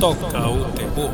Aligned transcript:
toca 0.00 0.48
o 0.48 0.64
terror. 0.72 1.10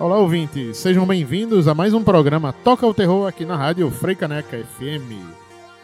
Olá, 0.00 0.16
ouvintes! 0.16 0.78
Sejam 0.78 1.04
bem-vindos 1.04 1.68
a 1.68 1.74
mais 1.74 1.92
um 1.92 2.02
programa 2.02 2.50
Toca 2.64 2.86
o 2.86 2.94
Terror 2.94 3.28
aqui 3.28 3.44
na 3.44 3.58
rádio 3.58 3.90
Freicaneca 3.90 4.56
FM. 4.56 5.12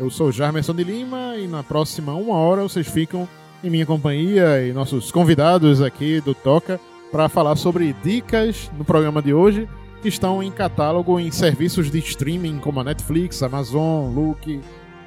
Eu 0.01 0.09
sou 0.09 0.33
Jarmerson 0.33 0.73
de 0.73 0.83
Lima 0.83 1.37
e 1.37 1.47
na 1.47 1.63
próxima 1.63 2.15
uma 2.15 2.37
hora 2.37 2.63
vocês 2.63 2.89
ficam 2.89 3.29
em 3.63 3.69
minha 3.69 3.85
companhia 3.85 4.67
e 4.67 4.73
nossos 4.73 5.13
convidados 5.13 5.83
aqui 5.83 6.23
do 6.23 6.35
Toca 6.35 6.81
para 7.13 7.29
falar 7.29 7.57
sobre 7.57 7.95
dicas 8.03 8.71
no 8.79 8.85
programa 8.85 9.21
de 9.21 9.35
hoje 9.35 9.69
que 10.01 10.09
estão 10.09 10.43
em 10.43 10.51
catálogo 10.51 11.19
em 11.19 11.31
serviços 11.31 11.91
de 11.91 11.99
streaming 11.99 12.59
como 12.59 12.81
a 12.81 12.85
Netflix, 12.85 13.43
Amazon, 13.43 14.15
Look, 14.15 14.61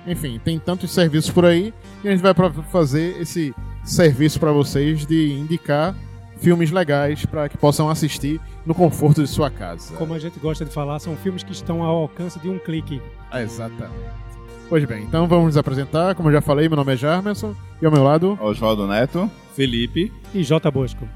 enfim, 0.05 0.39
tem 0.43 0.59
tantos 0.59 0.91
serviços 0.91 1.31
por 1.31 1.45
aí 1.45 1.73
e 2.03 2.07
a 2.07 2.11
gente 2.11 2.21
vai 2.21 2.34
fazer 2.71 3.20
esse 3.21 3.53
serviço 3.84 4.39
para 4.39 4.51
vocês 4.51 5.05
de 5.05 5.34
indicar 5.34 5.95
filmes 6.37 6.71
legais 6.71 7.25
para 7.25 7.48
que 7.48 7.57
possam 7.57 7.89
assistir 7.89 8.39
no 8.65 8.75
conforto 8.75 9.21
de 9.21 9.27
sua 9.27 9.49
casa. 9.49 9.95
Como 9.95 10.13
a 10.13 10.20
gente 10.20 10.39
gosta 10.39 10.65
de 10.65 10.71
falar, 10.71 10.99
são 10.99 11.15
filmes 11.15 11.43
que 11.43 11.53
estão 11.53 11.84
ao 11.84 11.95
alcance 11.98 12.39
de 12.39 12.49
um 12.49 12.59
clique. 12.59 13.01
Exatamente. 13.34 14.23
Pois 14.70 14.84
bem, 14.85 15.03
então 15.03 15.27
vamos 15.27 15.45
nos 15.45 15.57
apresentar. 15.57 16.15
Como 16.15 16.29
eu 16.29 16.34
já 16.34 16.41
falei, 16.41 16.67
meu 16.67 16.75
nome 16.75 16.93
é 16.93 16.98
Jarmerson 16.98 17.55
e 17.81 17.85
ao 17.85 17.91
meu 17.91 18.03
lado. 18.03 18.37
Oswaldo 18.41 18.87
Neto. 18.87 19.29
Felipe. 19.55 20.12
E 20.34 20.43
J. 20.43 20.70
Bosco. 20.71 21.07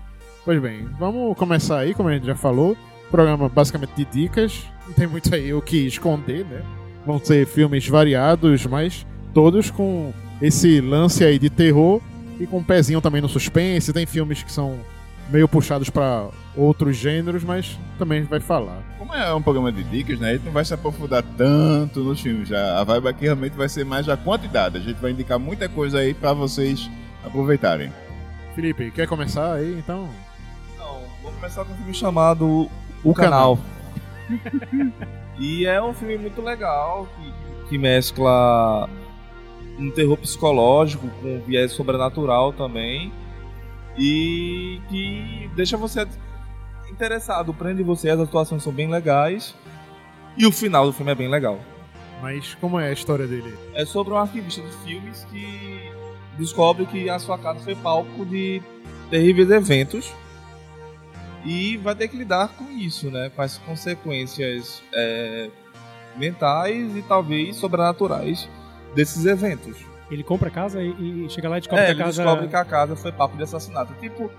Pois 0.46 0.62
bem, 0.62 0.88
vamos 1.00 1.36
começar 1.38 1.80
aí, 1.80 1.94
como 1.94 2.08
a 2.08 2.14
gente 2.14 2.26
já 2.26 2.36
falou. 2.36 2.78
Programa 3.10 3.50
basicamente 3.50 3.94
de 3.96 4.06
dicas. 4.06 4.66
Não 4.86 4.94
tem 4.94 5.08
muito 5.08 5.34
aí 5.34 5.54
o 5.54 5.62
que 5.62 5.88
esconder, 5.88 6.46
né? 6.46 6.62
Vão 7.06 7.20
ser 7.20 7.46
filmes 7.48 7.88
variados, 7.88 8.66
mas 8.66 9.06
todos 9.34 9.72
com 9.72 10.14
esse 10.42 10.82
lance 10.82 11.24
aí 11.24 11.40
de 11.40 11.50
terror 11.50 12.02
e 12.40 12.46
com 12.46 12.60
um 12.60 12.64
pezinho 12.64 13.02
também 13.02 13.22
no 13.22 13.30
suspense. 13.30 13.94
Tem 13.94 14.06
filmes 14.06 14.44
que 14.44 14.52
são 14.52 14.78
meio 15.30 15.48
puxados 15.48 15.90
para 15.90 16.28
outros 16.56 16.96
gêneros, 16.96 17.44
mas 17.44 17.78
também 17.98 18.20
a 18.20 18.22
gente 18.22 18.30
vai 18.30 18.40
falar. 18.40 18.82
Como 18.98 19.14
é 19.14 19.34
um 19.34 19.42
programa 19.42 19.72
de 19.72 19.84
dicas, 19.84 20.20
né? 20.20 20.32
A 20.32 20.34
gente 20.34 20.46
não 20.46 20.52
vai 20.52 20.66
se 20.66 20.74
aprofundar 20.74 21.24
tanto 21.38 22.02
nos 22.02 22.20
filmes. 22.20 22.50
Já. 22.50 22.80
A 22.80 22.84
vibe 22.84 23.08
aqui 23.08 23.26
realmente 23.26 23.54
vai 23.54 23.70
ser 23.70 23.86
mais 23.86 24.08
a 24.10 24.18
quantidade. 24.18 24.78
A 24.78 24.82
gente 24.82 24.98
vai 24.98 25.12
indicar 25.12 25.40
muita 25.40 25.70
coisa 25.70 26.00
aí 26.00 26.14
para 26.14 26.34
vocês 26.34 26.90
aproveitarem. 27.24 27.92
Felipe, 28.56 28.92
quer 28.92 29.08
começar 29.08 29.54
aí 29.54 29.78
então? 29.78 30.10
Não, 30.78 31.02
vou 31.22 31.32
começar 31.32 31.64
com 31.64 31.74
um 31.74 31.76
filme 31.76 31.94
chamado 31.94 32.70
O 33.04 33.12
O 33.12 33.14
Canal. 33.14 33.60
e 35.40 35.66
é 35.66 35.82
um 35.82 35.94
filme 35.94 36.18
muito 36.18 36.42
legal 36.42 37.08
que, 37.16 37.70
que 37.70 37.78
mescla 37.78 38.90
um 39.78 39.92
terror 39.92 40.18
psicológico 40.18 41.08
com 41.22 41.42
viés 41.42 41.72
sobrenatural 41.72 42.54
também. 42.54 43.12
E 43.98 44.80
que 44.90 45.50
deixa 45.56 45.76
você 45.78 46.08
interessado, 46.90 47.54
prende 47.54 47.84
você, 47.84 48.10
as 48.10 48.20
atuações 48.20 48.64
são 48.64 48.74
bem 48.74 48.90
legais. 48.90 49.56
E 50.38 50.46
o 50.46 50.52
final 50.52 50.86
do 50.86 50.94
filme 50.94 51.12
é 51.12 51.16
bem 51.16 51.28
legal. 51.28 51.60
Mas 52.22 52.56
como 52.56 52.80
é 52.80 52.90
a 52.90 52.92
história 52.92 53.28
dele? 53.28 53.56
É 53.74 53.86
sobre 53.86 54.14
um 54.14 54.18
arquivista 54.18 54.62
de 54.62 54.72
filmes 54.86 55.26
que 55.26 55.92
descobre 56.38 56.86
que 56.86 57.10
a 57.10 57.20
sua 57.20 57.38
casa 57.38 57.60
foi 57.60 57.76
palco 57.76 58.26
de 58.26 58.62
terríveis 59.10 59.50
eventos 59.50 60.12
e 61.48 61.78
vai 61.78 61.96
ter 61.96 62.08
que 62.10 62.18
lidar 62.18 62.50
com 62.50 62.70
isso, 62.72 63.10
né? 63.10 63.32
Com 63.36 63.42
as 63.42 63.58
consequências 63.60 64.84
é, 64.94 65.50
mentais 66.18 66.96
e 66.96 67.02
talvez 67.02 67.56
sobrenaturais 67.56 68.48
desses 68.94 69.26
eventos. 69.26 69.78
Ele 70.12 70.24
compra 70.24 70.48
a 70.50 70.52
casa 70.52 70.82
e, 70.82 71.26
e 71.26 71.30
chega 71.30 71.50
lá 71.50 71.58
e 71.58 71.62
descobre 71.62 71.84
É, 71.84 71.86
que 71.88 71.92
a 71.92 71.94
ele 71.96 72.04
casa... 72.04 72.24
descobre 72.24 72.48
que 72.48 72.56
a 72.56 72.66
casa 72.66 72.96
foi 72.96 73.12
papo 73.12 73.36
de 73.38 73.44
assassinato. 73.44 73.94
Tipo, 74.00 74.32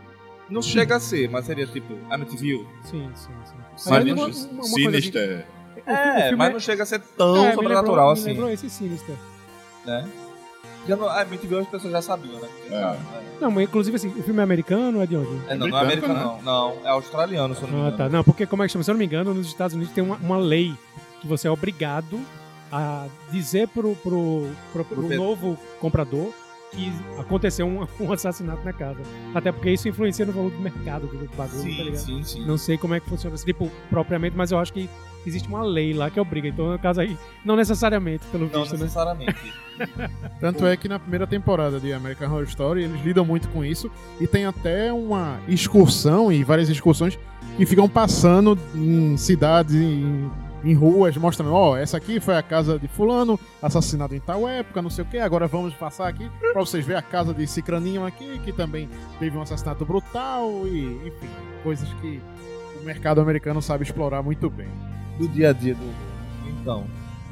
não 0.49 0.63
chega 0.63 0.97
a 0.97 1.01
ser, 1.01 1.29
mas 1.29 1.45
seria 1.47 1.67
tipo 1.67 1.95
Amityville. 2.11 2.67
Sim, 2.85 3.11
sim, 3.15 3.33
sim. 3.45 3.93
Bicho? 4.03 4.15
uma- 4.15 4.27
uma 4.53 4.63
Sinister. 4.65 5.47
o 5.87 5.91
É, 5.91 6.23
filme 6.29 6.37
mas 6.37 6.53
não 6.53 6.61
chega 6.61 6.83
a 6.83 6.87
ser 6.87 7.01
tão 7.01 7.37
É, 7.45 7.49
me 7.51 7.55
sobrenatural 7.55 7.95
lembrou, 7.95 8.11
assim, 8.13 8.23
Me 8.25 8.31
lembrou 8.33 8.51
esse 8.51 8.71
Sinister. 8.71 9.15
né? 9.85 10.09
Já 10.87 10.97
não, 10.97 11.09
ah, 11.09 11.21
Amityville 11.23 11.61
as 11.63 11.69
pessoas 11.69 11.93
já 11.93 12.01
sabiam, 12.03 12.41
né? 12.41 12.49
É. 12.71 12.97
Não, 13.41 13.51
mas 13.51 13.65
inclusive 13.69 13.97
assim, 13.97 14.09
o 14.09 14.23
filme 14.23 14.41
é 14.41 14.43
americano 14.43 14.99
ou 14.99 15.05
é 15.05 15.07
de 15.07 15.17
onde? 15.17 15.31
é, 15.49 15.55
não, 15.55 15.69
não 15.69 15.79
é 15.79 15.83
americano, 15.83 16.15
não. 16.15 16.43
Não, 16.43 16.87
é 16.87 16.89
australiano, 16.91 17.55
se 17.55 17.63
eu 17.63 17.69
não 17.69 17.75
me 17.75 17.81
Ah, 17.85 17.89
engano. 17.89 17.97
tá. 17.99 18.09
Não, 18.09 18.25
porque 18.25 18.47
como 18.47 18.63
é 18.63 18.67
que 18.67 18.73
chama? 18.73 18.83
Se 18.85 18.91
eu 18.91 18.95
não 18.95 18.99
me 18.99 19.05
engano, 19.05 19.35
nos 19.35 19.47
Estados 19.47 19.75
Unidos 19.75 19.93
tem 19.93 20.03
uma, 20.03 20.17
uma 20.17 20.39
lei 20.39 20.75
que 21.21 21.27
você 21.27 21.47
é 21.49 21.51
obrigado 21.51 22.19
a 22.73 23.07
dizer 23.31 23.69
pro, 23.69 23.95
pro, 23.97 24.47
pro, 24.73 24.85
pro 24.85 25.03
Pro 25.05 25.17
novo 25.17 25.59
comprador 25.81 26.33
que 26.71 26.93
aconteceu 27.19 27.67
um, 27.67 27.87
um 28.05 28.13
assassinato 28.13 28.63
na 28.65 28.73
casa. 28.75 29.01
Até 29.35 29.51
porque 29.53 29.71
isso 29.71 29.89
influencia 29.89 30.27
no 30.27 30.33
valor 30.33 30.51
do 30.51 30.59
mercado 30.59 31.07
do 31.07 31.17
bagulho, 31.37 31.63
tá 31.63 31.63
Sim, 31.63 31.83
ligado? 31.85 31.97
sim, 31.97 32.23
sim. 32.23 32.45
Não 32.47 32.59
sei 32.59 32.77
como 32.77 32.95
é 32.95 33.01
que 33.01 33.09
funciona, 33.09 33.37
tipo, 33.37 33.71
propriamente, 33.89 34.37
mas 34.37 34.53
eu 34.53 34.59
acho 34.59 34.73
que 34.73 34.89
existe 35.27 35.49
uma 35.49 35.63
lei 35.63 35.95
lá 35.95 36.11
que 36.11 36.21
obriga. 36.21 36.49
Então, 36.49 36.71
no 36.71 36.79
caso 36.79 37.01
aí, 37.01 37.17
não 37.45 37.57
necessariamente, 37.57 38.27
pelo 38.27 38.51
Não 38.53 38.65
visto, 38.65 38.77
né? 38.77 38.87
Tanto 40.41 40.67
é 40.67 40.77
que 40.77 40.89
na 40.89 40.99
primeira 40.99 41.27
temporada 41.27 41.81
de 41.81 41.93
American 41.93 42.29
Horror 42.29 42.45
Story 42.45 42.85
eles 42.85 43.03
lidam 43.05 43.25
muito 43.25 43.49
com 43.49 43.65
isso 43.65 43.91
e 44.21 44.27
tem 44.27 44.45
até 44.45 44.93
uma 44.93 45.39
excursão 45.49 46.33
e 46.33 46.45
várias 46.45 46.69
excursões 46.69 47.19
que 47.57 47.67
ficam 47.67 47.89
passando 47.89 48.59
em 48.75 49.17
cidades, 49.17 49.75
em, 49.75 50.31
em 50.65 50.75
ruas, 50.75 51.17
mostrando: 51.17 51.53
ó, 51.53 51.77
essa 51.77 51.97
aqui 51.97 52.21
foi 52.21 52.37
a 52.37 52.43
casa 52.43 52.79
de 52.79 52.87
Fulano, 52.89 53.39
assassinado 53.63 54.15
em 54.15 54.21
tal 54.21 54.49
época, 54.49 54.83
não 54.83 54.91
sei 54.91 55.05
o 55.05 55.07
que, 55.07 55.19
agora 55.19 55.47
vamos 55.47 55.75
passar 55.75 56.09
aqui 56.09 56.31
pra 56.53 56.61
vocês 56.61 56.85
verem 56.85 57.01
a 57.01 57.03
casa 57.03 57.35
de 57.35 57.47
Cicraninho 57.47 58.07
aqui, 58.07 58.41
que 58.45 58.53
também 58.53 58.89
teve 59.19 59.37
um 59.37 59.43
assassinato 59.43 59.85
brutal 59.85 60.67
e, 60.67 60.85
enfim, 61.07 61.29
coisas 61.63 61.89
que 61.95 62.21
o 62.81 62.85
mercado 62.85 63.21
americano 63.21 63.61
sabe 63.61 63.85
explorar 63.85 64.23
muito 64.23 64.49
bem. 64.49 64.69
Do 65.19 65.29
dia 65.29 65.51
a 65.51 65.53
dia 65.53 65.75
do. 65.75 65.95
Então. 66.49 66.87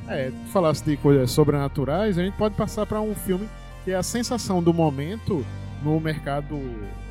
É, 0.09 0.31
falasse 0.53 0.85
de 0.85 0.97
coisas 0.97 1.31
sobrenaturais, 1.31 2.19
a 2.19 2.23
gente 2.23 2.37
pode 2.37 2.55
passar 2.55 2.87
para 2.87 3.01
um 3.01 3.15
filme 3.15 3.49
que 3.85 3.91
é 3.91 3.97
a 3.97 4.03
sensação 4.03 4.63
do 4.63 4.73
momento 4.73 5.45
no 5.83 6.01
mercado 6.01 6.59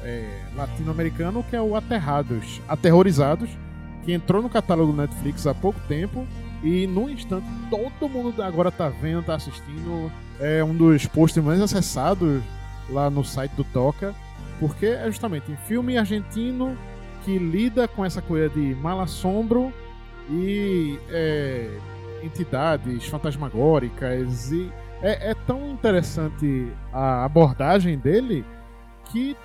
é, 0.04 0.42
latino-americano, 0.56 1.44
que 1.44 1.56
é 1.56 1.62
o 1.62 1.76
Aterrados, 1.76 2.62
Aterrorizados, 2.68 3.50
que 4.04 4.14
entrou 4.14 4.42
no 4.42 4.50
catálogo 4.50 4.92
do 4.92 4.98
Netflix 5.02 5.48
há 5.48 5.54
pouco 5.54 5.80
tempo 5.88 6.26
e 6.64 6.88
num 6.88 7.10
instante 7.10 7.46
todo 7.70 8.10
mundo 8.10 8.42
agora 8.42 8.72
tá 8.72 8.90
vendo, 8.90 9.24
tá 9.24 9.36
assistindo. 9.36 10.12
É 10.40 10.64
um 10.64 10.76
dos 10.76 11.06
posts 11.06 11.44
mais 11.44 11.62
acessados 11.62 12.42
lá 12.90 13.10
no 13.10 13.24
site 13.24 13.52
do 13.52 13.64
Toca, 13.64 14.14
porque 14.60 14.86
é 14.88 15.06
justamente 15.08 15.52
um 15.52 15.58
filme 15.58 15.98
argentino 15.98 16.78
que 17.24 17.38
lida 17.38 17.88
com 17.88 18.06
essa 18.06 18.22
coisa 18.22 18.50
de 18.50 18.76
mal 18.76 19.00
assombro 19.00 19.74
e 20.30 21.00
é, 21.10 21.78
entidades 22.26 23.06
fantasmagóricas 23.08 24.52
e 24.52 24.72
é, 25.02 25.32
é 25.32 25.34
tão 25.46 25.72
interessante 25.72 26.72
a 26.92 27.26
abordagem 27.26 27.98
dele 27.98 28.46
que 29.12 29.38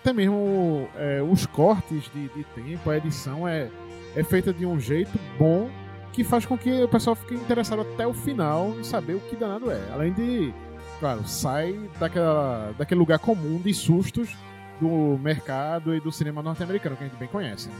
até 0.00 0.12
mesmo 0.12 0.86
é, 0.96 1.22
os 1.22 1.46
cortes 1.46 2.10
de, 2.12 2.28
de 2.28 2.44
tempo, 2.54 2.90
a 2.90 2.96
edição 2.98 3.48
é, 3.48 3.70
é 4.14 4.22
feita 4.22 4.52
de 4.52 4.66
um 4.66 4.78
jeito 4.78 5.18
bom 5.38 5.70
que 6.12 6.22
faz 6.22 6.44
com 6.44 6.56
que 6.56 6.70
o 6.82 6.88
pessoal 6.88 7.16
fique 7.16 7.34
interessado 7.34 7.80
até 7.80 8.06
o 8.06 8.12
final 8.12 8.74
em 8.78 8.84
saber 8.84 9.14
o 9.14 9.20
que 9.20 9.34
danado 9.34 9.70
é. 9.70 9.80
Além 9.92 10.12
de, 10.12 10.52
claro, 11.00 11.26
sai 11.26 11.90
daquela, 11.98 12.72
daquele 12.78 12.98
lugar 12.98 13.18
comum 13.18 13.58
de 13.58 13.72
sustos 13.72 14.36
do 14.80 15.18
mercado 15.18 15.94
e 15.94 16.00
do 16.00 16.12
cinema 16.12 16.42
norte-americano, 16.42 16.96
que 16.96 17.04
a 17.04 17.06
gente 17.08 17.18
bem 17.18 17.28
conhece. 17.28 17.68
Né? 17.68 17.74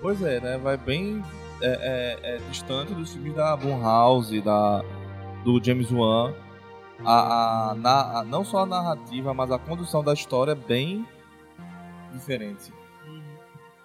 Pois 0.00 0.22
é, 0.22 0.40
né? 0.40 0.58
Vai 0.58 0.76
bem 0.76 1.22
é, 1.62 2.18
é, 2.24 2.34
é 2.34 2.36
distante 2.50 2.94
dos 2.94 3.12
filmes 3.12 3.34
da 3.34 3.56
Blumhouse, 3.56 4.40
da, 4.40 4.82
do 5.44 5.62
James 5.62 5.90
Wan. 5.90 6.32
A, 7.04 7.70
a, 7.70 7.74
na- 7.74 8.18
a- 8.20 8.24
não 8.24 8.44
só 8.44 8.60
a 8.62 8.66
narrativa, 8.66 9.32
mas 9.32 9.50
a 9.52 9.58
condução 9.58 10.02
da 10.02 10.12
história 10.12 10.52
é 10.52 10.54
bem 10.54 11.06
diferente. 12.12 12.72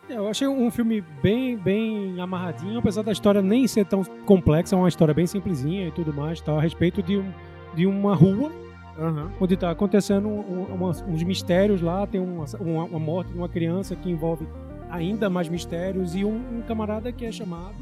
É, 0.10 0.14
Eu 0.18 0.28
achei 0.28 0.48
um 0.48 0.70
filme 0.72 1.02
bem, 1.22 1.56
bem 1.58 2.20
amarradinho, 2.20 2.80
apesar 2.80 3.04
da 3.04 3.12
história 3.12 3.42
nem 3.42 3.68
ser 3.68 3.86
tão 3.86 4.04
complexa, 4.26 4.76
é 4.76 4.78
uma 4.78 4.88
história 4.90 5.14
bem 5.14 5.26
simplesinha 5.28 5.88
e 5.88 5.92
tudo 5.92 6.14
mais, 6.14 6.42
tal, 6.42 6.58
a 6.58 6.62
respeito 6.62 7.02
de, 7.02 7.18
um, 7.18 7.32
de 7.76 7.86
uma 7.86 8.16
rua 8.16 8.52
Aham. 9.00 9.32
onde 9.40 9.54
está 9.54 9.72
acontecendo 9.72 10.28
um- 10.28 10.66
umas- 10.74 11.02
uns 11.08 11.24
mistérios 11.24 11.82
lá, 11.82 12.06
tem 12.06 12.20
uma, 12.20 12.46
uma, 12.60 12.84
uma 12.84 13.00
morte 13.00 13.32
de 13.32 13.38
uma 13.38 13.48
criança 13.50 13.96
que 13.96 14.10
envolve 14.10 14.48
ainda 14.94 15.30
mais 15.30 15.50
mistérios 15.50 16.16
e 16.16 16.24
um, 16.24 16.60
um 16.60 16.62
camarada 16.62 17.12
que 17.12 17.26
é 17.26 17.32
chamado 17.32 17.76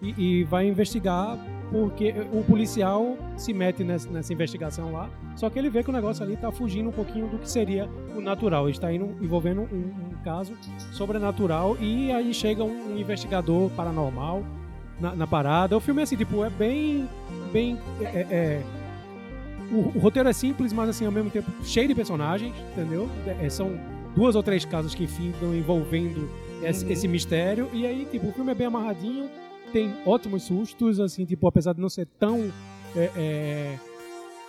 e, 0.00 0.40
e 0.40 0.44
vai 0.44 0.66
investigar 0.68 1.36
porque 1.70 2.14
o 2.32 2.44
policial 2.44 3.16
se 3.36 3.52
mete 3.52 3.82
nessa, 3.82 4.08
nessa 4.08 4.32
investigação 4.32 4.92
lá, 4.92 5.10
só 5.34 5.50
que 5.50 5.58
ele 5.58 5.68
vê 5.68 5.82
que 5.82 5.90
o 5.90 5.92
negócio 5.92 6.22
ali 6.22 6.34
está 6.34 6.52
fugindo 6.52 6.90
um 6.90 6.92
pouquinho 6.92 7.26
do 7.26 7.38
que 7.38 7.50
seria 7.50 7.88
o 8.14 8.20
natural, 8.20 8.68
está 8.68 8.92
indo 8.92 9.16
envolvendo 9.20 9.62
um, 9.62 9.92
um 10.12 10.22
caso 10.22 10.52
sobrenatural 10.92 11.76
e 11.80 12.12
aí 12.12 12.32
chega 12.32 12.62
um, 12.62 12.92
um 12.92 12.96
investigador 12.96 13.68
paranormal 13.70 14.44
na, 15.00 15.16
na 15.16 15.26
parada. 15.26 15.76
O 15.76 15.80
filme 15.80 16.00
é 16.00 16.04
assim, 16.04 16.16
tipo, 16.16 16.44
é 16.44 16.50
bem. 16.50 17.08
bem. 17.52 17.76
é- 18.00 18.04
é- 18.04 18.26
é- 18.30 18.62
o, 19.72 19.96
o 19.96 19.98
roteiro 19.98 20.28
é 20.28 20.32
simples, 20.32 20.72
mas 20.72 20.90
assim, 20.90 21.06
ao 21.06 21.10
mesmo 21.10 21.30
tempo 21.30 21.50
cheio 21.64 21.88
de 21.88 21.94
personagens, 21.94 22.54
entendeu? 22.72 23.08
É, 23.42 23.48
são 23.48 23.72
duas 24.14 24.34
ou 24.34 24.42
três 24.42 24.64
casas 24.64 24.94
que 24.94 25.06
ficam 25.06 25.54
envolvendo 25.54 26.28
esse, 26.62 26.84
Uhum. 26.84 26.90
esse 26.92 27.08
mistério. 27.08 27.68
E 27.72 27.86
aí, 27.86 28.06
tipo, 28.10 28.28
o 28.28 28.32
filme 28.32 28.52
é 28.52 28.54
bem 28.54 28.66
amarradinho, 28.66 29.28
tem 29.72 29.92
ótimos 30.06 30.44
sustos, 30.44 31.00
assim, 31.00 31.24
tipo, 31.24 31.46
apesar 31.46 31.72
de 31.74 31.80
não 31.80 31.88
ser 31.88 32.06
tão. 32.18 32.50
é, 32.96 33.10
é, 33.16 33.78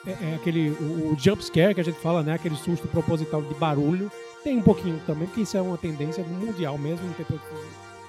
é, 0.08 0.12
é 0.32 0.36
aquele. 0.36 0.70
O, 0.70 1.14
o 1.14 1.18
jump 1.18 1.44
scare 1.44 1.74
que 1.74 1.82
a 1.82 1.84
gente 1.84 2.00
fala, 2.00 2.22
né? 2.22 2.34
Aquele 2.34 2.56
susto 2.56 2.88
proposital 2.88 3.42
de 3.42 3.54
barulho. 3.56 4.12
Tem 4.44 4.56
um 4.58 4.62
pouquinho 4.62 5.02
também, 5.08 5.28
porque 5.28 5.42
isso 5.42 5.58
é 5.58 5.62
uma 5.62 5.78
tendência 5.78 6.24
mundial 6.24 6.78
mesmo, 6.78 7.04
não 7.08 7.14
tem. 7.14 7.26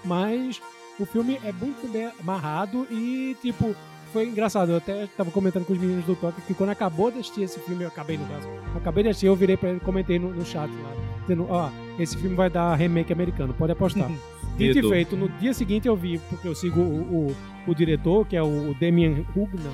Mas 0.05 0.61
o 1.00 1.06
filme 1.06 1.41
é 1.43 1.50
muito 1.53 1.91
bem 1.91 2.11
amarrado 2.20 2.87
e, 2.91 3.35
tipo, 3.41 3.75
foi 4.16 4.28
engraçado. 4.28 4.70
Eu 4.72 4.78
até 4.78 5.06
tava 5.16 5.30
comentando 5.30 5.66
com 5.66 5.74
os 5.74 5.78
meninos 5.78 6.04
do 6.06 6.16
Toque 6.16 6.40
que 6.42 6.54
quando 6.54 6.70
acabou 6.70 7.10
de 7.10 7.18
assistir 7.18 7.42
esse 7.42 7.60
filme, 7.60 7.82
eu 7.84 7.88
acabei 7.88 8.16
no 8.16 8.24
caso, 8.26 8.48
acabei 8.74 9.02
de 9.04 9.10
assistir, 9.10 9.26
eu 9.26 9.36
virei 9.36 9.56
pra 9.58 9.68
ele 9.68 9.78
e 9.78 9.80
comentei 9.80 10.18
no, 10.18 10.30
no 10.32 10.44
chat 10.44 10.70
lá, 10.70 10.92
dizendo, 11.22 11.46
ó, 11.50 11.68
esse 11.98 12.16
filme 12.16 12.34
vai 12.34 12.48
dar 12.48 12.74
remake 12.76 13.12
americano, 13.12 13.52
pode 13.52 13.72
apostar. 13.72 14.08
Dito 14.56 14.78
e 14.78 14.82
feito, 14.90 15.16
no 15.16 15.28
dia 15.28 15.52
seguinte 15.52 15.86
eu 15.86 15.94
vi, 15.94 16.18
porque 16.30 16.48
eu 16.48 16.54
sigo 16.54 16.80
o, 16.80 17.26
o, 17.28 17.36
o 17.70 17.74
diretor, 17.74 18.26
que 18.26 18.34
é 18.36 18.42
o 18.42 18.74
Damien 18.80 19.26
Hugna, 19.36 19.70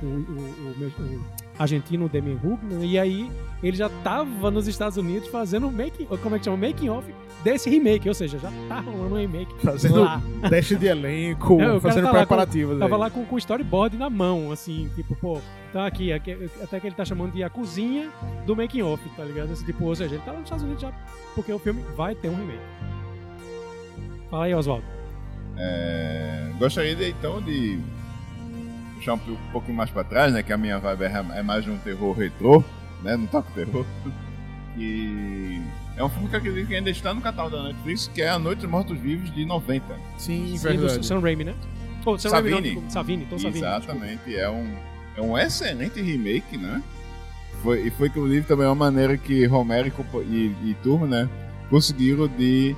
o, 0.00 0.06
o, 0.06 0.10
o, 0.10 0.74
meu- 0.78 0.88
o 0.88 1.41
argentino 1.62 2.08
Damien 2.08 2.38
Hugna, 2.42 2.84
e 2.84 2.98
aí 2.98 3.30
ele 3.62 3.76
já 3.76 3.88
tava 3.88 4.50
nos 4.50 4.66
Estados 4.66 4.96
Unidos 4.98 5.28
fazendo 5.28 5.66
um 5.66 5.70
making, 5.72 6.06
como 6.06 6.36
é 6.36 6.38
que 6.38 6.44
chama? 6.44 6.56
Making 6.56 6.88
off 6.90 7.14
desse 7.42 7.68
remake, 7.70 8.08
ou 8.08 8.14
seja, 8.14 8.38
já 8.38 8.50
tá 8.68 8.80
rolando 8.80 9.14
um 9.14 9.18
remake 9.18 9.52
Fazendo 9.62 10.02
lá. 10.02 10.22
teste 10.48 10.76
de 10.76 10.86
elenco, 10.86 11.54
o 11.56 11.58
cara 11.58 11.80
fazendo 11.80 12.04
tá 12.04 12.12
lá 12.12 12.12
com- 12.12 12.26
preparativos. 12.26 12.78
Tava 12.78 12.96
lá 12.96 13.10
com, 13.10 13.26
o 13.30 13.38
storyboard 13.38 13.96
na 13.96 14.08
mão, 14.10 14.52
assim, 14.52 14.88
tipo, 14.94 15.14
pô, 15.16 15.40
tá 15.72 15.86
aqui, 15.86 16.12
aqui, 16.12 16.48
até 16.62 16.78
que 16.78 16.86
ele 16.86 16.94
tá 16.94 17.04
chamando 17.04 17.32
de 17.32 17.42
a 17.42 17.50
cozinha 17.50 18.10
do 18.46 18.54
making 18.54 18.82
off, 18.82 19.02
tá 19.16 19.24
ligado? 19.24 19.52
Assim, 19.52 19.64
tipo, 19.64 19.84
ou 19.84 19.94
seja, 19.94 20.14
ele 20.14 20.22
tá 20.24 20.32
lá 20.32 20.38
nos 20.38 20.46
Estados 20.46 20.64
Unidos 20.64 20.82
já, 20.82 20.92
porque 21.34 21.52
o 21.52 21.58
filme 21.58 21.82
vai 21.96 22.14
ter 22.14 22.28
um 22.28 22.36
remake. 22.36 22.60
Fala 24.30 24.44
aí, 24.46 24.54
Oswaldo. 24.54 24.84
É, 25.56 26.50
gostaria 26.58 27.08
então 27.08 27.40
de 27.42 27.78
puxar 29.02 29.14
um 29.14 29.18
pou- 29.18 29.36
pouquinho 29.50 29.76
mais 29.76 29.90
pra 29.90 30.04
trás, 30.04 30.32
né? 30.32 30.42
Que 30.42 30.52
a 30.52 30.56
minha 30.56 30.78
vibe 30.78 31.02
é, 31.02 31.24
é 31.38 31.42
mais 31.42 31.64
de 31.64 31.70
um 31.70 31.76
terror 31.78 32.16
retrô, 32.16 32.62
né? 33.02 33.16
Não 33.16 33.26
toca 33.26 33.50
terror. 33.52 33.84
E 34.74 35.60
é 35.98 36.02
um 36.02 36.08
filme 36.08 36.28
que 36.30 36.34
eu 36.34 36.38
acredito 36.38 36.66
que 36.66 36.74
ainda 36.74 36.88
está 36.88 37.12
no 37.12 37.20
catálogo 37.20 37.54
da 37.58 37.64
Netflix, 37.64 38.10
que 38.14 38.22
é 38.22 38.30
A 38.30 38.38
Noite 38.38 38.60
dos 38.60 38.70
Mortos 38.70 38.98
Vivos 38.98 39.30
de 39.34 39.44
90. 39.44 39.84
Sim, 40.16 40.56
Sim, 40.56 40.56
verdade. 40.56 40.98
do 40.98 41.04
Sam 41.04 41.20
Raimi, 41.20 41.44
né? 41.44 41.54
Oh, 42.06 42.16
Sam 42.16 42.30
Raimi, 42.30 42.50
não, 42.50 42.56
Savini. 42.56 42.90
Savini, 42.90 43.26
Tom 43.26 43.38
Savini. 43.38 43.58
Exatamente, 43.58 44.34
é 44.34 44.48
um, 44.48 44.66
é 45.14 45.20
um 45.20 45.36
excelente 45.36 46.00
remake, 46.00 46.56
né? 46.56 46.82
Foi, 47.62 47.86
e 47.86 47.90
foi 47.90 48.08
inclusive 48.08 48.46
também 48.46 48.64
uma 48.64 48.74
maneira 48.74 49.14
que 49.18 49.44
Romero 49.44 49.92
e, 50.26 50.34
e, 50.64 50.70
e 50.70 50.74
turma, 50.82 51.06
né? 51.06 51.28
Conseguiram 51.68 52.26
de, 52.26 52.74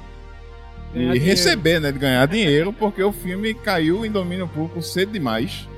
dinheiro. 0.93 1.25
receber, 1.25 1.81
né? 1.81 1.93
De 1.93 1.99
ganhar 2.01 2.27
dinheiro, 2.27 2.73
porque 2.73 3.05
o 3.05 3.13
filme 3.13 3.55
caiu 3.55 4.05
em 4.05 4.11
domínio 4.11 4.49
público 4.49 4.83
cedo 4.83 5.13
demais 5.13 5.69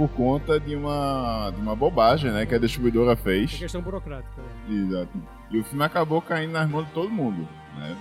por 0.00 0.08
conta 0.16 0.58
de 0.58 0.74
uma, 0.74 1.50
de 1.54 1.60
uma 1.60 1.76
bobagem, 1.76 2.30
né? 2.30 2.46
Que 2.46 2.54
a 2.54 2.58
distribuidora 2.58 3.12
É 3.12 3.16
fez. 3.16 3.52
questão 3.52 3.82
burocrática. 3.82 4.40
né? 4.40 4.74
Exato. 4.74 5.10
E 5.50 5.58
o 5.58 5.64
filme 5.64 5.84
acabou 5.84 6.22
caindo 6.22 6.52
nas 6.52 6.66
mãos 6.70 6.86
de 6.86 6.92
todo 6.92 7.10
mundo, 7.10 7.46
né? 7.76 7.94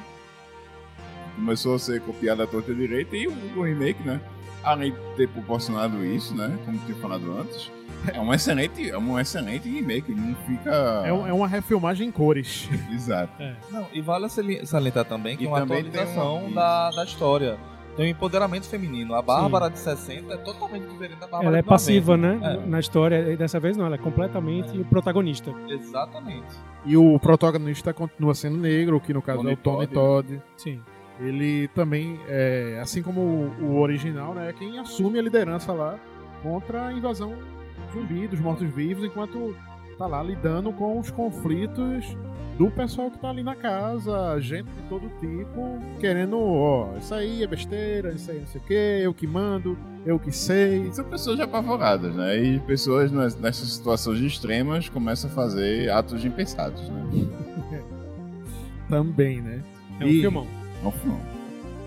Começou 1.35 1.75
a 1.75 1.79
ser 1.79 1.99
copiado 2.01 2.41
à 2.41 2.47
torta 2.47 2.73
direita 2.73 3.17
e 3.17 3.27
o, 3.27 3.33
o 3.57 3.63
remake, 3.63 4.01
né? 4.03 4.21
Além 4.63 4.91
de 4.93 4.97
ter 5.17 5.27
proporcionado 5.27 6.03
isso, 6.05 6.33
né? 6.35 6.57
Como 6.65 6.77
tinha 6.79 6.97
falado 6.99 7.37
antes, 7.37 7.69
é 8.13 8.19
um 8.19 8.33
excelente, 8.33 8.89
é 8.89 8.97
um 8.97 9.19
excelente 9.19 9.67
remake, 9.69 10.13
não 10.13 10.35
fica... 10.47 11.03
É, 11.05 11.11
um- 11.11 11.27
é 11.27 11.33
uma 11.33 11.47
refilmagem 11.49 12.07
em 12.07 12.11
cores. 12.11 12.69
Exato. 12.93 13.41
É. 13.41 13.55
Não, 13.71 13.87
e 13.93 13.99
vale 14.01 14.29
sali- 14.29 14.65
salientar 14.65 15.03
também 15.05 15.35
que 15.35 15.43
E 15.43 15.47
é 15.47 15.49
uma 15.49 15.59
também 15.59 15.83
tem 15.83 15.89
atualização 16.01 16.45
uma- 16.45 16.55
da, 16.55 16.91
da 16.91 17.03
história. 17.03 17.57
Tem 17.99 18.07
um 18.07 18.11
empoderamento 18.11 18.65
feminino. 18.65 19.13
A 19.13 19.21
Bárbara 19.21 19.69
de 19.69 19.77
60 19.77 20.33
é 20.33 20.37
totalmente 20.37 20.87
diferente 20.87 21.19
da 21.19 21.27
Bárbara 21.27 21.47
Ela 21.47 21.57
é 21.57 21.61
de 21.61 21.67
90. 21.67 21.69
passiva, 21.69 22.15
né? 22.15 22.39
É. 22.41 22.65
Na 22.65 22.79
história, 22.79 23.29
e 23.29 23.35
dessa 23.35 23.59
vez 23.59 23.75
não, 23.75 23.85
ela 23.85 23.95
é 23.95 23.97
completamente 23.97 24.81
protagonista. 24.85 25.53
Exatamente. 25.67 26.47
E 26.85 26.95
o 26.95 27.19
protagonista 27.19 27.93
continua 27.93 28.33
sendo 28.33 28.55
negro, 28.55 29.01
que 29.01 29.13
no 29.13 29.21
caso 29.21 29.39
Tony 29.39 29.49
é 29.49 29.53
o 29.53 29.57
Tony 29.57 29.87
Todd. 29.87 30.27
Todd. 30.29 30.41
Sim. 30.55 30.79
Ele 31.19 31.67
também, 31.75 32.17
é, 32.29 32.79
assim 32.81 33.03
como 33.03 33.19
o, 33.19 33.63
o 33.63 33.79
original, 33.81 34.33
né, 34.33 34.49
é 34.49 34.53
quem 34.53 34.79
assume 34.79 35.19
a 35.19 35.21
liderança 35.21 35.73
lá 35.73 35.99
contra 36.41 36.87
a 36.87 36.93
invasão 36.93 37.33
zumbi 37.91 38.29
dos 38.29 38.39
mortos-vivos, 38.39 39.03
enquanto 39.03 39.53
tá 39.97 40.07
lá 40.07 40.23
lidando 40.23 40.71
com 40.71 40.97
os 40.97 41.11
conflitos 41.11 42.05
do 42.59 42.69
pessoal 42.69 43.09
que 43.09 43.17
tá 43.17 43.29
ali 43.29 43.41
na 43.41 43.55
casa, 43.55 44.37
gente 44.41 44.65
de 44.65 44.81
todo 44.89 45.09
tipo, 45.21 45.79
querendo, 45.99 46.37
ó, 46.37 46.89
isso 46.97 47.13
aí 47.15 47.41
é 47.41 47.47
besteira, 47.47 48.11
isso 48.11 48.29
aí 48.29 48.39
não 48.39 48.47
sei 48.47 48.59
o 48.59 48.63
que, 48.65 48.73
eu 48.73 49.13
que 49.13 49.25
mando, 49.25 49.77
eu 50.05 50.19
que 50.19 50.29
sei. 50.31 50.91
São 50.91 51.05
pessoas 51.05 51.39
apavoradas, 51.39 52.13
né? 52.13 52.37
E 52.37 52.59
pessoas 52.59 53.11
nessas 53.13 53.71
situações 53.71 54.19
extremas 54.19 54.89
começam 54.89 55.29
a 55.31 55.33
fazer 55.33 55.89
atos 55.89 56.25
impensados, 56.25 56.81
né? 56.89 57.03
Também, 58.89 59.41
né? 59.41 59.61
É 59.99 60.05
um 60.05 60.07
E- 60.09 60.21
filmão. 60.21 60.47
É 60.83 60.87
um 60.87 60.91
filme. 60.91 61.19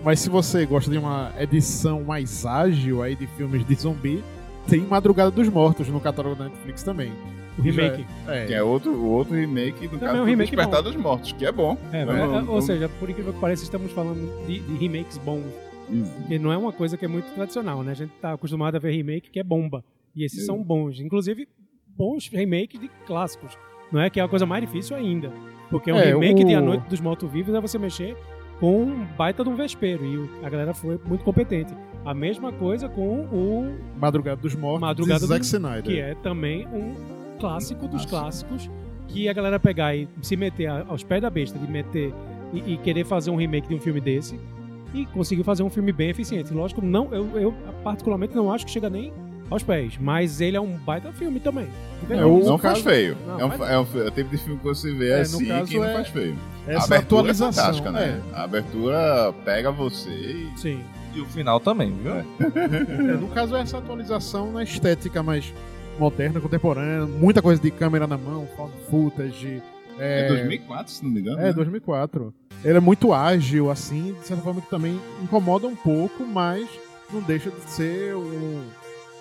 Mas 0.03 0.19
se 0.19 0.29
você 0.29 0.65
gosta 0.65 0.89
de 0.91 0.97
uma 0.97 1.31
edição 1.39 2.03
mais 2.03 2.45
ágil 2.45 3.01
aí 3.01 3.15
de 3.15 3.27
filmes 3.27 3.65
de 3.65 3.75
zumbi, 3.75 4.23
tem 4.67 4.81
Madrugada 4.81 5.31
dos 5.31 5.47
Mortos 5.49 5.87
no 5.87 5.99
catálogo 5.99 6.35
da 6.35 6.45
Netflix 6.45 6.83
também. 6.83 7.11
O 7.57 7.61
remake. 7.61 8.05
É, 8.27 8.45
Que 8.47 8.53
é 8.53 8.63
outro, 8.63 8.91
o 8.91 9.11
outro 9.11 9.35
remake 9.35 9.87
do 9.87 9.91
Também 9.91 9.99
caso 9.99 10.17
é 10.17 10.21
um 10.21 10.23
do 10.23 10.29
remake 10.29 10.49
Despertar 10.55 10.81
bom. 10.81 10.89
dos 10.91 10.95
Mortos, 11.01 11.31
que 11.33 11.45
é 11.45 11.51
bom. 11.51 11.77
É, 11.91 12.03
Não, 12.05 12.13
é, 12.15 12.27
não, 12.41 12.49
ou 12.53 12.61
seja, 12.61 12.89
por 12.99 13.09
incrível 13.09 13.31
que 13.33 13.39
pareça, 13.39 13.63
estamos 13.63 13.91
falando 13.91 14.45
de, 14.47 14.59
de 14.59 14.73
remakes 14.77 15.17
bons. 15.19 15.43
Que 16.27 16.39
não 16.39 16.51
é 16.51 16.57
uma 16.57 16.71
coisa 16.71 16.97
que 16.97 17.05
é 17.05 17.07
muito 17.07 17.25
tradicional, 17.35 17.83
né? 17.83 17.91
A 17.91 17.95
gente 17.95 18.11
tá 18.21 18.33
acostumado 18.33 18.75
a 18.75 18.79
ver 18.79 18.91
remake 18.91 19.29
que 19.29 19.39
é 19.39 19.43
bomba. 19.43 19.83
E 20.15 20.23
esses 20.23 20.39
Sim. 20.41 20.45
são 20.47 20.63
bons. 20.63 20.99
Inclusive, 20.99 21.47
bons 21.95 22.27
remakes 22.29 22.79
de 22.79 22.89
clássicos. 23.05 23.55
Não 23.91 24.01
é 24.01 24.09
que 24.09 24.19
é 24.19 24.23
a 24.23 24.27
coisa 24.27 24.45
mais 24.45 24.61
difícil 24.65 24.95
ainda. 24.95 25.31
Porque 25.69 25.91
um 25.91 25.97
É, 25.97 26.05
remake 26.05 26.43
o- 26.43 26.47
de 26.47 26.55
A 26.55 26.61
Noite 26.61 26.87
dos 26.89 26.99
Mortos-Vivos 27.01 27.53
é 27.53 27.61
você 27.61 27.77
mexer 27.77 28.15
com 28.59 28.81
um 28.83 29.05
baita 29.17 29.43
de 29.43 29.49
um 29.49 29.55
vespeiro. 29.55 30.03
E 30.05 30.17
o- 30.17 30.29
a 30.43 30.49
galera 30.49 30.73
foi 30.73 30.99
muito 31.05 31.23
competente. 31.23 31.73
A 32.05 32.13
mesma 32.13 32.51
coisa 32.51 32.89
com 32.89 33.21
o 33.25 33.77
Madrugada 33.99 34.41
dos 34.41 34.55
Mortos 34.55 34.81
Madrugada 34.81 35.19
de 35.19 35.25
Zack 35.27 35.41
do- 35.41 35.45
Snyder. 35.45 35.83
que 35.83 35.99
é 35.99 36.15
também 36.15 36.65
um 36.67 36.93
clássico 37.47 37.87
dos 37.87 38.05
Clássico. 38.05 38.49
clássicos 38.51 38.69
que 39.07 39.27
a 39.27 39.33
galera 39.33 39.59
pegar 39.59 39.93
e 39.95 40.07
se 40.21 40.35
meter 40.37 40.67
aos 40.87 41.03
pés 41.03 41.21
da 41.21 41.29
besta 41.29 41.59
de 41.59 41.69
meter 41.69 42.13
e, 42.53 42.73
e 42.73 42.77
querer 42.77 43.03
fazer 43.05 43.29
um 43.31 43.35
remake 43.35 43.67
de 43.67 43.75
um 43.75 43.79
filme 43.79 43.99
desse 43.99 44.39
e 44.93 45.05
conseguiu 45.07 45.43
fazer 45.43 45.61
um 45.63 45.69
filme 45.69 45.91
bem 45.91 46.09
eficiente. 46.09 46.53
Lógico, 46.53 46.81
não, 46.81 47.13
eu, 47.13 47.27
eu 47.37 47.53
particularmente 47.83 48.33
não 48.35 48.51
acho 48.51 48.65
que 48.65 48.71
chega 48.71 48.89
nem 48.89 49.11
aos 49.49 49.61
pés, 49.61 49.97
mas 49.99 50.39
ele 50.39 50.55
é 50.55 50.61
um 50.61 50.77
baita 50.77 51.11
filme 51.11 51.39
também. 51.39 51.67
É, 52.09 52.23
o- 52.25 52.39
Não 52.39 52.51
no 52.53 52.57
faz 52.57 52.75
caso- 52.81 52.83
feio. 52.83 53.17
Não, 53.27 53.39
é, 53.39 53.45
um, 53.45 53.53
é, 53.65 53.79
um, 53.79 53.87
é 54.03 54.07
o 54.07 54.11
tipo 54.11 54.29
de 54.29 54.37
filme 54.37 54.57
que 54.59 54.63
você 54.65 54.91
vê 54.93 55.09
É, 55.09 55.19
assim 55.21 55.45
caso 55.45 55.69
que 55.69 55.77
não 55.77 55.83
é- 55.85 55.93
faz 55.95 56.07
feio. 56.07 56.35
a 56.67 56.71
Essa 56.71 56.85
abertura 56.85 56.97
é 56.97 57.31
atualização. 57.31 57.63
fantástica, 57.63 57.91
né? 57.91 58.21
A 58.33 58.43
abertura 58.43 59.33
pega 59.43 59.69
você 59.71 60.09
e 60.09 60.49
Sim. 60.57 60.79
E 61.13 61.19
o 61.21 61.25
final 61.27 61.59
também, 61.59 61.91
viu? 61.91 62.13
É, 62.13 62.25
é, 62.55 63.17
no 63.17 63.27
caso, 63.27 63.55
essa 63.55 63.77
atualização 63.77 64.51
na 64.51 64.63
estética 64.63 65.21
mais 65.21 65.53
moderna, 65.99 66.39
contemporânea, 66.41 67.05
muita 67.05 67.41
coisa 67.41 67.61
de 67.61 67.71
câmera 67.71 68.07
na 68.07 68.17
mão, 68.17 68.47
found 68.55 68.73
footage. 68.89 69.61
é, 69.99 70.25
É, 70.25 70.27
2004, 70.27 70.91
se 70.91 71.03
não 71.03 71.11
me 71.11 71.19
engano. 71.19 71.39
É, 71.39 71.43
né? 71.45 71.53
2004. 71.53 72.33
Ele 72.65 72.77
é 72.77 72.81
muito 72.81 73.13
ágil, 73.13 73.69
assim, 73.69 74.13
de 74.19 74.25
certa 74.27 74.41
forma 74.43 74.61
que 74.61 74.69
também 74.69 74.99
incomoda 75.21 75.67
um 75.67 75.75
pouco, 75.75 76.25
mas 76.25 76.67
não 77.11 77.21
deixa 77.21 77.51
de 77.51 77.61
ser 77.69 78.15
um- 78.15 78.63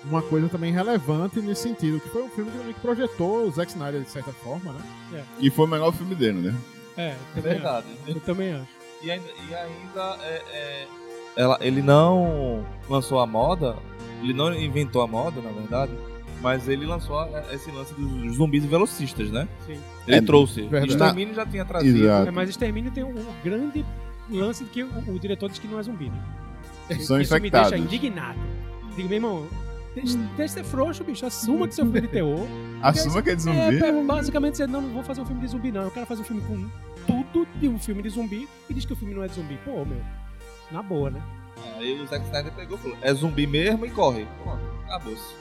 uma 0.05 0.23
coisa 0.23 0.49
também 0.49 0.73
relevante 0.73 1.41
nesse 1.41 1.62
sentido, 1.64 2.00
que 2.00 2.09
foi 2.09 2.23
um 2.23 2.29
filme 2.31 2.50
que 2.73 2.81
projetou 2.81 3.47
o 3.47 3.50
Zack 3.50 3.71
Snyder 3.73 4.00
de 4.00 4.11
certa 4.11 4.33
forma, 4.33 4.73
né? 4.73 5.25
E 5.38 5.50
foi 5.50 5.67
o 5.67 5.69
melhor 5.69 5.93
filme 5.93 6.14
dele, 6.14 6.41
né? 6.41 6.55
É, 6.97 7.14
É 7.37 7.41
verdade. 7.41 7.87
acho. 8.07 8.11
Eu 8.17 8.21
também 8.21 8.52
acho. 8.55 8.69
E 9.02 9.11
ainda, 9.11 9.26
e 9.50 9.55
ainda 9.55 10.17
é, 10.23 10.43
é- 10.52 10.87
ela, 11.37 11.59
ele 11.61 11.83
não 11.83 12.64
lançou 12.88 13.19
a 13.21 13.26
moda, 13.26 13.76
ele 14.23 14.33
não 14.33 14.55
inventou 14.55 15.02
a 15.02 15.07
moda, 15.07 15.41
na 15.41 15.50
verdade, 15.50 15.93
mas 16.43 16.69
ele 16.69 16.85
lançou 16.85 17.19
a- 17.19 17.45
esse 17.53 17.71
lance 17.71 17.95
dos 17.95 18.37
zumbis 18.37 18.65
velocistas, 18.65 19.31
né? 19.31 19.49
Sim. 19.67 19.79
Ele 20.07 20.17
É, 20.17 20.21
trouxe. 20.21 20.63
verdade. 20.63 20.93
Extermínio 20.93 21.35
já 21.35 21.47
tinha 21.47 21.65
trazido. 21.65 21.99
Exato. 22.05 22.29
É, 22.29 22.31
mas 22.31 22.51
Extermínio 22.51 22.91
tem 22.91 23.05
um, 23.05 23.11
um 23.19 23.25
grande 23.45 23.85
lance 24.31 24.65
de 24.65 24.71
que 24.71 24.83
o, 24.83 24.89
o 25.15 25.19
diretor 25.19 25.49
diz 25.49 25.59
que 25.59 25.69
não 25.69 25.79
é 25.79 25.83
zumbi, 25.83 26.11
né? 26.11 26.23
São 27.01 27.21
Isso 27.21 27.33
me 27.33 27.39
infectados. 27.39 27.71
deixa 27.71 27.85
indignado. 27.85 28.39
Digo, 28.97 29.09
meu 29.09 29.17
irmão, 29.17 29.47
deixa, 29.95 30.19
deixa 30.37 30.45
de 30.45 30.51
ser 30.51 30.65
frouxo, 30.65 31.03
bicho. 31.05 31.25
Assuma 31.25 31.67
que 31.69 31.75
seu 31.75 31.85
filme 31.85 31.99
é 31.99 32.03
de 32.03 32.09
terror. 32.09 32.47
Assuma 32.83 33.23
que 33.23 33.31
é 33.31 33.35
de 33.35 33.43
zumbi. 33.43 33.57
É, 33.59 33.79
é, 33.89 34.03
basicamente, 34.05 34.57
você 34.59 34.67
não, 34.67 34.83
não 34.83 34.91
vou 34.91 35.03
fazer 35.03 35.21
um 35.23 35.27
filme 35.27 35.41
de 35.41 35.49
zumbi, 35.49 35.71
não. 35.73 35.83
Eu 35.83 35.91
quero 35.91 36.05
fazer 36.07 36.21
um 36.23 36.25
filme 36.25 36.43
com 36.43 36.69
tudo 37.07 37.47
de 37.59 37.69
um 37.69 37.79
filme 37.79 38.03
de 38.03 38.09
zumbi 38.11 38.49
e 38.69 38.75
diz 38.75 38.85
que 38.85 38.93
o 38.93 38.97
filme 38.97 39.15
não 39.15 39.23
é 39.23 39.29
de 39.29 39.35
zumbi. 39.35 39.59
Pô, 39.65 39.85
meu. 39.85 40.01
Na 40.71 40.83
boa, 40.83 41.11
né? 41.11 41.23
Aí 41.77 42.01
o 42.01 42.07
Zack 42.07 42.25
Snyder 42.27 42.53
pegou 42.53 42.77
e 42.77 42.81
falou: 42.81 42.97
é 43.01 43.15
zumbi 43.15 43.47
mesmo 43.47 43.87
e 43.87 43.91
corre. 43.91 44.27
Pronto, 44.43 44.61
acabou-se. 44.87 45.35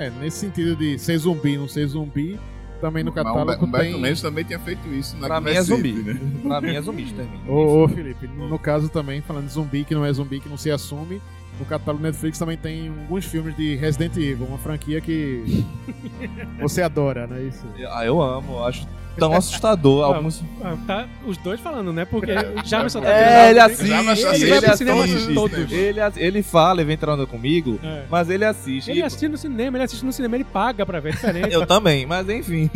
É, 0.00 0.08
nesse 0.08 0.38
sentido 0.38 0.74
de 0.74 0.98
ser 0.98 1.18
zumbi, 1.18 1.58
não 1.58 1.68
ser 1.68 1.86
zumbi, 1.86 2.40
também 2.80 3.04
no 3.04 3.12
Mas 3.14 3.22
catálogo 3.22 3.62
o 3.62 3.66
Humberto 3.66 3.92
tem. 3.92 4.00
Mendes 4.00 4.22
também 4.22 4.42
tinha 4.44 4.58
feito 4.58 4.88
isso 4.88 5.14
na 5.18 5.26
Pra 5.26 5.40
mim 5.40 5.50
é 5.50 5.60
zumbi. 5.62 5.92
né? 5.92 6.18
Pra 6.42 6.60
mim 6.62 6.74
é 6.74 6.80
zumbi, 6.80 7.04
termina. 7.12 7.42
Ô, 7.46 7.84
ô, 7.84 7.88
Felipe, 7.88 8.26
no 8.26 8.48
no 8.48 8.58
caso 8.58 8.88
também, 8.88 9.20
falando 9.20 9.46
de 9.46 9.52
zumbi 9.52 9.84
que 9.84 9.94
não 9.94 10.02
é 10.04 10.10
zumbi, 10.10 10.40
que 10.40 10.48
não 10.48 10.56
se 10.56 10.70
assume, 10.70 11.20
no 11.58 11.66
catálogo 11.66 12.02
Netflix 12.02 12.38
também 12.38 12.56
tem 12.56 12.88
alguns 12.88 13.26
filmes 13.26 13.54
de 13.54 13.76
Resident 13.76 14.16
Evil, 14.16 14.46
uma 14.46 14.56
franquia 14.56 15.02
que 15.02 15.66
você 16.58 16.80
adora, 16.80 17.26
não 17.26 17.36
é 17.36 17.42
isso? 17.42 17.66
Ah, 17.92 18.06
eu 18.06 18.22
amo, 18.22 18.54
eu 18.54 18.64
acho 18.64 18.86
tão 19.20 19.32
assustador. 19.36 20.04
Alguns... 20.04 20.42
Ah, 20.62 20.76
tá 20.86 21.08
os 21.26 21.36
dois 21.36 21.60
falando, 21.60 21.92
né? 21.92 22.04
Porque 22.04 22.32
já 22.64 22.82
me 22.82 22.90
só 22.90 23.00
tá 23.00 23.08
É, 23.08 23.50
ele 23.50 23.60
assiste. 23.60 23.90
Mas 24.02 24.40
Ele 24.42 24.66
assiste 24.66 25.34
todos? 25.34 25.70
Ele, 25.72 26.00
ele 26.16 26.42
fala, 26.42 26.80
ele 26.80 26.86
vem 26.86 26.94
entrando 26.94 27.26
comigo, 27.26 27.78
É. 27.82 28.02
mas 28.10 28.28
ele 28.30 28.44
assiste. 28.44 28.90
Ele 28.90 29.02
assiste 29.02 29.28
no 29.28 29.36
cinema, 29.36 29.76
ele 29.76 29.84
assiste 29.84 30.04
no 30.04 30.12
cinema, 30.12 30.36
ele 30.36 30.44
paga 30.44 30.84
pra 30.84 30.98
ver, 31.00 31.10
é 31.10 31.12
diferente. 31.12 31.52
Eu 31.54 31.66
também, 31.66 32.06
mas 32.06 32.28
enfim. 32.28 32.70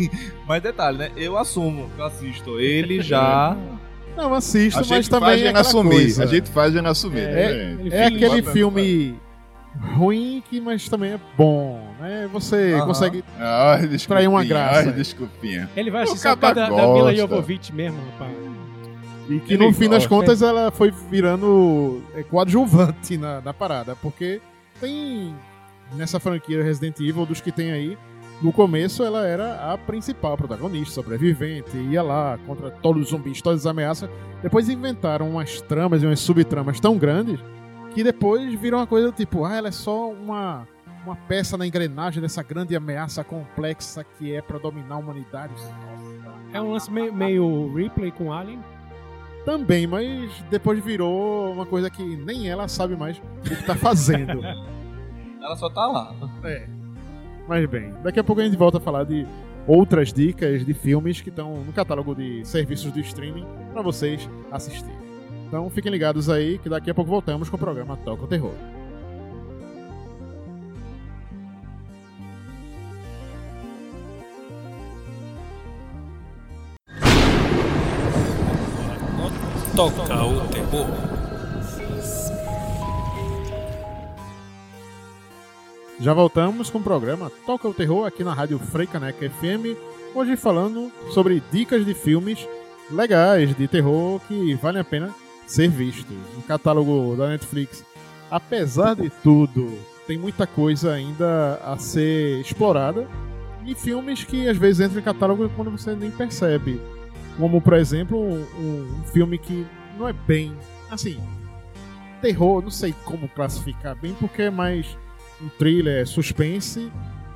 Mas 0.47 0.61
detalhe, 0.61 0.97
né? 0.97 1.11
Eu 1.17 1.37
assumo 1.37 1.89
que 1.95 2.01
eu 2.01 2.05
assisto. 2.05 2.59
Ele 2.59 3.01
já. 3.01 3.55
Não, 4.15 4.33
assisto, 4.33 4.79
A 4.79 4.83
mas 4.87 5.07
também 5.09 5.43
é 5.43 5.57
assumir. 5.57 5.89
coisa. 5.89 6.23
A 6.23 6.27
gente 6.27 6.49
faz 6.49 6.71
de 6.71 6.79
assumir. 6.79 7.19
É, 7.19 7.33
né? 7.33 7.77
ele 7.81 7.93
É 7.93 8.07
finge. 8.09 8.25
aquele 8.25 8.41
filme 8.43 9.15
ruim, 9.79 10.43
que 10.49 10.59
mas 10.59 10.87
também 10.89 11.13
é 11.13 11.19
bom, 11.37 11.81
né? 11.99 12.29
Você 12.31 12.79
consegue... 12.85 13.23
Desculpinha. 13.23 13.95
Extrair 13.95 14.27
uma 14.27 14.43
graça. 14.43 14.89
Ah, 14.89 14.91
desculpinha. 14.91 15.69
Ele 15.75 15.91
vai 15.91 16.03
assistir 16.03 16.23
causa 16.23 16.53
da, 16.53 16.69
da 16.69 16.87
Mila. 16.87 17.15
Jovovich 17.15 17.73
mesmo, 17.73 17.99
rapaz. 18.11 18.35
E 19.29 19.39
que 19.39 19.53
Ele 19.53 19.65
no 19.65 19.73
fim 19.73 19.89
das 19.89 20.05
gosta. 20.05 20.09
contas 20.09 20.41
ela 20.41 20.71
foi 20.71 20.91
virando 20.91 22.01
é, 22.13 22.23
coadjuvante 22.23 23.17
na, 23.17 23.41
na 23.41 23.53
parada, 23.53 23.95
porque 23.95 24.39
tem 24.79 25.33
nessa 25.93 26.19
franquia 26.19 26.63
Resident 26.63 26.99
Evil, 26.99 27.25
dos 27.25 27.41
que 27.41 27.51
tem 27.51 27.71
aí, 27.71 27.97
no 28.41 28.51
começo 28.51 29.03
ela 29.03 29.25
era 29.25 29.73
a 29.73 29.77
principal 29.77 30.37
protagonista, 30.37 30.95
sobrevivente, 30.95 31.75
ia 31.77 32.03
lá 32.03 32.37
contra 32.45 32.69
todos 32.69 33.03
os 33.03 33.09
zumbis, 33.09 33.41
todas 33.41 33.61
as 33.61 33.65
ameaças. 33.65 34.09
Depois 34.43 34.69
inventaram 34.69 35.29
umas 35.29 35.61
tramas 35.61 36.03
e 36.03 36.05
umas 36.05 36.19
subtramas 36.19 36.79
tão 36.79 36.97
grandes 36.97 37.39
que 37.95 38.03
depois 38.03 38.53
viram 38.59 38.79
uma 38.79 38.85
coisa 38.85 39.09
tipo, 39.09 39.45
ah, 39.45 39.55
ela 39.55 39.69
é 39.69 39.71
só 39.71 40.11
uma, 40.11 40.67
uma 41.05 41.15
peça 41.15 41.57
na 41.57 41.65
engrenagem 41.65 42.21
dessa 42.21 42.43
grande 42.43 42.75
ameaça 42.75 43.23
complexa 43.23 44.03
que 44.03 44.35
é 44.35 44.41
pra 44.41 44.59
dominar 44.59 44.95
a 44.95 44.97
humanidade. 44.97 45.53
É 46.51 46.59
um 46.61 46.73
lance 46.73 46.91
meio, 46.91 47.13
meio 47.13 47.73
replay 47.73 48.11
com 48.11 48.33
Alien. 48.33 48.59
Também, 49.45 49.87
mas 49.87 50.29
depois 50.49 50.83
virou 50.83 51.53
uma 51.53 51.65
coisa 51.65 51.89
que 51.89 52.03
nem 52.03 52.49
ela 52.49 52.67
sabe 52.67 52.97
mais 52.97 53.17
o 53.17 53.21
que 53.43 53.63
tá 53.63 53.75
fazendo. 53.75 54.41
Ela 55.41 55.55
só 55.55 55.69
tá 55.69 55.85
lá. 55.85 56.15
é. 56.43 56.67
Mas 57.47 57.69
bem, 57.69 57.93
daqui 58.01 58.19
a 58.19 58.23
pouco 58.23 58.41
a 58.41 58.43
gente 58.43 58.57
volta 58.57 58.79
a 58.79 58.81
falar 58.81 59.03
de 59.03 59.27
outras 59.67 60.11
dicas 60.11 60.65
de 60.65 60.73
filmes 60.73 61.21
que 61.21 61.29
estão 61.29 61.63
no 61.63 61.71
catálogo 61.71 62.15
de 62.15 62.43
serviços 62.43 62.91
de 62.91 63.01
streaming 63.01 63.45
para 63.71 63.83
vocês 63.83 64.27
assistirem. 64.51 65.04
Então 65.55 65.69
fiquem 65.69 65.89
ligados 65.89 66.29
aí 66.29 66.57
que 66.57 66.67
daqui 66.67 66.91
a 66.91 66.93
pouco 66.93 67.09
voltamos 67.09 67.47
com 67.47 67.55
o 67.55 67.59
programa 67.59 67.95
Toca 67.95 68.25
o 68.25 68.27
Terror. 68.27 68.51
Toca 79.73 80.25
o 80.25 80.47
terror. 80.49 80.87
Já 86.01 86.13
voltamos 86.13 86.69
com 86.69 86.79
o 86.79 86.83
programa 86.83 87.31
Toca 87.45 87.69
o 87.69 87.73
Terror 87.73 88.05
aqui 88.05 88.25
na 88.25 88.33
Rádio 88.33 88.59
Freicaneca 88.59 89.29
FM, 89.29 89.77
hoje 90.13 90.35
falando 90.35 90.91
sobre 91.13 91.41
dicas 91.49 91.85
de 91.85 91.93
filmes 91.93 92.45
legais 92.91 93.55
de 93.55 93.69
terror 93.69 94.19
que 94.27 94.53
valem 94.55 94.81
a 94.81 94.83
pena 94.83 95.24
ser 95.45 95.69
vistos. 95.69 96.15
O 96.37 96.41
catálogo 96.41 97.15
da 97.15 97.29
Netflix, 97.29 97.83
apesar 98.29 98.95
de 98.95 99.09
tudo, 99.09 99.71
tem 100.07 100.17
muita 100.17 100.45
coisa 100.45 100.93
ainda 100.93 101.55
a 101.63 101.77
ser 101.77 102.39
explorada 102.39 103.07
e 103.65 103.73
filmes 103.73 104.23
que 104.23 104.47
às 104.47 104.57
vezes 104.57 104.85
entram 104.85 104.99
em 104.99 105.03
catálogo 105.03 105.49
quando 105.55 105.71
você 105.71 105.95
nem 105.95 106.11
percebe. 106.11 106.79
Como, 107.37 107.59
por 107.59 107.73
exemplo, 107.73 108.17
um, 108.17 108.45
um 108.59 109.03
filme 109.11 109.37
que 109.37 109.65
não 109.97 110.07
é 110.07 110.13
bem. 110.13 110.55
Assim, 110.89 111.19
terror, 112.21 112.61
não 112.61 112.71
sei 112.71 112.93
como 113.03 113.27
classificar 113.27 113.95
bem, 113.95 114.15
porque 114.19 114.43
é 114.43 114.49
mais 114.49 114.97
um 115.41 115.49
thriller 115.49 116.07
suspense 116.07 116.91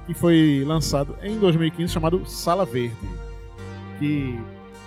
que 0.05 0.13
foi 0.13 0.63
lançado 0.65 1.15
em 1.21 1.37
2015 1.37 1.93
chamado 1.93 2.25
Sala 2.25 2.65
Verde, 2.65 2.95
que 3.99 4.39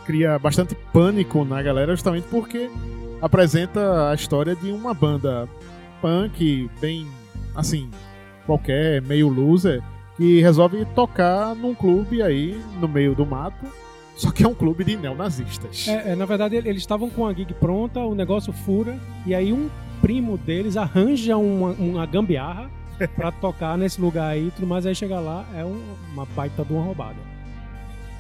cria 0.05 0.39
bastante 0.39 0.75
pânico 0.93 1.45
na 1.45 1.63
galera 1.63 1.95
justamente 1.95 2.27
porque 2.29 2.69
apresenta 3.23 4.11
a 4.11 4.15
história 4.15 4.55
de 4.55 4.71
uma 4.73 4.93
banda 4.93 5.49
punk 6.01 6.69
bem 6.81 7.07
assim 7.55 7.89
qualquer 8.45 9.01
meio 9.03 9.29
loser 9.29 9.81
que 10.17 10.41
resolve 10.41 10.85
tocar 10.95 11.55
num 11.55 11.75
clube 11.75 12.21
aí 12.21 12.61
no 12.81 12.89
meio 12.89 13.15
do 13.15 13.25
mato 13.25 13.65
só 14.17 14.31
que 14.31 14.45
é 14.45 14.49
um 14.49 14.55
clube 14.55 14.85
de 14.85 14.97
neonazistas 14.97 15.89
É, 15.89 16.13
é, 16.13 16.17
na 16.17 16.27
verdade, 16.27 16.55
ele- 16.57 16.69
eles 16.69 16.83
estavam 16.83 17.09
com 17.09 17.27
a 17.27 17.33
gig 17.33 17.55
pronta, 17.55 18.01
o 18.01 18.15
negócio 18.15 18.53
fura, 18.53 18.99
e 19.25 19.35
aí 19.35 19.53
um 19.55 19.71
primo 20.03 20.37
deles 20.37 20.77
arranja 20.77 21.37
uma, 21.39 21.71
uma 21.71 22.05
gambiarra 22.05 22.71
pra 23.17 23.33
tocar 23.33 23.79
nesse 23.79 23.99
lugar 24.01 24.29
aí 24.29 24.53
tudo 24.55 24.67
mais. 24.67 24.85
Aí 24.85 24.95
chega 24.95 25.19
lá, 25.19 25.47
é 25.57 25.65
um- 25.65 25.81
uma 26.13 26.27
baita 26.27 26.63
de 26.63 26.73
uma 26.75 26.83
roubada. 26.85 27.17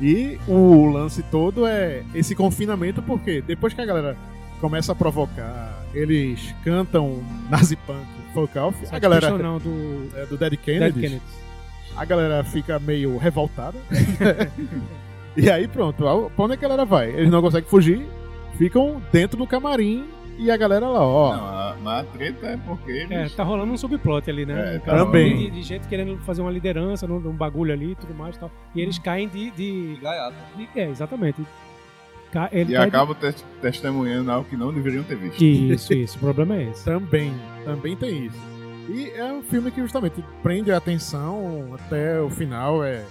E 0.00 0.38
o 0.48 0.86
lance 0.86 1.22
todo 1.24 1.66
é 1.66 2.02
esse 2.14 2.34
confinamento, 2.34 3.02
porque 3.02 3.42
depois 3.42 3.74
que 3.74 3.80
a 3.82 3.86
galera 3.86 4.16
começa 4.62 4.92
a 4.92 4.94
provocar, 4.94 5.82
eles 5.92 6.54
cantam 6.62 7.20
Nazi 7.50 7.74
Punk 7.74 8.06
Folk 8.32 8.56
Off, 8.60 8.78
a 8.92 8.98
galera 9.00 9.36
não, 9.36 9.58
do 9.58 10.08
é, 10.16 10.24
do 10.24 10.38
Dead 10.38 10.52
Dead 10.52 10.60
Kennedys, 10.94 11.20
a 11.96 12.04
galera 12.04 12.44
fica 12.44 12.78
meio 12.78 13.18
revoltada. 13.18 13.76
e 15.36 15.50
aí 15.50 15.66
pronto, 15.66 15.96
pra 15.96 16.44
onde 16.44 16.54
é 16.54 16.56
que 16.56 16.64
a 16.64 16.68
galera 16.68 16.84
vai? 16.84 17.10
Eles 17.10 17.28
não 17.28 17.42
conseguem 17.42 17.68
fugir, 17.68 18.06
ficam 18.56 19.02
dentro 19.10 19.36
do 19.36 19.48
camarim 19.48 20.06
e 20.38 20.48
a 20.48 20.56
galera 20.56 20.86
lá, 20.88 21.04
ó. 21.04 21.36
Não, 21.36 21.44
a, 21.44 21.76
mas 21.82 22.00
a 22.00 22.04
treta 22.04 22.46
é 22.46 22.56
porque 22.56 22.90
eles... 22.92 23.10
É, 23.10 23.36
tá 23.36 23.42
rolando 23.42 23.72
um 23.72 23.76
subplot 23.76 24.30
ali, 24.30 24.46
né? 24.46 24.76
É, 24.76 24.78
cara 24.78 25.04
também. 25.04 25.36
De, 25.38 25.50
de 25.50 25.62
gente 25.62 25.88
querendo 25.88 26.16
fazer 26.18 26.40
uma 26.40 26.52
liderança 26.52 27.06
num, 27.06 27.18
num 27.18 27.32
bagulho 27.32 27.72
ali 27.72 27.90
e 27.90 27.94
tudo 27.96 28.14
mais 28.14 28.36
e 28.36 28.38
tal. 28.38 28.50
E 28.76 28.80
eles 28.80 28.96
caem 28.98 29.28
de. 29.28 29.50
de- 29.50 29.98
Gaiato. 30.00 30.36
de- 30.56 30.68
é, 30.80 30.88
exatamente. 30.88 31.44
Ca, 32.32 32.48
ele 32.50 32.72
E 32.72 32.76
cai 32.76 32.90
de- 32.90 32.96
acabam 32.96 33.14
tes- 33.14 33.44
testemunhando 33.60 34.30
algo 34.32 34.48
que 34.48 34.56
não 34.56 34.72
deveriam 34.72 35.04
ter 35.04 35.16
visto. 35.16 35.42
Isso, 35.44 35.92
isso. 35.92 36.16
O 36.16 36.20
problema 36.20 36.56
é 36.56 36.70
esse. 36.70 36.84
Também, 36.84 37.32
também 37.64 37.94
tem 37.96 38.26
isso. 38.26 38.38
E 38.88 39.10
é 39.10 39.24
um 39.32 39.42
filme 39.42 39.70
que 39.70 39.80
justamente 39.80 40.24
prende 40.42 40.72
a 40.72 40.76
atenção 40.78 41.74
até 41.74 42.20
o 42.20 42.28
final, 42.30 42.82
é 42.82 43.04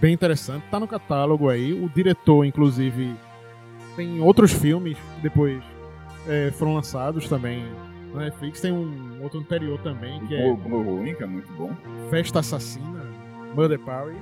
bem 0.00 0.12
interessante. 0.12 0.64
Tá 0.70 0.78
no 0.80 0.86
catálogo 0.88 1.48
aí. 1.48 1.72
O 1.72 1.88
diretor, 1.88 2.44
inclusive, 2.44 3.14
tem 3.96 4.20
outros 4.20 4.52
filmes 4.52 4.96
que 4.98 5.22
depois 5.22 5.62
é, 6.26 6.50
foram 6.52 6.74
lançados 6.74 7.28
também 7.28 7.64
na 8.12 8.22
Netflix. 8.24 8.60
Tem 8.60 8.72
um 8.72 9.22
outro 9.22 9.38
anterior 9.40 9.78
também, 9.80 10.20
que 10.26 10.34
O 10.34 10.52
é 10.52 10.56
Blue 10.56 10.82
Ruin, 10.82 11.14
que 11.14 11.22
é 11.22 11.26
muito 11.26 11.50
bom. 11.52 11.74
Festa 12.10 12.40
Assassina, 12.40 13.06
Murder 13.54 13.78
Party. 13.78 14.16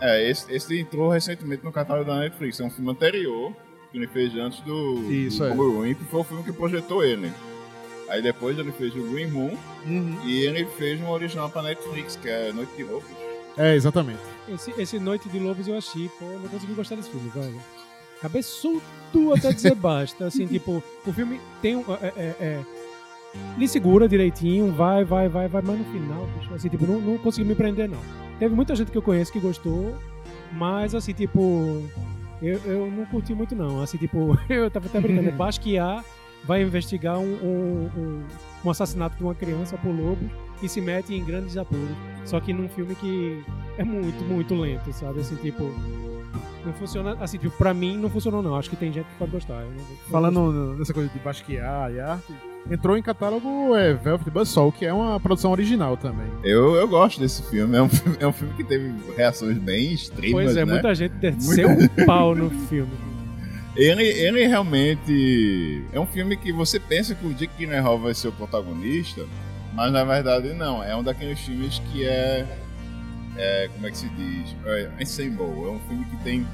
É, 0.00 0.30
esse, 0.30 0.50
esse 0.52 0.78
entrou 0.80 1.10
recentemente 1.10 1.62
no 1.64 1.70
catálogo 1.72 2.08
da 2.08 2.20
Netflix. 2.20 2.58
É 2.60 2.64
um 2.64 2.70
filme 2.70 2.90
anterior 2.90 3.52
que 3.90 3.98
ele 3.98 4.06
fez 4.06 4.34
antes 4.36 4.60
do, 4.60 5.10
Isso, 5.10 5.38
do 5.38 5.46
é. 5.46 5.54
Blue 5.54 5.96
foi 6.10 6.20
o 6.20 6.24
filme 6.24 6.42
que 6.42 6.52
projetou 6.52 7.04
ele. 7.04 7.32
Aí 8.08 8.20
depois 8.20 8.58
ele 8.58 8.72
fez 8.72 8.94
o 8.94 9.02
Green 9.12 9.28
Moon 9.28 9.56
e 10.24 10.42
ele 10.44 10.64
fez 10.76 11.00
um 11.00 11.08
original 11.08 11.48
pra 11.48 11.62
Netflix, 11.62 12.16
que 12.16 12.28
é 12.28 12.52
Noite 12.52 12.76
de 12.76 12.82
Lobos. 12.82 13.08
É, 13.56 13.74
exatamente. 13.74 14.20
Esse, 14.48 14.72
esse 14.78 14.98
Noite 14.98 15.28
de 15.28 15.38
Lobos 15.38 15.68
eu 15.68 15.76
achei, 15.76 16.08
pô, 16.18 16.24
eu 16.24 16.40
não 16.40 16.48
consegui 16.48 16.74
gostar 16.74 16.96
desse 16.96 17.10
filme, 17.10 17.30
velho. 17.30 17.60
Cabeçudo 18.20 18.82
até 19.36 19.52
dizer 19.52 19.74
basta. 19.74 20.26
Assim, 20.26 20.46
tipo, 20.48 20.82
o 21.06 21.12
filme 21.12 21.40
tem 21.62 21.76
um. 21.76 21.84
É, 22.02 22.12
é, 22.16 22.36
é, 22.40 22.64
lhe 23.56 23.68
segura 23.68 24.08
direitinho, 24.08 24.72
vai, 24.72 25.04
vai, 25.04 25.28
vai, 25.28 25.48
vai, 25.48 25.62
mas 25.62 25.78
no 25.78 25.84
final, 25.84 26.26
bicho, 26.38 26.52
assim, 26.52 26.68
tipo, 26.68 26.86
não, 26.86 27.00
não 27.00 27.18
consegui 27.18 27.48
me 27.48 27.54
prender, 27.54 27.88
não. 27.88 28.00
Teve 28.38 28.54
muita 28.54 28.74
gente 28.74 28.90
que 28.90 28.98
eu 28.98 29.02
conheço 29.02 29.32
que 29.32 29.38
gostou, 29.38 29.96
mas 30.52 30.94
assim, 30.94 31.12
tipo. 31.12 31.82
Eu, 32.42 32.58
eu 32.64 32.90
não 32.90 33.04
curti 33.06 33.34
muito, 33.34 33.54
não. 33.54 33.82
Assim, 33.82 33.98
tipo, 33.98 34.38
eu 34.48 34.70
tava 34.70 34.86
até 34.86 35.00
brincando. 35.00 35.32
Basquiat 35.32 36.04
vai 36.44 36.62
investigar 36.62 37.18
um, 37.18 37.34
um, 37.34 38.24
um, 38.64 38.70
assassinato 38.70 39.16
de 39.16 39.22
uma 39.22 39.34
criança 39.34 39.76
por 39.76 39.90
lobos 39.90 40.28
e 40.62 40.68
se 40.68 40.80
mete 40.80 41.14
em 41.14 41.24
grandes 41.24 41.56
apuros. 41.56 41.96
Só 42.24 42.40
que 42.40 42.52
num 42.52 42.68
filme 42.68 42.94
que 42.94 43.42
é 43.76 43.84
muito, 43.84 44.22
muito 44.24 44.54
lento, 44.54 44.92
sabe? 44.92 45.20
Assim, 45.20 45.36
tipo. 45.36 45.64
Não 46.64 46.72
funciona. 46.74 47.16
Assim, 47.20 47.38
tipo, 47.38 47.56
pra 47.56 47.72
mim 47.72 47.96
não 47.96 48.10
funcionou, 48.10 48.42
não. 48.42 48.54
Acho 48.54 48.68
que 48.70 48.76
tem 48.76 48.92
gente 48.92 49.06
que 49.06 49.14
pode 49.18 49.32
gostar. 49.32 49.62
Não- 49.62 49.70
não 49.72 49.96
Falando 50.10 50.74
nessa 50.78 50.92
coisa 50.92 51.08
de 51.08 51.18
Basquiat 51.18 51.94
e 51.94 52.00
arte, 52.00 52.34
entrou 52.68 52.96
em 52.96 53.02
catálogo 53.02 53.74
é 53.76 53.94
Velvet 53.94 54.30
Buzzsaw, 54.30 54.72
que 54.72 54.84
é 54.84 54.92
uma 54.92 55.18
produção 55.20 55.52
original 55.52 55.96
também. 55.96 56.26
Eu, 56.42 56.74
eu 56.74 56.88
gosto 56.88 57.20
desse 57.20 57.42
filme. 57.44 57.76
É 57.76 57.82
um, 57.82 57.88
filme. 57.88 58.16
é 58.20 58.26
um 58.26 58.32
filme 58.32 58.54
que 58.54 58.64
teve 58.64 58.92
reações 59.16 59.56
bem 59.58 59.92
extremas, 59.92 60.32
Pois 60.32 60.56
é, 60.56 60.64
né? 60.64 60.72
muita 60.72 60.94
gente 60.94 61.12
desceu 61.12 61.68
um 61.68 61.88
pau 62.06 62.34
no 62.34 62.50
filme. 62.50 62.92
Ele, 63.76 64.02
ele 64.02 64.46
realmente 64.46 65.84
é 65.92 66.00
um 66.00 66.06
filme 66.06 66.36
que 66.36 66.52
você 66.52 66.80
pensa 66.80 67.14
que 67.14 67.24
o 67.24 67.32
Dick 67.32 67.52
Gyllenhaal 67.56 67.98
vai 67.98 68.12
ser 68.14 68.28
o 68.28 68.32
protagonista, 68.32 69.24
mas 69.72 69.92
na 69.92 70.04
verdade 70.04 70.52
não. 70.54 70.82
É 70.82 70.94
um 70.96 71.02
daqueles 71.02 71.38
filmes 71.38 71.80
que 71.90 72.04
é, 72.04 72.46
é 73.36 73.70
como 73.72 73.86
é 73.86 73.90
que 73.90 73.96
se 73.96 74.08
diz, 74.08 74.56
é 74.66 74.90
ensemble. 75.00 75.44
É 75.44 75.70
um 75.70 75.80
filme 75.88 76.04
que 76.04 76.16
tem 76.24 76.46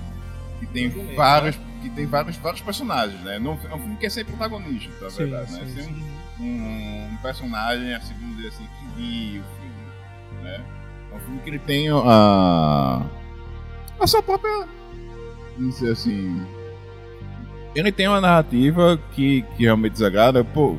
que 0.60 0.66
tem 0.66 0.88
vários 1.14 1.56
que 1.88 1.94
tem 1.94 2.06
vários 2.06 2.36
vários 2.36 2.60
personagens, 2.60 3.20
né? 3.22 3.38
Não, 3.38 3.58
é 3.70 3.74
um 3.74 3.78
filme 3.78 3.96
que 3.96 4.06
é 4.06 4.10
sem 4.10 4.24
protagonista, 4.24 4.90
na 5.00 5.10
Sim, 5.10 5.16
verdade, 5.18 5.52
né? 5.52 5.60
sim, 5.66 5.74
Tem 5.74 5.84
sim. 5.84 6.04
um, 6.40 7.12
um, 7.12 7.16
personagem, 7.22 7.94
assim, 7.94 8.14
vamos 8.20 8.36
dizer 8.36 8.48
assim, 8.48 8.64
que 8.66 9.00
guia 9.00 9.40
o 9.40 9.44
filme, 9.60 10.42
né? 10.42 10.64
É 11.12 11.16
um 11.16 11.20
filme 11.20 11.38
que 11.40 11.50
ele 11.50 11.58
tem 11.60 11.88
a 11.88 13.02
a 13.98 14.06
sua 14.06 14.22
própria, 14.22 14.68
não 15.56 15.72
sei 15.72 15.90
assim, 15.90 16.46
ele 17.74 17.92
tem 17.92 18.08
uma 18.08 18.20
narrativa 18.20 18.98
que, 19.12 19.42
que 19.56 19.64
realmente 19.64 19.92
desagrada, 19.92 20.42
pô, 20.42 20.78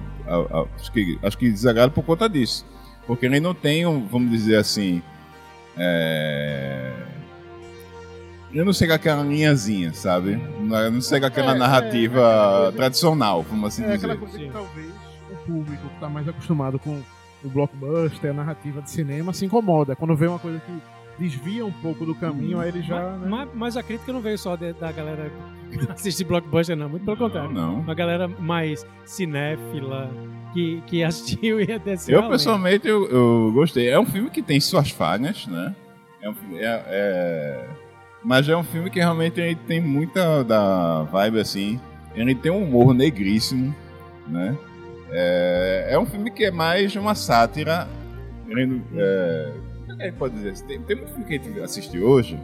acho, 0.75 0.91
que, 0.91 1.17
acho 1.21 1.37
que 1.37 1.49
desagrada 1.49 1.91
por 1.91 2.03
conta 2.03 2.27
disso. 2.27 2.65
Porque 3.05 3.25
ele 3.25 3.39
não 3.39 3.53
tem, 3.53 3.85
um, 3.85 4.05
vamos 4.05 4.31
dizer 4.31 4.57
assim, 4.57 5.01
é... 5.77 6.91
ele 8.51 8.63
não 8.63 8.73
segue 8.73 8.93
aquela 8.93 9.23
linhazinha, 9.23 9.93
sabe? 9.93 10.35
Não 10.59 10.91
não 10.91 11.01
segue 11.01 11.25
aquela 11.25 11.51
É, 11.51 11.55
é, 11.55 11.57
narrativa 11.59 12.19
é 12.19 12.23
aquela 12.23 12.57
coisa- 12.61 12.71
tradicional, 12.77 13.43
vamos 13.43 13.67
assim 13.67 13.83
É 13.83 13.85
dizer. 13.85 13.97
aquela 13.97 14.15
coisa 14.17 14.37
que 14.37 14.45
Sim. 14.45 14.51
talvez 14.51 14.89
o 15.31 15.35
público 15.45 15.87
que 15.89 15.99
tá 15.99 16.09
mais 16.09 16.27
acostumado 16.27 16.79
com 16.79 17.01
o 17.43 17.49
blockbuster, 17.49 18.31
a 18.31 18.33
narrativa 18.33 18.81
de 18.81 18.89
cinema, 18.89 19.31
se 19.33 19.45
incomoda. 19.45 19.95
Quando 19.95 20.15
vê 20.15 20.27
uma 20.27 20.39
coisa 20.39 20.59
que 20.59 20.81
desvia 21.19 21.65
um 21.65 21.71
pouco 21.71 22.05
do 22.05 22.13
caminho, 22.15 22.59
aí 22.59 22.69
ele 22.69 22.81
já. 22.81 23.11
né? 23.17 23.27
Mas, 23.27 23.49
mas 23.53 23.77
a 23.77 23.83
crítica 23.83 24.11
não 24.13 24.21
veio 24.21 24.37
só 24.37 24.55
de- 24.55 24.73
da 24.73 24.91
galera 24.91 25.31
que 25.71 25.79
assiste 25.91 26.23
blockbuster, 26.23 26.75
não. 26.75 26.87
Muito 26.89 27.05
pelo 27.05 27.17
contrário. 27.17 27.51
Não. 27.51 27.79
Uma 27.81 27.93
galera 27.93 28.27
mais 28.27 28.85
cinéfila 29.05 30.09
que, 30.53 30.81
que 30.87 31.03
assistiu 31.03 31.59
e 31.59 31.77
desceu. 31.79 32.21
Eu, 32.21 32.29
pessoalmente, 32.29 32.87
eu, 32.87 33.07
eu 33.09 33.51
gostei. 33.53 33.89
É 33.89 33.99
um 33.99 34.05
filme 34.05 34.29
que 34.29 34.41
tem 34.41 34.59
suas 34.59 34.89
falhas, 34.89 35.45
né? 35.47 35.75
É 36.21 36.29
um 36.29 36.33
filme, 36.33 36.57
é, 36.59 36.83
é- 36.87 37.67
Mas 38.27 38.49
é 38.49 38.57
um 38.57 38.63
filme 38.63 38.89
que 38.89 38.99
realmente 38.99 39.39
ele 39.39 39.55
tem 39.55 39.79
muita 39.79 40.43
da 40.43 41.03
vibe, 41.03 41.39
assim. 41.39 41.79
Ele 42.13 42.35
tem 42.35 42.51
um 42.51 42.61
humor 42.65 42.93
negríssimo, 42.93 43.73
né? 44.27 44.53
É, 45.09 45.87
é 45.91 45.97
um 45.99 46.05
filme 46.05 46.29
que 46.29 46.43
é 46.43 46.51
mais 46.51 46.93
uma 46.97 47.15
sátira. 47.15 47.87
Ele, 48.49 48.81
é, 48.97 49.51
como 49.87 50.01
é 50.01 50.11
que 50.11 50.17
pode 50.17 50.35
dizer? 50.35 50.61
Tem, 50.65 50.81
tem 50.81 50.97
muito 50.97 51.11
filme 51.13 51.23
que 51.25 51.35
a 51.35 51.37
gente 51.41 51.59
assiste 51.61 51.97
hoje 51.97 52.37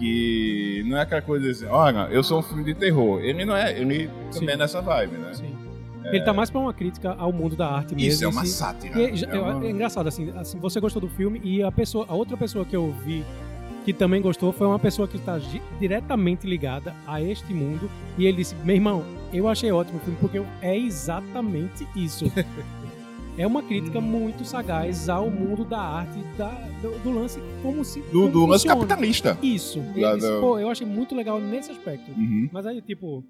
que 0.00 0.82
não 0.88 0.96
é 0.96 1.02
aquela 1.02 1.22
coisa 1.22 1.48
assim, 1.48 1.66
olha, 1.66 2.08
eu 2.10 2.20
sou 2.24 2.40
um 2.40 2.42
filme 2.42 2.64
de 2.64 2.74
terror. 2.74 3.20
Ele 3.20 3.44
não 3.44 3.56
é, 3.56 3.78
ele 3.78 4.08
também 4.32 4.48
Sim. 4.48 4.50
é 4.50 4.56
nessa 4.56 4.82
vibe, 4.82 5.16
né? 5.18 5.32
Sim. 5.34 5.54
Ele 6.06 6.20
tá 6.24 6.32
mais 6.32 6.50
pra 6.50 6.60
uma 6.60 6.74
crítica 6.74 7.14
ao 7.16 7.32
mundo 7.32 7.54
da 7.54 7.68
arte 7.68 7.94
mesmo. 7.94 8.08
Isso 8.08 8.24
é 8.24 8.26
uma 8.28 8.42
assim. 8.42 8.50
sátira. 8.50 8.98
E 9.00 9.24
é, 9.24 9.36
É 9.36 9.38
uma- 9.40 9.64
é 9.64 9.70
engraçado, 9.70 10.08
assim, 10.08 10.32
assim, 10.36 10.58
você 10.58 10.80
gostou 10.80 11.00
do 11.00 11.08
filme 11.08 11.40
e 11.44 11.62
a 11.62 11.70
pessoa, 11.70 12.04
a 12.08 12.14
outra 12.14 12.36
pessoa 12.36 12.64
que 12.64 12.74
eu 12.74 12.92
vi 13.04 13.24
que 13.84 13.92
também 13.92 14.22
gostou 14.22 14.52
foi 14.52 14.66
uma 14.66 14.78
pessoa 14.78 15.06
que 15.06 15.16
está 15.16 15.38
diretamente 15.78 16.46
ligada 16.46 16.94
a 17.06 17.20
este 17.20 17.52
mundo 17.52 17.90
e 18.16 18.26
ele 18.26 18.38
disse, 18.38 18.54
meu 18.64 18.74
irmão, 18.74 19.04
eu 19.32 19.46
achei 19.46 19.70
ótimo 19.70 19.98
o 19.98 20.00
filme 20.00 20.18
porque 20.20 20.42
é 20.62 20.76
exatamente 20.76 21.86
isso. 21.94 22.24
é 23.36 23.46
uma 23.46 23.62
crítica 23.62 24.00
muito 24.00 24.44
sagaz 24.44 25.08
ao 25.08 25.30
mundo 25.30 25.64
da 25.64 25.78
arte, 25.78 26.18
da, 26.38 26.48
do, 26.80 26.98
do 27.00 27.10
lance 27.10 27.40
como 27.62 27.84
se 27.84 28.00
do, 28.00 28.28
do 28.28 28.46
lance 28.46 28.66
capitalista. 28.66 29.36
Isso. 29.42 29.80
Disse, 29.94 30.26
eu 30.26 30.70
achei 30.70 30.86
muito 30.86 31.14
legal 31.14 31.38
nesse 31.38 31.70
aspecto. 31.70 32.10
Uhum. 32.12 32.48
Mas 32.50 32.64
aí, 32.64 32.80
tipo, 32.80 33.22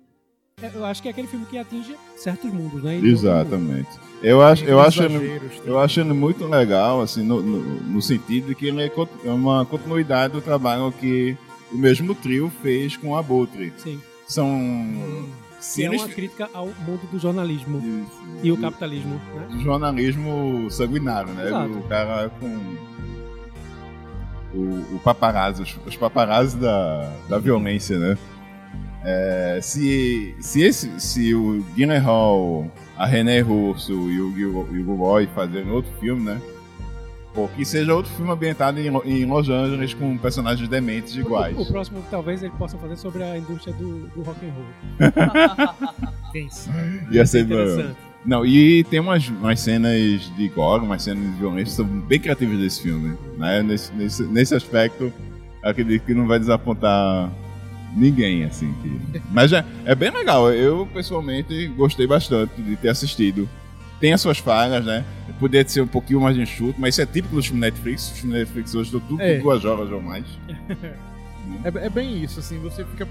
eu 0.75 0.85
acho 0.85 1.03
que 1.03 1.09
é 1.09 1.11
aquele 1.11 1.27
filme 1.27 1.47
que 1.47 1.59
atinge 1.59 1.95
certos 2.17 2.53
mundos, 2.53 2.83
né? 2.83 2.99
E. 2.99 3.07
Exatamente. 3.11 3.89
Eu 4.23 4.41
acho, 4.41 4.65
eu 4.65 4.81
acho, 4.81 5.03
eu 5.67 5.79
acho 5.79 6.01
ele 6.01 6.15
muito 6.15 6.47
legal, 6.47 7.03
assim, 7.03 7.23
no, 7.23 7.43
no, 7.43 7.61
no 7.83 8.01
sentido 8.01 8.49
de 8.49 8.55
que 8.55 8.67
ele 8.67 8.83
é 8.83 8.91
é 9.25 9.31
uma 9.31 9.67
continuidade 9.67 10.33
do 10.33 10.41
trabalho 10.41 10.91
que 10.93 11.37
o 11.71 11.77
mesmo 11.77 12.15
trio 12.15 12.51
fez 12.63 12.97
com 12.97 13.15
a 13.15 13.19
Abutre. 13.19 13.73
Sim. 13.77 14.01
São 14.27 14.49
Que 15.75 15.85
é 15.85 15.91
uma 15.91 16.09
crítica 16.09 16.49
ao 16.55 16.69
mundo 16.87 17.07
do 17.11 17.19
jornalismo 17.19 17.81
de- 17.81 18.05
e 18.43 18.51
o 18.53 18.57
capitalismo, 18.57 19.21
né? 19.35 19.47
do 19.51 19.61
jornalismo 19.61 20.71
sanguinário, 20.71 21.33
né? 21.35 21.47
Exato. 21.47 21.79
O 21.79 21.83
cara 21.83 22.31
com 22.41 22.77
o, 24.55 24.97
o 24.97 25.01
paparazzi, 25.03 25.63
os, 25.63 25.79
os 25.87 25.97
paparazzi 25.97 26.57
da, 26.57 27.13
da 27.29 27.39
violência, 27.39 27.99
né? 27.99 28.17
É, 29.05 29.59
se, 29.61 30.35
se, 30.41 30.63
esse, 30.63 30.99
se 30.99 31.35
o 31.35 31.63
Gyllenhaal, 31.77 32.71
a 32.97 33.07
René 33.07 33.41
Russo 33.41 33.93
e 33.93 34.21
o, 34.21 34.39
e 34.39 34.47
o, 34.47 35.21
e 35.21 35.27
fazerem 35.29 35.71
outro 35.71 35.93
filme, 36.01 36.25
né? 36.25 36.41
Pô, 37.35 37.49
que 37.49 37.65
seja 37.65 37.93
outro 37.93 38.11
filme 38.13 38.31
ambientado 38.31 38.79
em, 38.79 38.87
em 39.05 39.25
Los 39.27 39.49
Angeles 39.49 39.93
com 39.93 40.17
personagens 40.17 40.69
dementes 40.69 41.17
iguais. 41.17 41.59
O, 41.59 41.63
o 41.63 41.67
próximo 41.67 42.03
talvez 42.09 42.43
ele 42.43 42.53
possa 42.57 42.79
fazer 42.79 42.97
sobre 42.97 43.25
a 43.25 43.37
indústria 43.37 43.75
do, 43.75 44.07
do 44.09 44.23
rock 44.23 44.39
and 44.47 44.53
roll. 44.53 46.49
Sabe? 46.51 47.07
Ia 47.11 47.27
ser 47.27 47.45
bom. 47.45 47.95
Não, 48.25 48.47
e 48.47 48.85
tem 48.85 49.01
umas, 49.01 49.29
umas 49.29 49.61
cenas 49.61 50.33
de 50.35 50.49
gore, 50.49 50.83
umas 50.83 51.03
cenas 51.03 51.23
de 51.23 51.39
violência 51.39 51.65
que 51.65 51.71
são 51.71 51.85
bem 51.85 52.19
criativas 52.19 52.59
desse 52.59 52.83
filme. 52.83 53.19
Né? 53.37 53.63
Nesse, 53.63 53.93
nesse, 53.93 54.23
nesse 54.23 54.55
aspecto, 54.55 55.13
acredito 55.63 56.07
que 56.07 56.15
não 56.15 56.27
vai 56.27 56.39
desapontar 56.39 57.31
ninguém, 57.95 58.45
assim. 58.45 58.73
Que... 58.83 59.21
Mas 59.31 59.53
é, 59.53 59.65
é 59.85 59.95
bem 59.95 60.11
legal. 60.11 60.51
Eu, 60.53 60.87
pessoalmente, 60.93 61.67
gostei 61.69 62.07
bastante 62.07 62.61
de 62.61 62.77
ter 62.77 62.89
assistido. 62.89 63.49
Tem 64.01 64.13
as 64.13 64.21
suas 64.21 64.39
falhas, 64.39 64.85
né? 64.85 65.05
Poderia 65.39 65.67
ser 65.69 65.81
um 65.81 65.87
pouquinho 65.87 66.21
mais 66.21 66.37
enxuto, 66.37 66.79
mas 66.81 66.95
isso 66.95 67.03
é 67.03 67.07
típico 67.07 67.35
dos 67.37 67.47
filmes 67.47 67.63
Netflix. 67.63 68.13
Os 68.13 68.19
filmes 68.19 68.39
Netflix 68.41 68.75
hoje 68.75 68.89
estão 68.95 69.01
tudo 69.01 69.23
É. 69.23 69.37
com 69.37 69.43
duas 69.45 69.65
horas 69.65 69.91
ou 69.91 70.01
mais. 70.03 70.25
É, 71.63 71.69
é 71.87 71.91
bem 71.91 72.23
isso, 72.25 72.41
assim, 72.41 72.59
você 72.59 72.85
fica 72.87 73.07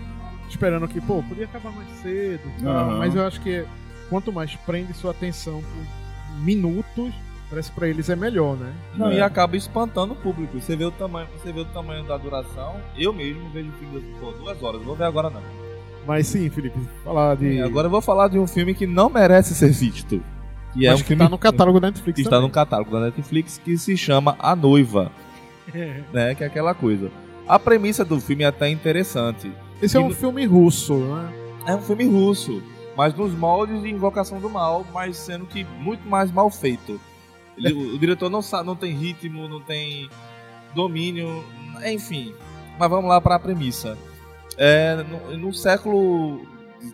esperando 0.49 0.87
que, 0.87 0.99
pô, 0.99 1.21
podia 1.21 1.45
acabar 1.45 1.71
mais 1.71 1.87
cedo 2.01 2.41
tal, 2.63 2.89
Aham. 2.89 2.97
mas 2.97 3.13
eu 3.13 3.27
acho 3.27 3.39
que 3.39 3.63
quanto 4.09 4.33
mais 4.33 4.55
prende 4.55 4.91
sua 4.95 5.11
atenção 5.11 5.61
por 5.61 6.39
minutos, 6.43 7.13
parece 7.53 7.69
que 7.69 7.75
pra 7.75 7.87
eles 7.87 8.09
é 8.09 8.15
melhor, 8.15 8.57
né? 8.57 8.73
Não, 8.95 9.09
É. 9.11 9.15
e 9.17 9.21
acaba 9.21 9.55
espantando 9.55 10.13
o 10.13 10.15
público. 10.15 10.59
Você 10.59 10.75
vê 10.75 10.85
o 10.85 10.91
tamanho, 10.91 11.27
você 11.37 11.51
vê 11.51 11.61
o 11.61 11.65
tamanho 11.65 12.03
da 12.03 12.17
duração. 12.17 12.75
Eu 12.97 13.13
mesmo 13.13 13.49
vejo 13.51 13.69
o 13.69 13.73
filme 13.73 14.01
pô, 14.19 14.31
duas 14.31 14.61
horas. 14.63 14.79
Não 14.79 14.87
vou 14.87 14.95
ver 14.95 15.03
agora 15.05 15.29
não. 15.29 15.41
Mas 16.07 16.27
sim, 16.27 16.49
Felipe, 16.49 16.77
falar 17.03 17.35
de. 17.35 17.45
E 17.57 17.61
agora 17.61 17.87
eu 17.87 17.91
vou 17.91 18.01
falar 18.01 18.27
de 18.27 18.37
um 18.39 18.47
filme 18.47 18.73
que 18.73 18.85
não 18.87 19.09
merece 19.09 19.53
ser 19.55 19.71
visto. 19.71 20.21
Que 20.73 20.85
é 20.87 20.89
Acho 20.89 20.97
um 20.99 21.03
que 21.03 21.07
filme 21.09 21.23
tá 21.23 21.29
no 21.29 21.37
catálogo 21.37 21.79
da 21.79 21.87
Netflix. 21.87 22.19
está 22.19 22.29
também. 22.31 22.47
no 22.47 22.51
catálogo 22.53 22.91
da 22.91 22.99
Netflix 23.01 23.61
que 23.63 23.77
se 23.77 23.95
chama 23.95 24.35
A 24.39 24.55
Noiva, 24.55 25.11
né? 26.11 26.33
Que 26.35 26.43
é 26.43 26.47
aquela 26.47 26.73
coisa. 26.73 27.11
A 27.47 27.59
premissa 27.59 28.03
do 28.03 28.19
filme 28.19 28.43
é 28.43 28.47
até 28.47 28.69
interessante. 28.69 29.51
Esse 29.81 29.97
é 29.97 29.99
E 29.99 30.03
um 30.03 30.09
no- 30.09 30.15
filme 30.15 30.45
russo, 30.45 30.95
né? 30.97 31.33
É 31.67 31.75
um 31.75 31.81
filme 31.81 32.05
russo, 32.05 32.61
mas 32.97 33.13
nos 33.13 33.33
moldes 33.33 33.81
de 33.81 33.89
Invocação 33.89 34.39
do 34.39 34.49
Mal, 34.49 34.85
mas 34.93 35.15
sendo 35.17 35.45
que 35.45 35.63
muito 35.79 36.07
mais 36.07 36.31
mal 36.31 36.49
feito. 36.49 36.99
Ele- 37.57 37.73
o, 37.73 37.97
diretor 37.99 38.29
não 38.29 38.41
sabe, 38.41 38.65
não 38.65 38.75
tem 38.75 38.93
ritmo, 38.93 39.47
não 39.47 39.61
tem 39.61 40.09
domínio, 40.73 41.43
enfim. 41.85 42.33
Mas 42.79 42.89
vamos 42.89 43.09
lá 43.09 43.21
para 43.21 43.35
a 43.35 43.39
premissa. 43.39 43.97
É, 44.57 45.03
no, 45.03 45.37
no 45.37 45.53
século 45.53 46.41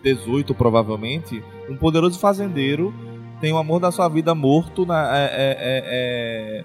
XVIII, 0.04 0.54
provavelmente, 0.56 1.42
um 1.68 1.76
poderoso 1.76 2.18
fazendeiro 2.18 2.94
tem 3.40 3.52
o 3.52 3.58
amor 3.58 3.80
da 3.80 3.90
sua 3.90 4.08
vida 4.08 4.34
morto 4.34 4.84
na, 4.84 5.16
é, 5.16 5.24
é, 5.24 5.56
é, 5.58 6.64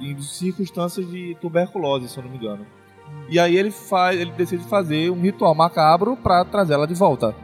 em 0.00 0.20
circunstâncias 0.20 1.08
de 1.10 1.34
tuberculose, 1.40 2.08
se 2.08 2.18
eu 2.18 2.24
não 2.24 2.30
me 2.30 2.36
engano. 2.36 2.66
E 3.28 3.38
aí 3.38 3.56
ele 3.56 3.70
faz, 3.70 4.20
ele 4.20 4.30
decide 4.32 4.62
fazer 4.64 5.10
um 5.10 5.20
ritual 5.20 5.54
macabro 5.54 6.16
para 6.16 6.44
trazer 6.44 6.74
ela 6.74 6.86
de 6.86 6.94
volta. 6.94 7.34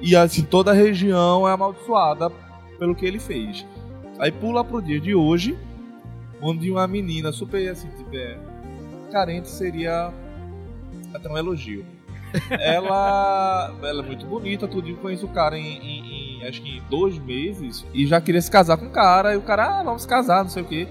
E 0.00 0.16
assim 0.16 0.42
toda 0.42 0.70
a 0.70 0.74
região 0.74 1.46
é 1.46 1.52
amaldiçoada 1.52 2.30
pelo 2.78 2.94
que 2.94 3.04
ele 3.04 3.18
fez. 3.18 3.66
Aí 4.22 4.30
pula 4.30 4.62
pro 4.64 4.80
dia 4.80 5.00
de 5.00 5.16
hoje, 5.16 5.58
onde 6.40 6.70
uma 6.70 6.86
menina 6.86 7.32
super 7.32 7.68
assim, 7.68 7.88
tipo, 7.88 8.14
é, 8.14 8.38
carente 9.10 9.48
seria 9.50 10.12
até 11.12 11.28
um 11.28 11.36
elogio. 11.36 11.84
ela, 12.48 13.74
ela 13.82 14.00
é 14.00 14.06
muito 14.06 14.24
bonita, 14.24 14.68
tudo. 14.68 14.88
Eu 14.88 14.96
conheço 14.98 15.26
o 15.26 15.28
cara 15.28 15.58
em, 15.58 15.76
em- 15.78 16.38
em, 16.40 16.46
acho 16.46 16.62
que 16.62 16.78
em 16.78 16.82
dois 16.88 17.18
meses 17.18 17.84
e 17.92 18.06
já 18.06 18.20
queria 18.20 18.40
se 18.40 18.48
casar 18.48 18.76
com 18.76 18.86
o 18.86 18.90
cara. 18.90 19.34
E 19.34 19.36
o 19.36 19.42
cara, 19.42 19.80
ah, 19.80 19.82
vamos 19.82 20.02
se 20.02 20.08
casar, 20.08 20.44
não 20.44 20.50
sei 20.50 20.62
o 20.62 20.66
que. 20.66 20.86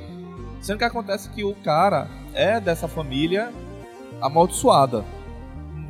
Sendo 0.62 0.80
que 0.80 0.84
acontece 0.84 1.30
que 1.30 1.41
o 1.46 1.56
cara 1.56 2.10
é 2.34 2.60
dessa 2.60 2.86
família 2.86 3.50
amaldiçoada. 4.22 5.06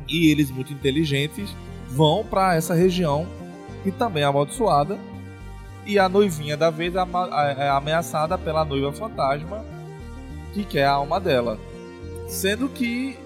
E 0.08 0.30
eles, 0.30 0.48
muito 0.48 0.72
inteligentes, 0.72 1.50
vão 1.88 2.24
pra 2.24 2.54
essa 2.54 2.72
região 2.72 3.26
que 3.82 3.90
também 3.90 4.22
é 4.22 4.26
amaldiçoada 4.26 4.96
E 5.86 5.98
a 5.98 6.08
noivinha 6.08 6.56
da 6.56 6.70
vez 6.70 6.94
é 6.94 6.98
é 7.58 7.68
ameaçada 7.68 8.38
pela 8.38 8.64
noiva 8.64 8.92
fantasma 8.92 9.64
que 10.54 10.64
quer 10.64 10.84
a 10.84 10.92
alma 10.92 11.18
dela. 11.18 11.58
Sendo 12.28 12.68
que 12.68 13.18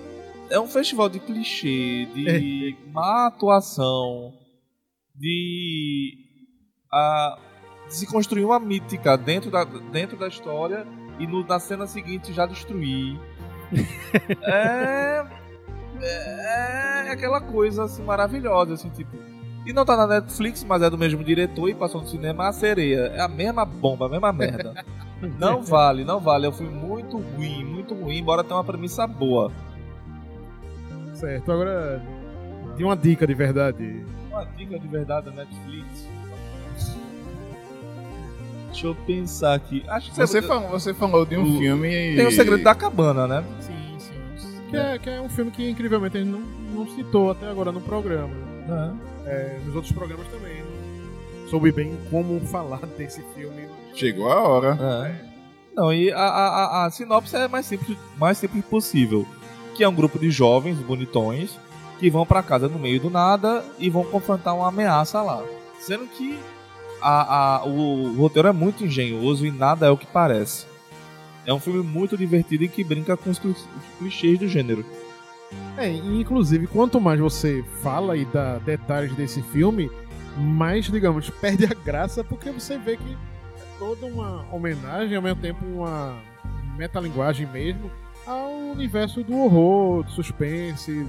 é 0.51 0.59
um 0.59 0.67
festival 0.67 1.09
de 1.09 1.19
clichê, 1.21 2.07
de 2.15 2.77
má 2.93 3.27
atuação, 3.27 4.33
de, 5.15 6.15
ah, 6.93 7.39
de 7.89 7.95
se 7.95 8.07
construir 8.07 8.45
uma 8.45 8.59
mítica 8.59 9.17
dentro 9.17 9.51
da, 9.51 9.65
dentro 9.65 10.17
da 10.17 10.29
história 10.29 10.87
e 11.19 11.27
no- 11.27 11.45
na 11.47 11.59
cena 11.59 11.87
seguinte 11.87 12.33
já 12.33 12.47
destruir. 12.47 13.19
é, 14.43 15.25
é 16.01 17.11
aquela 17.11 17.41
coisa 17.41 17.85
assim 17.85 18.03
maravilhosa, 18.03 18.75
assim, 18.75 18.91
tipo. 18.91 19.17
E 19.67 19.73
não 19.73 19.85
tá 19.85 19.97
na 19.97 20.07
Netflix, 20.07 20.63
mas 20.65 20.81
é 20.81 20.89
do 20.89 20.97
mesmo 20.97 21.25
diretor 21.25 21.69
e 21.69 21.75
passou 21.75 22.01
no 22.01 22.07
cinema 22.07 22.47
a 22.49 22.53
sereia. 22.53 23.13
É 23.15 23.21
a 23.21 23.27
mesma 23.29 23.65
bomba, 23.65 24.07
a 24.07 24.09
mesma 24.09 24.33
merda. 24.33 24.73
Não 25.41 25.63
vale, 25.63 26.05
não 26.05 26.21
vale. 26.21 26.45
É 26.45 26.49
um 26.51 26.53
filme 26.53 26.75
muito 26.75 27.17
ruim, 27.19 27.65
muito 27.65 27.95
ruim, 27.95 28.19
embora 28.19 28.45
tenha 28.45 28.55
uma 28.57 28.63
premissa 28.63 29.07
boa. 29.07 29.51
Certo, 31.15 31.51
agora 31.51 32.03
de 32.77 32.85
uma 32.85 32.95
dica 32.95 33.27
de 33.27 33.33
verdade. 33.33 34.05
Uma 34.31 34.45
dica 34.45 34.79
de 34.79 34.87
verdade 34.87 35.25
da 35.31 35.33
Netflix. 35.33 36.07
Deixa 38.71 38.87
eu 38.89 38.95
pensar 39.07 39.55
aqui. 39.55 39.83
Acho 39.89 40.11
que 40.11 40.17
Você 40.19 40.43
falou, 40.43 40.69
você 40.69 40.93
falou 40.93 41.25
de 41.25 41.37
um 41.39 41.57
O- 41.57 41.59
filme 41.59 41.89
e... 41.89 42.17
Tem 42.17 42.27
o 42.27 42.31
segredo 42.31 42.63
da 42.63 42.75
cabana, 42.75 43.27
né? 43.27 43.45
Sim, 43.61 43.73
sim. 43.99 44.61
Que 44.71 44.77
é, 44.77 44.99
que 44.99 45.09
é 45.09 45.19
um 45.19 45.31
filme 45.31 45.51
que 45.51 45.67
incrivelmente 45.71 46.19
a 46.19 46.21
gente 46.23 46.31
não, 46.31 46.41
não 46.75 46.87
citou 46.95 47.31
até 47.31 47.49
agora 47.49 47.73
no 47.73 47.81
programa. 47.81 48.35
É, 48.69 49.16
nos 49.65 49.75
outros 49.75 49.93
programas 49.93 50.27
também. 50.29 50.63
Não 51.43 51.49
soube 51.49 51.71
bem 51.73 51.97
como 52.11 52.41
falar 52.41 52.81
desse 52.99 53.23
filme. 53.35 53.69
Chegou 53.95 54.31
a 54.31 54.41
hora. 54.41 54.79
É. 54.81 55.37
Não, 55.75 55.93
e 55.93 56.11
a, 56.11 56.19
a, 56.19 56.49
a- 56.83 56.87
a 56.87 56.91
sinopse 56.91 57.37
é 57.37 57.47
mais 57.49 57.67
simples, 57.67 57.99
mais 58.19 58.39
simples 58.39 58.65
possível. 58.65 59.27
Que 59.75 59.85
é 59.85 59.89
um 59.89 59.95
grupo 59.95 60.19
de 60.19 60.31
jovens 60.31 60.79
bonitões 60.79 61.59
que 61.99 62.11
vão 62.11 62.25
pra 62.27 62.43
casa 62.43 62.67
no 62.69 62.79
meio 62.79 62.99
do 63.01 63.11
nada 63.11 63.65
e 63.79 63.89
vão 63.91 64.05
confrontar 64.05 64.55
uma 64.57 64.69
ameaça 64.69 65.21
lá. 65.23 65.43
Sendo 65.81 66.07
que 66.07 66.39
a, 67.01 67.57
a- 67.59 67.65
o, 67.67 68.07
o 68.15 68.17
roteiro 68.17 68.49
é 68.49 68.53
muito 68.53 68.85
engenhoso 68.85 69.45
e 69.47 69.51
nada 69.51 69.87
é 69.87 69.91
o 69.91 69.97
que 69.99 70.07
parece. 70.07 70.67
É 71.45 71.53
um 71.55 71.61
filme 71.61 71.81
muito 71.83 72.17
divertido 72.17 72.65
e 72.65 72.69
que 72.69 72.83
brinca 72.83 73.17
com 73.17 73.31
os 73.31 73.39
clichês 73.99 74.39
do 74.39 74.49
gênero. 74.49 74.85
É, 75.77 75.89
inclusive, 75.89 76.67
quanto 76.67 77.01
mais 77.01 77.21
você 77.21 77.65
fala 77.83 78.17
e 78.17 78.25
dá 78.25 78.59
detalhes 78.59 79.15
desse 79.15 79.43
filme, 79.43 79.91
mais, 80.37 80.87
digamos, 80.87 81.31
perde 81.41 81.67
a 81.67 81.75
graça, 81.85 82.25
porque 82.25 82.51
você 82.51 82.79
vê 82.79 82.97
que 82.97 83.13
é 83.13 83.79
toda 83.79 84.07
uma 84.07 84.45
homenagem, 84.53 85.17
ao 85.17 85.23
mesmo 85.23 85.41
tempo 85.41 85.65
uma 85.65 86.17
metalinguagem 86.77 87.47
mesmo, 87.47 87.91
ao 88.27 88.51
universo 88.51 89.23
do 89.23 89.37
horror, 89.37 90.03
do 90.03 90.11
suspense, 90.11 91.07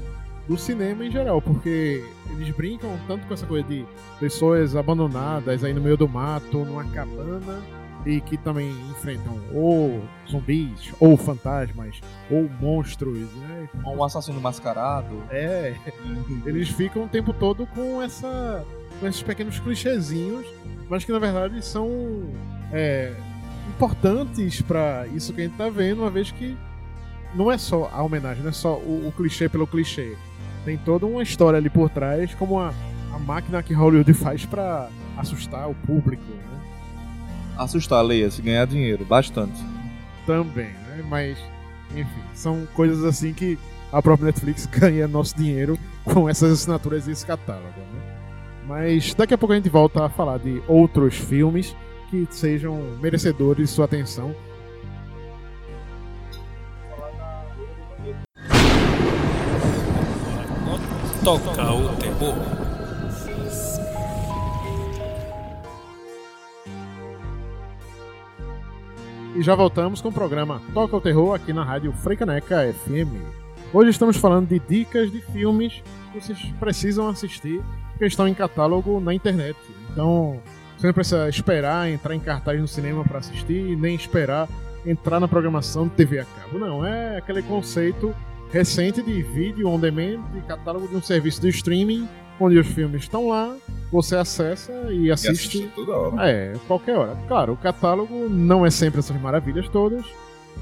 do 0.47 0.58
cinema 0.58 1.06
em 1.06 1.12
geral, 1.12 1.41
porque 1.41 2.04
eles 2.32 2.50
brincam 2.56 2.89
tanto 3.08 3.28
com 3.28 3.34
essa 3.34 3.45
coisa 3.45 3.67
de 3.67 3.86
pessoas 4.19 4.76
abandonadas 4.76 5.63
aí 5.63 5.73
no 5.73 5.82
meio 5.82 5.97
do 5.97 6.08
mato, 6.08 6.60
numa 6.60 6.86
cabana, 6.86 7.62
e 8.06 8.22
que 8.22 8.38
também 8.38 8.70
enfrentam 8.92 9.38
ou 9.54 10.02
zumbis, 10.30 10.94
ou 11.00 11.18
fantasmas, 11.18 12.00
ou 12.30 12.50
monstros, 12.60 13.18
né? 13.18 13.70
Um 13.86 14.04
assassino 14.04 14.40
mascarado. 14.40 15.24
É, 15.30 15.76
eles 16.46 16.70
ficam 16.70 17.04
o 17.04 17.08
tempo 17.08 17.34
todo 17.34 17.66
com 17.68 18.02
essa 18.02 18.66
com 19.00 19.08
esses 19.08 19.22
pequenos 19.22 19.60
clichêzinhos, 19.60 20.46
mas 20.90 21.04
que 21.04 21.12
na 21.12 21.20
verdade 21.20 21.64
são 21.64 21.90
é, 22.72 23.14
importantes 23.68 24.62
pra 24.62 25.06
isso 25.14 25.34
que 25.34 25.42
a 25.42 25.44
gente 25.44 25.58
tá 25.58 25.70
vendo, 25.70 26.02
uma 26.02 26.10
vez 26.10 26.32
que 26.32 26.58
não 27.36 27.52
é 27.52 27.58
só 27.58 27.90
a 27.94 28.02
homenagem, 28.02 28.42
não 28.42 28.50
é 28.50 28.54
só 28.54 28.76
o, 28.78 29.08
o 29.08 29.12
clichê 29.12 29.48
pelo 29.48 29.68
clichê. 29.68 30.16
Tem 30.66 30.78
toda 30.78 31.06
uma 31.06 31.24
história 31.24 31.58
ali 31.58 31.70
por 31.70 31.90
trás, 31.90 32.34
como 32.36 32.60
a, 32.60 32.74
a 33.14 33.20
máquina 33.20 33.62
que 33.62 33.74
Hollywood 33.74 34.14
faz 34.14 34.46
pra 34.46 34.90
assustar 35.18 35.70
o 35.70 35.76
público, 35.76 36.24
né? 36.24 36.57
Assustar, 37.58 38.04
leia, 38.04 38.30
se 38.30 38.41
ganhar 38.41 38.65
dinheiro, 38.65 39.04
bastante. 39.06 39.60
Também, 40.26 40.67
né? 40.67 41.04
Mas, 41.10 41.38
enfim, 41.91 42.22
são 42.34 42.67
coisas 42.74 43.04
assim 43.04 43.34
que 43.34 43.58
a 43.91 44.02
própria 44.02 44.28
Netflix 44.28 44.65
ganha 44.72 45.08
nosso 45.08 45.36
dinheiro 45.36 45.78
com 46.04 46.30
essas 46.30 46.52
assinaturas 46.52 47.08
e 47.08 47.12
esse 47.12 47.26
catálogo, 47.26 47.80
né? 47.93 48.17
Mas 48.67 49.13
daqui 49.13 49.34
a 49.34 49.38
pouco 49.38 49.54
a 49.54 49.56
gente 49.56 49.70
volta 49.70 50.06
a 50.06 50.10
falar 50.10 50.39
de 50.39 50.62
outros 50.67 51.15
filmes 51.15 51.76
que 52.10 52.28
sejam 52.30 52.76
merecedores 53.02 53.70
de 53.70 53.76
sua 53.76 53.86
atenção. 53.86 54.36
Toca 61.24 61.74
o 61.74 61.89
terror. 61.98 62.66
E 69.38 69.43
já 69.43 69.54
voltamos 69.54 70.02
com 70.02 70.10
o 70.10 70.12
programa 70.12 70.60
Toca 70.73 70.97
o 70.97 71.00
Terror 71.00 71.36
aqui 71.36 71.54
na 71.54 71.63
rádio 71.63 71.93
Freicaneca 71.93 72.73
FM. 72.73 73.13
Hoje 73.71 73.91
estamos 73.91 74.17
falando 74.17 74.47
de 74.47 74.58
dicas 74.58 75.12
de 75.12 75.21
filmes 75.21 75.84
que 76.12 76.19
vocês 76.19 76.39
precisam 76.60 77.08
assistir 77.08 77.62
que 78.00 78.06
estão 78.08 78.28
em 78.28 78.34
catálogo 78.34 79.00
na 79.00 79.13
internet. 79.13 79.56
Então, 79.91 80.41
você 80.76 80.88
não 80.88 80.93
precisa 80.95 81.30
esperar 81.30 81.88
entrar 81.88 82.15
em 82.15 82.19
cartaz 82.19 82.60
no 82.60 82.67
cinema 82.67 83.04
para 83.04 83.19
assistir, 83.19 83.78
nem 83.78 83.93
esperar 83.93 84.50
entrar 84.84 85.19
na 85.19 85.28
programação 85.28 85.88
de 85.88 85.93
TV 85.93 86.17
a 86.17 86.26
cabo. 86.26 86.58
Não, 86.58 86.84
é 86.84 87.19
aquele 87.19 87.43
conceito 87.43 88.15
recente 88.52 89.04
de 89.04 89.21
vídeo 89.21 89.69
on 89.69 89.80
demand, 89.80 90.19
de 90.34 90.41
catálogo 90.47 90.88
de 90.88 90.95
um 90.95 91.02
serviço 91.02 91.41
de 91.41 91.50
streaming, 91.50 92.10
onde 92.39 92.58
os 92.58 92.67
filmes 92.67 93.04
estão 93.04 93.30
lá, 93.30 93.56
você 93.91 94.15
acessa 94.15 94.71
e 94.91 95.06
E 95.06 95.12
assiste 95.12 95.58
assiste 95.60 95.71
toda 95.76 95.91
hora. 95.91 96.30
é, 96.30 96.54
qualquer 96.67 96.97
hora. 96.97 97.17
Claro, 97.28 97.54
o 97.54 97.58
catálogo 97.58 98.28
não 98.30 98.65
é 98.65 98.69
sempre 98.69 99.00
essas 99.00 99.19
maravilhas 99.19 99.67
todas. 99.69 100.06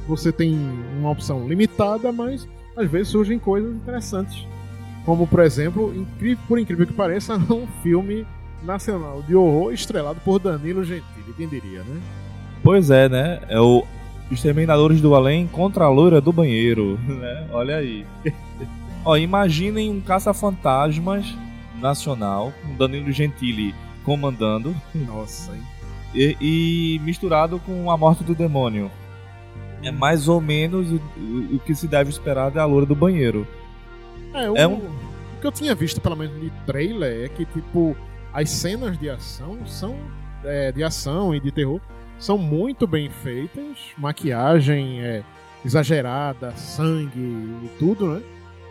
Você 0.07 0.31
tem 0.31 0.57
uma 0.97 1.09
opção 1.11 1.47
limitada, 1.47 2.11
mas 2.11 2.47
às 2.77 2.89
vezes 2.89 3.09
surgem 3.09 3.39
coisas 3.39 3.73
interessantes. 3.75 4.45
Como, 5.05 5.27
por 5.27 5.39
exemplo, 5.41 5.93
por 6.47 6.59
incrível 6.59 6.85
que 6.85 6.93
pareça, 6.93 7.35
um 7.51 7.67
filme 7.83 8.25
nacional 8.63 9.21
de 9.21 9.35
horror 9.35 9.71
estrelado 9.73 10.19
por 10.25 10.39
Danilo 10.39 10.83
Gentili, 10.83 11.33
quem 11.37 11.47
diria, 11.47 11.79
né? 11.83 12.01
Pois 12.63 12.89
é, 12.89 13.07
né? 13.07 13.41
É 13.47 13.59
o 13.59 13.83
Exterminadores 14.31 14.99
do 15.01 15.13
Além 15.13 15.45
contra 15.45 15.85
a 15.85 15.89
loira 15.89 16.19
do 16.19 16.33
banheiro, 16.33 16.99
né? 17.07 17.47
Olha 17.51 17.77
aí. 17.77 18.05
Ó, 19.05 19.15
imaginem 19.15 19.91
um 19.91 20.01
caça-fantasmas 20.01 21.27
nacional, 21.79 22.53
com 22.61 22.75
Danilo 22.75 23.11
Gentili 23.11 23.73
comandando, 24.03 24.75
Nossa, 24.93 25.53
hein? 25.55 25.61
e, 26.13 26.37
e 26.95 26.99
misturado 26.99 27.59
com 27.59 27.89
a 27.89 27.97
morte 27.97 28.23
do 28.23 28.35
demônio. 28.35 28.91
É 29.83 29.91
mais 29.91 30.27
ou 30.27 30.39
menos 30.41 30.91
o, 30.91 30.95
o- 31.17 31.55
o 31.55 31.59
que 31.59 31.75
se 31.75 31.87
deve 31.87 32.09
esperar 32.09 32.49
da 32.51 32.65
loira 32.65 32.85
do 32.85 32.95
banheiro. 32.95 33.47
É, 34.33 34.49
o, 34.49 34.55
É 34.57 34.67
um- 34.67 34.75
o 34.77 35.41
que 35.41 35.47
eu 35.47 35.51
tinha 35.51 35.75
visto, 35.75 35.99
pelo 36.01 36.15
menos 36.15 36.39
de 36.41 36.49
trailer, 36.65 37.25
é 37.25 37.29
que, 37.29 37.45
tipo, 37.45 37.95
as 38.33 38.49
cenas 38.49 38.97
de 38.97 39.09
ação 39.09 39.57
são. 39.65 39.95
é, 40.43 40.71
de 40.71 40.83
ação 40.83 41.33
e 41.33 41.39
de 41.39 41.51
terror 41.51 41.79
são 42.19 42.37
muito 42.37 42.85
bem 42.85 43.09
feitas. 43.09 43.77
Maquiagem 43.97 45.01
é 45.01 45.23
exagerada, 45.65 46.51
sangue 46.55 47.19
e 47.19 47.69
tudo, 47.79 48.13
né? 48.13 48.21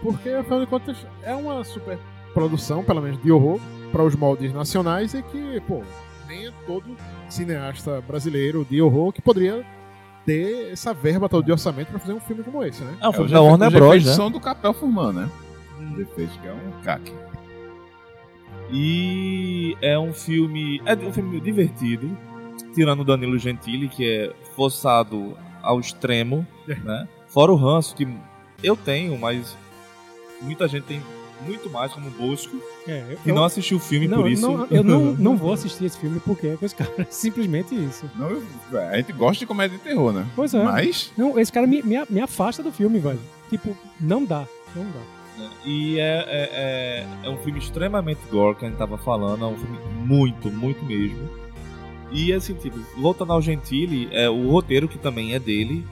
Porque, 0.01 0.29
afinal 0.31 0.61
de 0.61 0.67
contas, 0.67 0.97
é 1.23 1.35
uma 1.35 1.65
super 1.65 1.99
produção, 2.35 2.83
pelo 2.85 3.01
menos 3.01 3.23
de 3.23 3.31
horror, 3.33 3.61
para 3.93 4.03
os 4.03 4.15
moldes 4.17 4.53
nacionais 4.53 5.15
e 5.15 5.23
que, 5.23 5.61
pô, 5.67 5.83
nem 6.27 6.49
é 6.49 6.53
todo 6.67 6.85
cineasta 7.29 8.01
brasileiro 8.01 8.67
de 8.69 8.83
horror 8.83 9.13
que 9.13 9.23
poderia 9.23 9.65
ter 10.27 10.73
essa 10.73 10.93
verba 10.93 11.29
toda 11.29 11.45
de 11.45 11.53
orçamento 11.53 11.89
para 11.89 11.99
fazer 11.99 12.13
um 12.15 12.21
filme 12.21 12.43
como 12.43 12.65
esse, 12.65 12.83
né? 12.83 12.97
É 13.01 13.07
um 13.07 13.11
É, 13.11 13.13
filme 13.15 13.31
da 13.31 13.41
Warner 13.43 13.69
os 13.69 13.75
Bros, 13.75 14.05
né? 14.05 14.13
são 14.13 14.31
do 14.31 14.41
Capel 14.41 14.73
Furman, 14.75 15.13
né? 15.13 15.31
Os 15.93 15.99
efeitos 16.01 16.37
que 16.39 16.47
é 16.49 16.53
um 16.53 16.83
caque. 16.83 17.13
E 18.73 19.77
é 19.83 19.99
um 19.99 20.13
filme. 20.13 20.81
É 20.87 20.95
um 20.97 21.13
filme 21.13 21.41
divertido, 21.41 22.17
tirando 22.75 23.01
o 23.01 23.05
Danilo 23.05 23.39
Gentili, 23.39 23.89
que 23.89 24.09
é 24.09 24.33
forçado 24.57 25.37
ao 25.63 25.79
extremo, 25.79 26.47
né? 26.67 27.07
Fora 27.29 27.53
o 27.53 27.57
ranço 27.57 27.95
que 27.95 28.09
eu 28.63 28.77
tenho, 28.77 29.19
mas 29.19 29.57
muita 30.41 30.67
gente 30.67 30.85
tem 30.85 31.03
muito 31.47 31.71
mais, 31.71 31.93
como 31.93 32.11
Bosco, 32.11 32.57
É, 32.87 33.05
eu, 33.11 33.17
que 33.19 33.33
não 33.33 33.45
assistiu 33.45 33.77
o 33.77 33.81
filme 33.81 34.07
não, 34.09 34.19
por 34.23 34.31
isso. 34.31 34.43
não- 34.43 34.67
eu 34.71 34.83
não, 34.85 35.01
não 35.19 35.37
vou 35.37 35.53
assistir 35.53 35.85
esse 35.85 35.99
filme 35.99 36.21
porque 36.21 36.49
é 36.49 36.57
com 36.57 36.65
esse 36.67 36.75
cara. 36.75 36.93
Simplesmente 37.11 37.75
isso. 37.75 38.09
Não, 38.17 38.31
eu- 38.31 38.43
a 38.91 38.97
gente 38.97 39.13
gosta 39.13 39.39
de 39.41 39.47
comédia 39.47 39.77
de 39.79 39.85
terror, 39.85 40.13
né? 40.13 40.27
Pois 40.35 40.53
é. 40.55 40.63
Mas 40.63 41.13
Não, 41.17 41.39
esse 41.39 41.53
cara 41.53 41.67
me, 41.67 41.83
me, 41.83 41.97
me 42.09 42.21
afasta 42.21 42.63
do 42.63 42.73
filme, 42.73 42.99
velho. 42.99 43.21
Tipo, 43.51 43.77
não 44.01 44.25
dá. 44.25 44.45
Não 44.75 44.85
dá. 44.85 45.01
E 45.67 45.99
é, 45.99 46.03
é, 46.03 46.51
é, 47.25 47.27
é 47.27 47.31
um 47.31 47.37
filme 47.39 47.59
extremamente 47.59 48.21
gore, 48.31 48.57
que 48.57 48.65
a 48.65 48.69
gente 48.69 48.79
tava 48.79 48.97
falando, 48.97 49.45
é 49.45 49.49
um 49.49 49.57
filme 49.57 49.79
muito, 50.05 50.51
muito 50.51 50.85
mesmo. 50.85 51.29
E 52.13 52.33
assim, 52.33 52.55
tipo, 52.55 52.79
voltando 52.97 53.33
ao 53.33 53.43
Gentili, 53.43 54.09
é, 54.13 54.31
o 54.31 54.49
roteiro, 54.51 54.87
que 54.87 54.97
também 54.99 55.35
é 55.35 55.39
dele, 55.41 55.85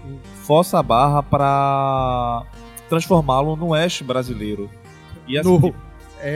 força 0.44 0.78
a 0.78 0.82
barra 0.82 1.22
pra 1.22 2.44
transformá-lo 2.88 3.56
no 3.56 3.74
Ash 3.74 4.02
brasileiro. 4.02 4.70
E 5.26 5.38
assim, 5.38 5.48
No 5.58 5.74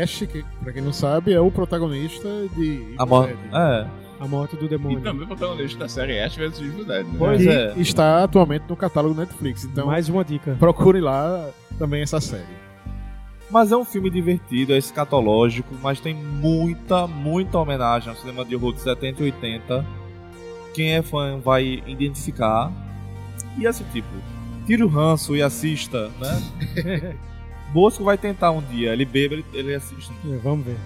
Ash, 0.02 0.18
que 0.30 0.44
pra 0.62 0.72
quem 0.72 0.82
não 0.82 0.92
sabe, 0.92 1.32
é 1.32 1.40
o 1.40 1.50
protagonista 1.50 2.28
de 2.56 2.94
a 2.98 3.06
mo- 3.06 3.24
Evil 3.24 3.36
Dead, 3.36 3.54
É, 3.54 3.86
A 4.18 4.26
morte 4.26 4.56
do 4.56 4.64
E 4.64 4.68
demônio. 4.68 5.00
também 5.00 5.24
o 5.24 5.26
protagonista 5.26 5.78
da 5.78 5.88
série 5.88 6.18
Ash 6.20 6.34
vs 6.36 6.60
Evil 6.60 6.84
Dead, 6.84 7.06
né? 7.06 7.14
Pois 7.18 7.42
que 7.42 7.48
é. 7.48 7.74
está 7.76 8.24
atualmente 8.24 8.64
no 8.68 8.76
catálogo 8.76 9.14
Netflix. 9.18 9.64
Então 9.64 9.86
Mais 9.86 10.08
uma 10.08 10.24
dica. 10.24 10.56
procure 10.58 11.00
lá 11.00 11.50
também 11.78 12.02
essa 12.02 12.20
série. 12.20 12.66
Mas 13.50 13.70
é 13.70 13.76
um 13.76 13.84
filme 13.84 14.10
divertido, 14.10 14.72
é 14.72 14.78
escatológico, 14.78 15.72
mas 15.80 16.00
tem 16.00 16.14
muita, 16.14 17.06
muita 17.06 17.58
homenagem 17.58 18.08
ao 18.08 18.16
cinema 18.16 18.44
de 18.44 18.56
horror 18.56 18.72
de 18.74 18.80
70 18.80 19.22
e 19.22 19.26
80. 19.26 19.86
Quem 20.74 20.94
é 20.94 21.02
fã 21.02 21.38
vai 21.38 21.82
identificar. 21.86 22.72
E 23.56 23.64
assim, 23.66 23.84
tipo, 23.92 24.08
tire 24.66 24.82
o 24.82 24.88
ranço 24.88 25.36
e 25.36 25.42
assista, 25.42 26.10
né? 26.20 26.42
Bosco 27.72 28.04
vai 28.04 28.16
tentar 28.16 28.50
um 28.50 28.62
dia, 28.62 28.92
ele 28.92 29.04
bebe, 29.04 29.36
ele, 29.36 29.44
ele 29.52 29.74
assiste. 29.74 30.12
É, 30.24 30.36
Vamos 30.38 30.66
ver. 30.66 30.76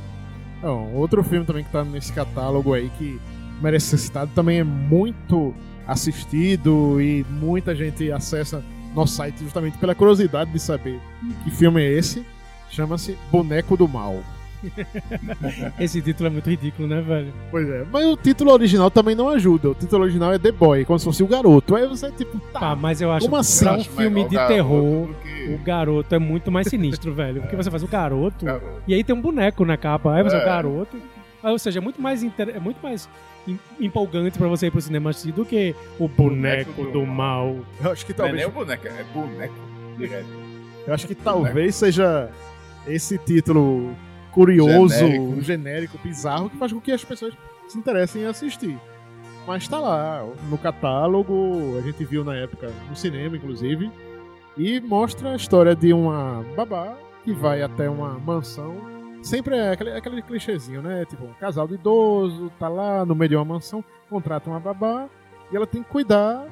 Outro 0.95 1.23
filme 1.23 1.47
também 1.47 1.64
que 1.64 1.71
tá 1.71 1.83
nesse 1.85 2.12
catálogo 2.12 2.75
aí 2.75 2.90
que 2.99 3.19
merece 3.62 3.87
ser 3.87 3.99
citado 3.99 4.31
também 4.35 4.59
é 4.59 4.64
muito 4.64 5.55
assistido 5.87 7.01
e 7.01 7.25
muita 7.31 7.75
gente 7.75 8.11
acessa 8.12 8.62
nosso 8.95 9.14
site 9.14 9.38
justamente 9.40 9.79
pela 9.79 9.95
curiosidade 9.95 10.53
de 10.53 10.59
saber 10.59 11.01
que 11.45 11.51
filme 11.51 11.81
é 11.83 11.93
esse. 11.93 12.25
Chama-se 12.71 13.16
Boneco 13.31 13.77
do 13.77 13.88
Mal. 13.88 14.23
Esse 15.79 16.01
título 16.03 16.29
é 16.29 16.31
muito 16.31 16.49
ridículo, 16.51 16.87
né, 16.88 17.01
velho? 17.01 17.33
Pois 17.51 17.68
é, 17.68 17.85
mas 17.90 18.05
o 18.07 18.16
título 18.16 18.53
original 18.53 18.90
também 18.90 19.14
não 19.14 19.29
ajuda. 19.29 19.70
O 19.70 19.75
título 19.75 20.03
original 20.05 20.33
é 20.33 20.38
The 20.38 20.53
Boy, 20.53 20.85
como 20.85 20.99
se 20.99 21.05
fosse 21.05 21.23
o 21.23 21.27
garoto. 21.27 21.75
Aí 21.77 21.87
você, 21.87 22.11
tipo, 22.11 22.38
Tá, 22.53 22.61
tá. 22.61 22.77
mas 22.77 23.01
eu 23.01 23.11
acho 23.11 23.27
Como 23.27 23.37
que 23.37 23.40
assim? 23.40 23.64
pra 23.64 23.75
um 23.77 23.85
filme 23.85 24.25
de 24.29 24.37
terror, 24.46 25.09
que- 25.23 25.55
o 25.55 25.59
garoto 25.59 26.14
é 26.14 26.18
muito 26.18 26.51
mais 26.51 26.66
sinistro, 26.68 27.12
velho. 27.14 27.40
Porque 27.40 27.57
você 27.57 27.70
faz 27.70 27.83
o 27.83 27.88
garoto 27.88 28.44
Garoto. 28.44 28.83
e 28.87 28.94
aí 28.94 29.03
tem 29.05 29.14
um 29.14 29.20
boneco 29.20 29.64
na 29.64 29.77
capa. 29.77 30.14
Aí 30.14 30.23
você 30.23 30.37
é 30.37 30.38
o 30.38 30.42
É. 30.42 30.44
garoto. 30.46 30.96
Aí, 31.42 31.51
ou 31.53 31.59
seja, 31.59 31.79
é 31.79 31.83
muito 31.83 32.01
mais, 32.03 32.23
inter... 32.23 32.51
é 32.55 32.61
muito 32.61 32.79
mais 32.83 33.09
em- 33.49 33.59
empolgante 33.81 34.37
pra 34.38 34.46
você 34.46 34.66
ir 34.66 34.70
pro 34.70 34.81
cinema 34.83 35.09
assistir 35.11 35.33
do 35.33 35.44
que 35.46 35.75
o 35.99 36.07
boneco, 36.07 36.70
Boneco 36.73 36.92
do, 36.92 37.01
do 37.01 37.07
mal. 37.07 37.57
Eu 37.83 37.90
acho 37.92 38.05
que 38.05 38.12
Não 38.12 38.27
é 38.27 38.29
talvez, 38.29 38.37
nem 38.37 38.46
o 38.46 38.51
boneco, 38.51 38.87
é 38.87 39.05
boneco 39.14 39.55
eu 40.87 40.94
acho 40.94 41.07
que 41.07 41.14
talvez 41.14 41.75
seja 41.75 42.31
esse 42.87 43.18
título 43.18 43.94
curioso, 44.31 44.95
Genérico. 44.95 45.40
genérico. 45.43 45.99
bizarro, 45.99 46.51
que 46.51 46.57
faz 46.57 46.73
com 46.73 46.81
que 46.81 46.93
as 46.93 47.05
pessoas 47.05 47.35
se 47.69 47.79
interessem 47.79 48.23
em 48.23 48.27
assistir. 48.27 48.79
Mas 49.47 49.66
tá 49.66 49.79
lá, 49.79 50.25
no 50.49 50.59
catálogo, 50.59 51.77
a 51.79 51.81
gente 51.83 52.05
viu 52.05 52.25
na 52.25 52.37
época, 52.37 52.71
no 52.88 52.95
cinema, 52.95 53.37
inclusive, 53.37 53.90
e 54.57 54.81
mostra 54.81 55.33
a 55.33 55.37
história 55.37 55.75
de 55.75 55.93
uma 55.93 56.45
babá 56.57 56.97
que 57.25 57.33
vai 57.33 57.62
até 57.62 57.88
uma 57.88 58.19
mansão. 58.19 58.77
Sempre 59.23 59.57
é 59.57 59.73
aquele, 59.73 59.93
aquele 59.93 60.23
clichêzinho, 60.23 60.83
né? 60.83 61.05
Tipo, 61.05 61.25
um 61.25 61.35
casal 61.35 61.66
de 61.69 61.75
idoso, 61.75 62.51
tá 62.59 62.69
lá 62.69 63.05
no 63.05 63.14
meio 63.14 63.29
de 63.31 63.37
uma 63.37 63.45
mansão, 63.45 63.85
contrata 64.09 64.49
uma 64.49 64.61
babá 64.61 65.09
e 65.53 65.57
ela 65.57 65.66
tem 65.66 65.83
que 65.83 65.88
cuidar 65.88 66.47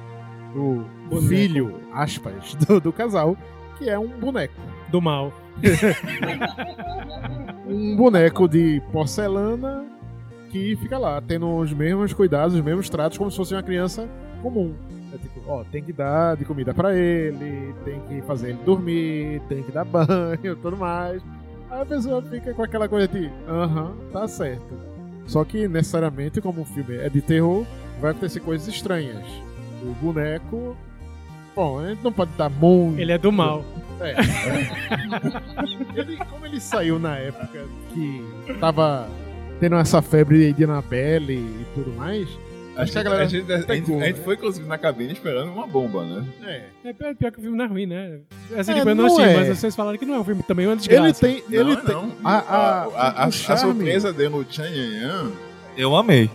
do 0.53 0.85
Boneco. 1.09 1.27
filho, 1.27 1.79
aspas, 1.93 2.53
do, 2.55 2.79
do 2.79 2.93
casal, 2.93 3.37
que 3.77 3.89
é 3.89 3.97
um 3.97 4.07
boneco. 4.07 4.53
Do 4.89 5.01
mal. 5.01 5.31
Um 7.69 7.95
boneco 7.95 8.47
de 8.47 8.81
porcelana 8.91 9.85
que 10.49 10.75
fica 10.77 10.97
lá, 10.97 11.21
tendo 11.21 11.55
os 11.55 11.71
mesmos 11.71 12.13
cuidados, 12.13 12.55
os 12.55 12.61
mesmos 12.61 12.89
tratos, 12.89 13.17
como 13.17 13.29
se 13.29 13.37
fosse 13.37 13.53
uma 13.53 13.61
criança 13.61 14.09
comum. 14.41 14.73
É 15.13 15.17
tipo, 15.17 15.41
ó, 15.47 15.63
tem 15.63 15.83
que 15.83 15.93
dar 15.93 16.35
de 16.35 16.45
comida 16.45 16.73
pra 16.73 16.95
ele, 16.95 17.73
tem 17.85 17.99
que 18.07 18.21
fazer 18.23 18.49
ele 18.49 18.59
dormir, 18.65 19.41
tem 19.47 19.61
que 19.61 19.71
dar 19.71 19.85
banho, 19.85 20.55
tudo 20.61 20.77
mais. 20.77 21.21
Aí 21.69 21.81
a 21.81 21.85
pessoa 21.85 22.21
fica 22.23 22.53
com 22.53 22.63
aquela 22.63 22.87
coisa 22.89 23.07
de, 23.07 23.29
aham, 23.47 23.93
tá 24.11 24.27
certo. 24.27 24.73
Só 25.27 25.43
que 25.45 25.67
necessariamente, 25.67 26.41
como 26.41 26.61
o 26.61 26.65
filme 26.65 26.95
é 26.97 27.07
de 27.07 27.21
terror, 27.21 27.63
vai 28.01 28.11
acontecer 28.11 28.39
coisas 28.39 28.67
estranhas. 28.67 29.23
O 29.83 29.93
boneco. 30.03 30.75
Bom, 31.59 31.77
a 31.79 31.89
gente 31.89 32.01
não 32.01 32.13
pode 32.13 32.31
dar 32.37 32.49
muito. 32.49 33.01
Ele 33.01 33.11
é 33.11 33.17
do 33.17 33.33
mal. 33.33 33.65
É. 33.99 34.15
Ele- 35.93 36.15
como 36.31 36.45
ele 36.45 36.57
saiu 36.57 36.97
na 36.97 37.17
época 37.17 37.65
que 37.93 38.23
tava 38.61 39.09
tendo 39.59 39.75
essa 39.75 40.01
febre 40.01 40.53
de 40.53 40.63
Annabelle 40.63 41.33
e 41.33 41.65
tudo 41.75 41.91
mais. 41.97 42.29
Acho 42.77 42.93
que 42.93 42.97
a, 42.97 43.03
galera 43.03 43.27
gente, 43.27 43.51
a, 43.51 43.57
gente, 43.57 43.65
pegou, 43.67 43.99
a 43.99 44.05
gente 44.05 44.19
né? 44.19 44.23
foi, 44.23 44.35
inclusive, 44.35 44.65
na 44.69 44.77
cabine 44.77 45.11
esperando 45.11 45.51
uma 45.51 45.67
bomba, 45.67 46.05
né? 46.05 46.25
É. 46.45 46.89
É 46.91 46.93
pior, 46.93 47.13
pior 47.13 47.31
que 47.33 47.39
o 47.39 47.41
filme 47.41 47.57
não 47.57 47.65
é 47.65 47.67
ruim, 47.67 47.85
né? 47.85 48.19
Assim, 48.57 48.71
É, 48.71 48.75
tipo, 48.75 48.87
eu 48.89 48.95
não 48.95 49.03
não 49.03 49.05
assisti, 49.07 49.29
é. 49.29 49.35
mas 49.35 49.59
vocês 49.59 49.75
falaram 49.75 49.97
que 49.97 50.05
não 50.05 50.13
é 50.15 50.19
um 50.19 50.23
filme 50.23 50.43
também, 50.43 50.65
é 50.65 50.69
uma 50.69 50.77
desgraça. 50.77 51.27
Ele 51.27 51.41
tem. 51.41 51.59
Ele 51.59 51.75
não, 51.75 51.81
tem. 51.81 51.93
não. 51.93 52.11
A, 52.23 52.37
a, 52.37 52.83
a, 52.85 53.23
a, 53.23 53.25
a 53.25 53.31
surpresa 53.57 54.13
dele 54.13 54.29
no 54.29 54.45
Chan 54.49 54.69
Yan 54.69 55.01
Yan 55.01 55.31
Eu 55.75 55.93
amei. 55.93 56.29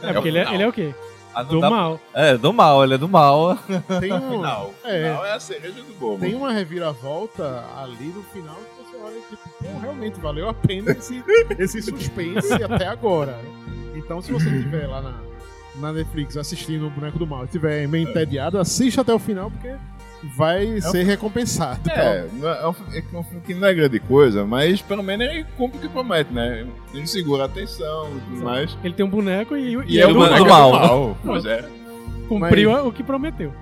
É 0.00 0.12
porque 0.12 0.28
ele 0.28 0.38
é, 0.38 0.54
ele 0.54 0.62
é 0.62 0.68
o 0.68 0.72
quê? 0.72 0.94
Ah, 1.34 1.42
Do 1.42 1.60
dá- 1.60 1.70
mal. 1.70 2.00
É, 2.14 2.36
do 2.36 2.52
mal, 2.52 2.84
ele 2.84 2.94
é 2.94 2.98
do 2.98 3.08
mal. 3.08 3.58
Tem 4.00 4.12
um, 4.14 4.30
final. 4.30 4.72
É. 4.84 5.08
Final 5.10 5.26
é 5.26 5.32
a 5.32 5.40
cereja 5.40 5.82
do 5.82 5.94
bolo. 5.98 6.18
tem 6.18 6.34
uma 6.34 6.52
reviravolta 6.52 7.64
ali 7.82 8.06
no 8.06 8.22
final 8.24 8.54
que 8.56 8.90
você 8.90 8.96
olha 9.04 9.16
e 9.16 9.20
tipo, 9.22 9.48
pô, 9.60 9.78
realmente 9.80 10.20
valeu 10.20 10.48
a 10.48 10.54
pena 10.54 10.92
esse, 10.92 11.22
esse 11.58 11.82
suspense 11.82 12.52
até 12.62 12.86
agora. 12.86 13.38
Então, 13.94 14.20
se 14.22 14.32
você 14.32 14.48
estiver 14.48 14.86
lá 14.86 15.00
na, 15.00 15.14
na 15.76 15.92
Netflix 15.92 16.36
assistindo 16.36 16.86
o 16.86 16.90
Boneco 16.90 17.18
do 17.18 17.26
Mal 17.26 17.42
e 17.42 17.44
estiver 17.46 17.86
meio 17.88 18.08
entediado, 18.08 18.58
assista 18.58 19.00
até 19.00 19.12
o 19.14 19.18
final 19.18 19.50
porque 19.50 19.74
vai 20.36 20.80
ser 20.80 21.02
recompensado. 21.04 21.90
É, 21.90 22.26
é, 22.42 22.62
é 22.62 22.66
um, 22.68 22.72
filme- 22.72 22.98
é 23.12 23.16
um 23.16 23.22
filme 23.22 23.40
que 23.46 23.54
não 23.54 23.68
é 23.68 23.74
grande 23.74 23.98
coisa, 24.00 24.44
mas 24.44 24.80
pelo 24.82 25.02
menos 25.02 25.26
ele 25.26 25.44
cumpre 25.56 25.78
o 25.78 25.80
que 25.82 25.88
promete, 25.88 26.32
né? 26.32 26.66
Ele 26.92 27.06
segura 27.06 27.42
a 27.44 27.46
atenção 27.46 28.08
e 28.16 28.20
tudo 28.20 28.44
mais. 28.44 28.76
Ele 28.82 28.94
tem 28.94 29.04
um 29.04 29.08
boneco 29.10 29.56
e, 29.56 29.74
e, 29.74 29.94
E 29.94 30.00
é 30.00 30.04
é 30.04 30.06
do 30.06 30.12
o 30.12 30.14
boneco 30.14 30.46
mal. 30.46 30.70
boneco 30.70 30.86
mal. 30.86 30.98
do 30.98 31.04
mal. 31.06 31.18
Pois 31.24 31.44
é. 31.44 31.64
Cumpriu 32.28 32.72
o 32.86 32.92
que 32.92 33.02
prometeu. 33.02 33.52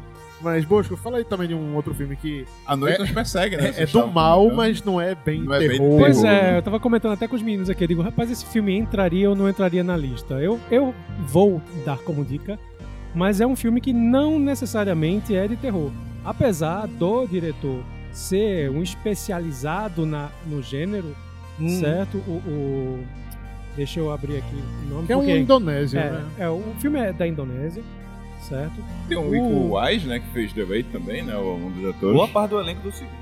Mas, 0.40 0.64
Bosco, 0.64 0.96
fala 0.96 1.18
aí 1.18 1.24
também 1.24 1.46
de 1.46 1.54
um 1.54 1.74
outro 1.76 1.94
filme 1.94 2.16
que 2.16 2.44
A 2.66 2.74
noite 2.74 2.96
É- 2.96 2.98
nos 2.98 3.12
persegue, 3.12 3.56
né? 3.56 3.72
é, 3.76 3.82
é 3.84 3.86
do 3.86 4.08
mal, 4.08 4.38
comentando. 4.38 4.56
mas 4.56 4.82
não 4.82 5.00
é 5.00 5.14
bem 5.14 5.40
Não 5.42 5.54
é 5.54 5.58
bem 5.60 5.68
terror. 5.70 5.98
Pois 6.00 6.20
terror. 6.20 6.36
é, 6.36 6.58
eu 6.58 6.62
tava 6.62 6.80
comentando 6.80 7.12
até 7.12 7.28
com 7.28 7.36
os 7.36 7.42
meninos 7.42 7.70
aqui. 7.70 7.84
Eu 7.84 7.88
digo, 7.88 8.02
rapaz, 8.02 8.28
esse 8.28 8.44
filme 8.46 8.76
entraria 8.76 9.30
ou 9.30 9.36
não 9.36 9.48
entraria 9.48 9.84
na 9.84 9.96
lista? 9.96 10.34
Eu, 10.34 10.58
eu 10.68 10.92
vou 11.28 11.62
dar 11.86 11.96
como 11.98 12.24
dica, 12.24 12.58
mas 13.14 13.40
é 13.40 13.46
um 13.46 13.54
filme 13.54 13.80
que 13.80 13.92
não 13.92 14.36
necessariamente 14.40 15.32
é 15.32 15.46
de 15.46 15.54
terror. 15.54 15.90
Apesar 16.24 16.86
do 16.86 17.26
diretor 17.26 17.80
ser 18.12 18.70
um 18.70 18.82
especializado 18.82 20.04
na, 20.06 20.30
no 20.46 20.62
gênero, 20.62 21.14
certo? 21.80 22.18
O, 22.26 22.32
o- 22.46 23.04
Deixa 23.74 24.00
eu 24.00 24.12
abrir 24.12 24.36
aqui 24.36 24.54
o 24.54 24.88
nome. 24.90 25.06
Que 25.06 25.14
é 25.14 25.16
um 25.16 25.26
indonésio, 25.26 25.98
é, 25.98 26.10
né? 26.10 26.26
é, 26.38 26.46
o 26.48 26.62
filme 26.78 27.00
é 27.00 27.10
da 27.10 27.26
Indonésia, 27.26 27.82
certo? 28.42 28.74
Tem 29.08 29.16
o 29.16 29.22
Uh. 29.22 29.34
Iko 29.34 29.78
Wise, 29.78 30.06
né? 30.06 30.18
Que 30.20 30.26
fez 30.26 30.52
The 30.52 30.62
Raid 30.62 30.88
também, 30.92 31.22
né? 31.22 31.34
Um 31.38 31.70
dos 31.70 31.88
atores. 31.88 32.14
Boa 32.14 32.28
parte 32.28 32.50
do 32.50 32.60
elenco 32.60 32.82
do 32.82 32.92
segundo. 32.92 33.16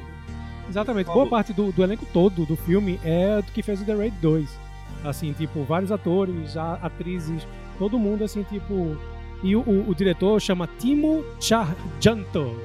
Exatamente. 0.68 1.06
Boa 1.06 1.28
parte 1.28 1.52
do, 1.52 1.70
do 1.70 1.82
elenco 1.84 2.04
todo 2.12 2.44
do 2.44 2.56
filme 2.56 2.98
é 3.04 3.40
do 3.40 3.52
que 3.52 3.62
fez 3.62 3.80
o 3.80 3.84
The 3.84 3.94
Raid 3.94 4.16
2. 4.20 4.58
Assim, 5.04 5.32
tipo, 5.32 5.62
vários 5.62 5.92
atores, 5.92 6.56
atrizes, 6.56 7.46
todo 7.78 7.96
mundo, 7.96 8.24
assim, 8.24 8.42
tipo. 8.42 8.96
E 9.44 9.54
o, 9.54 9.60
o- 9.60 9.88
o 9.88 9.94
diretor 9.94 10.40
chama 10.40 10.68
Timo 10.80 11.24
Charjanto. 11.40 12.56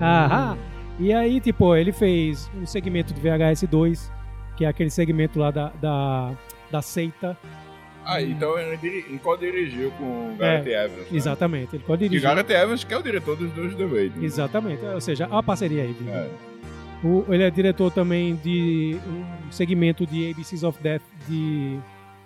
Ahá! 0.00 0.56
E 0.98 1.12
aí, 1.12 1.40
tipo, 1.40 1.74
ele 1.76 1.92
fez 1.92 2.50
um 2.54 2.64
segmento 2.66 3.12
de 3.12 3.20
VHS 3.20 3.64
2, 3.68 4.12
que 4.56 4.64
é 4.64 4.68
aquele 4.68 4.90
segmento 4.90 5.38
lá 5.38 5.50
da, 5.50 5.68
da, 5.80 6.32
da 6.70 6.80
seita. 6.82 7.36
Ah, 8.04 8.22
então 8.22 8.58
ele, 8.58 8.76
diri- 8.76 9.04
ele 9.08 9.18
co-dirigiu 9.18 9.90
com 9.92 10.04
o 10.04 10.36
Gareth 10.38 10.68
Evans. 10.70 11.10
Né? 11.10 11.16
Exatamente. 11.16 11.74
Ele 11.76 11.84
pode 11.84 12.04
E. 12.06 12.20
Gareth 12.20 12.50
Evans, 12.50 12.84
que 12.84 12.94
é 12.94 12.96
o 12.98 13.02
diretor 13.02 13.36
dos 13.36 13.50
dois 13.52 13.74
The 13.74 13.84
Raid. 13.84 14.18
né? 14.18 14.24
Exatamente. 14.24 14.84
Ou 14.84 15.00
seja, 15.00 15.26
a 15.30 15.42
parceria 15.42 15.82
aí. 15.82 15.96
É. 16.08 16.30
O- 17.04 17.24
ele 17.28 17.42
é 17.42 17.50
diretor 17.50 17.90
também 17.90 18.36
de 18.36 18.96
um 19.08 19.50
segmento 19.52 20.06
de 20.06 20.30
ABCs 20.30 20.62
of 20.62 20.80
Death, 20.82 21.02
de 21.28 21.78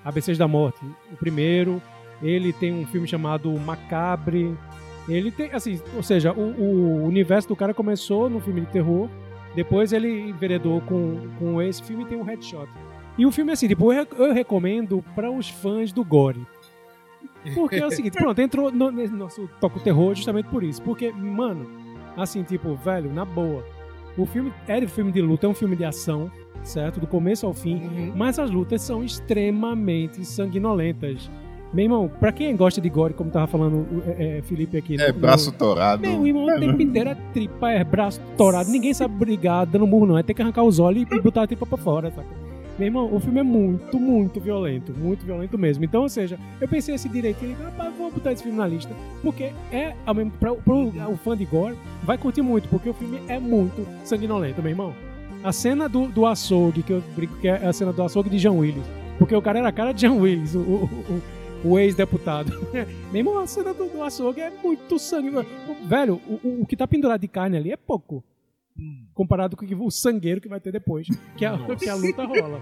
ABCs 0.04 0.36
da 0.38 0.46
Morte, 0.46 0.78
o 1.12 1.16
primeiro. 1.16 1.82
Ele 2.22 2.52
tem 2.52 2.72
um 2.72 2.86
filme 2.86 3.08
chamado 3.08 3.50
Macabre. 3.58 4.54
Ele 5.08 5.30
tem, 5.30 5.50
assim, 5.52 5.80
ou 5.96 6.02
seja, 6.02 6.32
o, 6.32 6.40
o 6.40 7.04
universo 7.04 7.48
do 7.48 7.56
cara 7.56 7.74
começou 7.74 8.28
no 8.30 8.40
filme 8.40 8.60
de 8.60 8.66
terror, 8.68 9.08
depois 9.54 9.92
ele 9.92 10.28
enveredou 10.30 10.80
com, 10.82 11.18
com 11.38 11.60
esse 11.60 11.82
filme 11.82 12.04
e 12.04 12.06
tem 12.06 12.18
o 12.18 12.22
Headshot. 12.22 12.68
E 13.18 13.26
o 13.26 13.32
filme 13.32 13.50
é 13.50 13.54
assim, 13.54 13.66
tipo, 13.66 13.92
eu, 13.92 14.04
re- 14.04 14.08
eu 14.16 14.32
recomendo 14.32 15.04
para 15.14 15.30
os 15.30 15.48
fãs 15.48 15.92
do 15.92 16.04
Gore. 16.04 16.40
Porque 17.54 17.76
é 17.76 17.86
o 17.86 17.90
seguinte, 17.90 18.16
pronto, 18.18 18.38
entrou 18.40 18.70
no, 18.70 18.90
nesse 18.90 19.12
nosso 19.14 19.48
Toco 19.60 19.80
Terror 19.80 20.14
justamente 20.14 20.48
por 20.48 20.62
isso. 20.62 20.80
Porque, 20.82 21.10
mano, 21.10 21.68
assim, 22.16 22.42
tipo, 22.42 22.74
velho, 22.76 23.12
na 23.12 23.24
boa. 23.24 23.64
O 24.16 24.26
filme 24.26 24.52
é 24.68 24.78
um 24.78 24.88
filme 24.88 25.10
de 25.12 25.20
luta, 25.22 25.46
é 25.46 25.48
um 25.48 25.54
filme 25.54 25.74
de 25.76 25.84
ação, 25.84 26.30
certo? 26.62 27.00
Do 27.00 27.06
começo 27.06 27.46
ao 27.46 27.54
fim. 27.54 28.12
Mas 28.14 28.38
as 28.38 28.50
lutas 28.50 28.82
são 28.82 29.02
extremamente 29.02 30.24
sanguinolentas. 30.24 31.30
Meu 31.72 31.84
irmão, 31.84 32.10
pra 32.18 32.32
quem 32.32 32.56
gosta 32.56 32.80
de 32.80 32.88
gore, 32.88 33.14
como 33.14 33.30
tava 33.30 33.46
falando 33.46 33.76
o 33.76 34.02
é, 34.18 34.38
é, 34.38 34.42
Felipe 34.42 34.76
aqui. 34.76 35.00
É, 35.00 35.12
no- 35.12 35.18
braço 35.20 35.52
torado. 35.52 36.02
Meu 36.02 36.26
irmão, 36.26 36.44
o 36.46 36.58
tempo 36.58 36.82
inteiro 36.82 37.10
é 37.10 37.16
tripa, 37.32 37.70
é 37.70 37.84
braço 37.84 38.20
torado. 38.36 38.68
Ninguém 38.70 38.92
sabe 38.92 39.14
brigar 39.14 39.64
dando 39.66 39.86
murro, 39.86 40.06
não. 40.06 40.18
É 40.18 40.22
ter 40.22 40.34
que 40.34 40.42
arrancar 40.42 40.64
os 40.64 40.78
olhos 40.80 41.04
e 41.10 41.20
botar 41.20 41.42
a 41.42 41.46
tripa 41.46 41.64
pra 41.66 41.78
fora, 41.78 42.10
saca? 42.10 42.26
Meu 42.76 42.86
irmão, 42.86 43.14
o 43.14 43.20
filme 43.20 43.38
é 43.40 43.42
muito, 43.42 44.00
muito 44.00 44.40
violento. 44.40 44.92
Muito 44.98 45.24
violento 45.24 45.56
mesmo. 45.58 45.84
Então, 45.84 46.02
ou 46.02 46.08
seja, 46.08 46.38
eu 46.60 46.66
pensei 46.66 46.94
assim 46.94 47.08
direitinho, 47.08 47.54
rapaz, 47.62 47.92
vou 47.96 48.10
botar 48.10 48.32
esse 48.32 48.42
filme 48.42 48.58
na 48.58 48.66
lista. 48.66 48.92
Porque 49.22 49.52
é, 49.70 49.94
ao 50.04 50.14
mesmo, 50.14 50.32
pra, 50.40 50.52
pro 50.54 50.86
o 50.88 51.16
fã 51.22 51.36
de 51.36 51.44
gore, 51.44 51.76
vai 52.02 52.16
curtir 52.18 52.42
muito, 52.42 52.68
porque 52.68 52.88
o 52.88 52.94
filme 52.94 53.20
é 53.28 53.38
muito 53.38 53.86
sanguinolento, 54.02 54.60
meu 54.62 54.70
irmão. 54.70 54.92
A 55.44 55.52
cena 55.52 55.88
do, 55.88 56.06
do 56.08 56.26
açougue, 56.26 56.82
que 56.82 56.92
eu 56.92 57.02
brinco 57.14 57.36
que 57.36 57.46
é 57.48 57.64
a 57.66 57.72
cena 57.72 57.92
do 57.92 58.02
açougue 58.02 58.28
de 58.30 58.38
John 58.38 58.58
Willis. 58.58 58.82
Porque 59.18 59.36
o 59.36 59.42
cara 59.42 59.58
era 59.58 59.68
a 59.68 59.72
cara 59.72 59.92
de 59.92 60.06
John 60.08 60.16
Willis, 60.18 60.54
o, 60.54 60.58
o, 60.58 60.84
o- 60.84 61.22
o 61.64 61.78
ex-deputado. 61.78 62.52
Meu 63.12 63.16
irmão, 63.20 63.38
a 63.38 63.46
cena 63.46 63.72
do, 63.74 63.86
do 63.86 64.02
açougue 64.02 64.40
é 64.40 64.50
muito 64.62 64.98
sangue. 64.98 65.30
Velho, 65.86 66.20
o, 66.26 66.62
o- 66.62 66.66
que 66.66 66.76
tá 66.76 66.86
pendurado 66.86 67.20
de 67.20 67.28
carne 67.28 67.56
ali 67.56 67.72
é 67.72 67.76
pouco. 67.76 68.22
Comparado 69.12 69.56
com 69.56 69.66
o 69.84 69.90
sangueiro 69.90 70.40
que 70.40 70.48
vai 70.48 70.58
ter 70.60 70.72
depois. 70.72 71.06
Que 71.36 71.44
a, 71.44 71.58
que 71.76 71.88
a 71.88 71.94
luta 71.94 72.24
rola. 72.24 72.60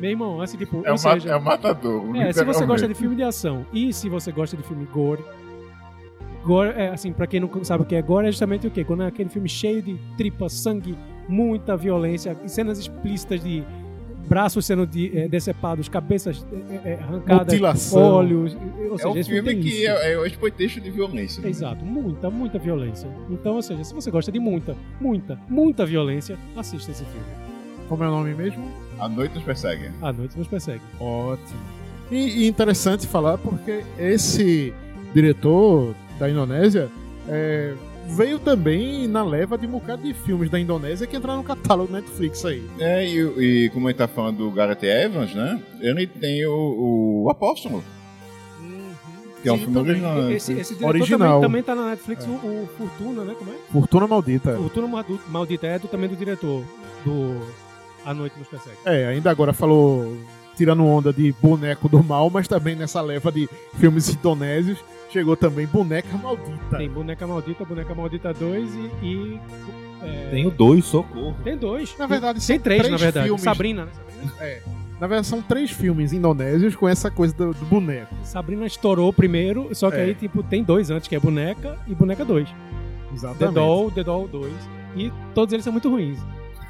Meu 0.00 0.10
irmão, 0.10 0.40
assim, 0.40 0.56
tipo, 0.56 0.82
É 0.86 0.90
ou 0.90 0.96
seja, 0.96 1.28
é 1.30 1.36
o 1.36 1.42
matador. 1.42 2.16
é, 2.16 2.32
se 2.32 2.42
você 2.42 2.64
gosta 2.64 2.88
de 2.88 2.94
filme 2.94 3.14
de 3.16 3.22
ação 3.22 3.66
e 3.72 3.92
se 3.92 4.08
você 4.08 4.32
gosta 4.32 4.56
de 4.56 4.62
filme 4.62 4.86
gore, 4.86 5.22
gore 6.42 6.70
é 6.70 6.88
assim, 6.88 7.12
pra 7.12 7.26
quem 7.26 7.38
não 7.40 7.64
sabe 7.64 7.82
o 7.82 7.86
que 7.86 7.94
é 7.94 8.00
gore, 8.00 8.26
é 8.26 8.30
justamente 8.30 8.66
o 8.66 8.70
quê? 8.70 8.82
Quando 8.82 9.02
é 9.02 9.06
aquele 9.06 9.28
filme 9.28 9.48
cheio 9.48 9.82
de 9.82 9.98
tripa, 10.16 10.48
sangue, 10.48 10.96
muita 11.28 11.76
violência, 11.76 12.34
cenas 12.48 12.78
explícitas 12.78 13.42
de 13.42 13.62
braços 14.28 14.64
sendo 14.66 14.86
de, 14.86 15.16
eh, 15.18 15.28
decepados, 15.28 15.88
cabeças 15.88 16.44
eh, 16.84 16.98
arrancadas, 17.00 17.46
Mutilação. 17.54 18.02
olhos, 18.02 18.56
ou 18.88 18.94
É 18.94 18.98
seja, 18.98 19.08
um 19.08 19.16
esse 19.16 19.30
filme 19.30 19.54
que 19.56 19.68
isso. 19.68 19.90
é, 19.90 20.12
é 20.12 20.18
o 20.18 20.24
exploitation 20.26 20.80
de 20.80 20.90
violência. 20.90 21.42
né? 21.42 21.48
Exato, 21.48 21.84
muita, 21.84 22.30
muita 22.30 22.58
violência. 22.58 23.08
Então, 23.28 23.54
ou 23.56 23.62
seja, 23.62 23.82
se 23.84 23.92
você 23.94 24.10
gosta 24.10 24.30
de 24.30 24.38
muita, 24.38 24.76
muita, 25.00 25.38
muita 25.48 25.84
violência, 25.84 26.36
assista 26.56 26.90
esse 26.92 27.04
filme. 27.04 27.26
Como 27.88 28.04
é 28.04 28.08
o 28.08 28.10
nome 28.12 28.34
mesmo? 28.34 28.64
A 28.98 29.08
noite 29.08 29.34
nos 29.34 29.42
persegue. 29.42 29.90
A 30.00 30.12
Noite 30.12 30.38
nos 30.38 30.46
Persegue. 30.46 30.82
Ótimo. 31.00 31.58
E, 32.10 32.44
e 32.44 32.46
interessante 32.46 33.06
falar 33.06 33.38
porque 33.38 33.82
esse 33.98 34.72
diretor 35.12 35.94
da 36.18 36.30
Indonésia 36.30 36.88
é, 37.28 37.72
veio 38.08 38.38
também 38.38 39.06
na 39.06 39.22
leva 39.22 39.56
de 39.56 39.66
um 39.66 39.70
bocado 39.70 40.02
de 40.02 40.12
filmes 40.12 40.50
da 40.50 40.58
Indonésia 40.58 41.06
que 41.06 41.16
entraram 41.16 41.38
no 41.38 41.44
catálogo 41.44 41.92
Netflix 41.92 42.44
aí. 42.44 42.62
É, 42.78 43.06
e, 43.06 43.64
e 43.66 43.70
como 43.70 43.86
a 43.86 43.90
gente 43.90 43.98
tá 43.98 44.08
falando 44.08 44.38
do 44.38 44.50
Gareth 44.50 44.84
Evans, 44.84 45.34
né? 45.34 45.60
Ele 45.80 46.06
tem 46.06 46.44
o, 46.46 47.24
o 47.24 47.30
Apóstolo, 47.30 47.82
que 49.42 49.48
é 49.48 49.52
um 49.52 49.56
Sim, 49.56 49.64
filme 49.64 49.74
também. 49.78 49.92
original. 49.92 50.22
né? 50.22 50.32
Esse, 50.34 50.52
esse 50.52 50.74
diretor 50.74 50.88
Original. 50.96 51.40
Também, 51.40 51.62
também 51.62 51.62
tá 51.62 51.74
na 51.74 51.90
Netflix, 51.90 52.26
o, 52.26 52.30
o 52.30 52.68
Fortuna, 52.76 53.24
né? 53.24 53.34
Como 53.38 53.50
é? 53.50 53.54
Fortuna 53.72 54.06
Maldita. 54.06 54.56
Fortuna 54.56 55.04
Maldita 55.28 55.66
é 55.66 55.78
do, 55.78 55.88
também 55.88 56.08
do 56.08 56.16
diretor 56.16 56.64
do 57.04 57.40
A 58.04 58.12
Noite 58.12 58.38
nos 58.38 58.48
Persegue. 58.48 58.76
É, 58.84 59.06
ainda 59.06 59.30
agora 59.30 59.52
falou 59.52 60.16
tirando 60.56 60.84
onda 60.84 61.10
de 61.10 61.34
boneco 61.40 61.88
do 61.88 62.02
mal, 62.02 62.28
mas 62.28 62.46
também 62.46 62.76
nessa 62.76 63.00
leva 63.00 63.32
de 63.32 63.48
filmes 63.78 64.10
indonésios 64.10 64.78
chegou 65.12 65.36
também 65.36 65.66
Boneca 65.66 66.16
Maldita. 66.16 66.76
Tem 66.76 66.88
Boneca 66.88 67.26
Maldita, 67.26 67.64
Boneca 67.64 67.94
Maldita 67.94 68.32
2 68.32 68.74
e... 68.74 68.78
e 69.06 69.40
é, 70.02 70.28
Tenho 70.30 70.50
dois, 70.50 70.84
socorro. 70.86 71.36
tem 71.44 71.56
dois. 71.56 71.94
Na 71.98 72.06
verdade, 72.06 72.38
tem 72.38 72.56
são 72.56 72.62
três, 72.62 72.78
três 72.80 72.90
na 72.90 72.96
verdade. 72.96 73.26
filmes. 73.26 73.42
Sabrina, 73.42 73.84
né? 73.84 73.90
Sabrina? 73.92 74.80
Na 75.00 75.06
verdade, 75.06 75.26
são 75.26 75.42
três 75.42 75.70
filmes 75.70 76.12
indonésios 76.12 76.74
com 76.76 76.88
essa 76.88 77.10
coisa 77.10 77.34
do, 77.34 77.52
do 77.54 77.64
boneco. 77.66 78.14
Sabrina 78.22 78.66
estourou 78.66 79.12
primeiro, 79.12 79.68
só 79.74 79.90
que 79.90 79.96
É. 79.96 80.02
aí, 80.04 80.14
tipo, 80.14 80.42
tem 80.42 80.62
dois 80.62 80.90
antes, 80.90 81.08
que 81.08 81.16
é 81.16 81.20
Boneca 81.20 81.78
e 81.86 81.94
Boneca 81.94 82.24
2. 82.24 82.48
The 82.48 82.54
Exatamente. 83.14 83.54
Doll, 83.54 83.90
The 83.90 84.04
Doll 84.04 84.28
2. 84.28 84.52
E 84.96 85.12
todos 85.34 85.52
eles 85.52 85.64
são 85.64 85.72
muito 85.72 85.88
ruins. 85.90 86.18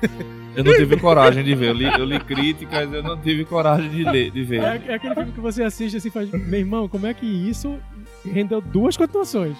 Eu 0.57 0.64
não 0.64 0.74
tive 0.74 0.96
coragem 0.96 1.44
de 1.44 1.55
ver. 1.55 1.68
Eu 1.68 1.74
li, 1.74 1.85
eu 1.85 2.05
li 2.05 2.18
críticas, 2.18 2.92
eu 2.92 3.05
não 3.05 3.16
tive 3.16 3.44
coragem 3.44 3.88
de, 3.88 4.03
ler, 4.03 4.33
de 4.33 4.42
ver. 4.42 4.61
É, 4.61 4.83
é 4.88 4.94
aquele 4.94 5.14
filme 5.14 5.31
que 5.31 5.38
você 5.40 5.62
assiste 5.62 5.96
assim 5.96 6.09
e 6.09 6.11
faz, 6.11 6.29
meu 6.29 6.59
irmão, 6.59 6.88
como 6.88 7.07
é 7.07 7.14
que 7.14 7.24
isso 7.24 7.79
rendeu 8.24 8.61
duas 8.61 8.96
continuações? 8.96 9.56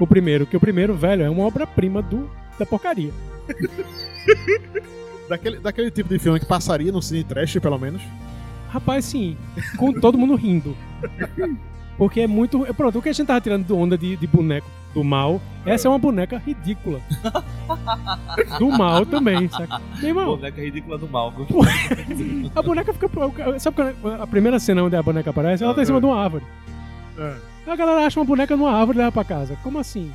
O 0.00 0.06
primeiro, 0.06 0.46
que 0.46 0.56
o 0.56 0.60
primeiro, 0.60 0.94
velho, 0.94 1.22
é 1.22 1.30
uma 1.30 1.44
obra-prima 1.44 2.02
do 2.02 2.30
da 2.58 2.64
porcaria. 2.64 3.12
Daquele, 5.28 5.58
daquele 5.58 5.90
tipo 5.90 6.08
de 6.08 6.20
filme 6.20 6.38
que 6.38 6.46
passaria 6.46 6.92
no 6.92 7.02
cine 7.02 7.24
trash, 7.24 7.58
pelo 7.58 7.76
menos. 7.76 8.00
Rapaz, 8.68 9.04
sim, 9.06 9.36
com 9.76 9.92
todo 9.92 10.16
mundo 10.16 10.36
rindo. 10.36 10.76
Porque 11.98 12.20
é 12.20 12.26
muito. 12.28 12.64
é, 12.64 12.72
Pronto, 12.72 12.98
o 12.98 13.02
que 13.02 13.08
a 13.08 13.12
gente 13.12 13.26
tava 13.26 13.40
tirando 13.40 13.66
de 13.66 13.72
onda 13.72 13.98
de, 13.98 14.16
de 14.16 14.26
boneco 14.26 14.68
do 14.94 15.02
mal, 15.02 15.40
essa 15.64 15.88
é 15.88 15.90
uma 15.90 15.98
boneca 15.98 16.38
ridícula. 16.38 17.00
Do 18.58 18.70
mal 18.70 19.04
também, 19.04 19.48
saca? 19.48 19.80
Meu 19.98 20.08
irmão, 20.08 20.36
Boneca 20.36 20.60
ridícula 20.60 20.96
do 20.96 21.08
mal. 21.08 21.34
a 22.54 22.62
boneca 22.62 22.92
fica. 22.92 23.08
Sabe 23.58 23.76
quando 24.00 24.22
a 24.22 24.26
primeira 24.26 24.58
cena 24.58 24.84
onde 24.84 24.94
a 24.94 25.02
boneca 25.02 25.30
aparece? 25.30 25.64
Ela 25.64 25.74
tá 25.74 25.82
em 25.82 25.86
cima 25.86 26.00
de 26.00 26.06
uma 26.06 26.22
árvore. 26.22 26.44
A 27.66 27.76
galera 27.76 28.06
acha 28.06 28.18
uma 28.20 28.26
boneca 28.26 28.56
numa 28.56 28.72
árvore 28.72 28.98
e 28.98 29.00
leva 29.00 29.12
pra 29.12 29.24
casa. 29.24 29.56
Como 29.62 29.78
assim? 29.78 30.12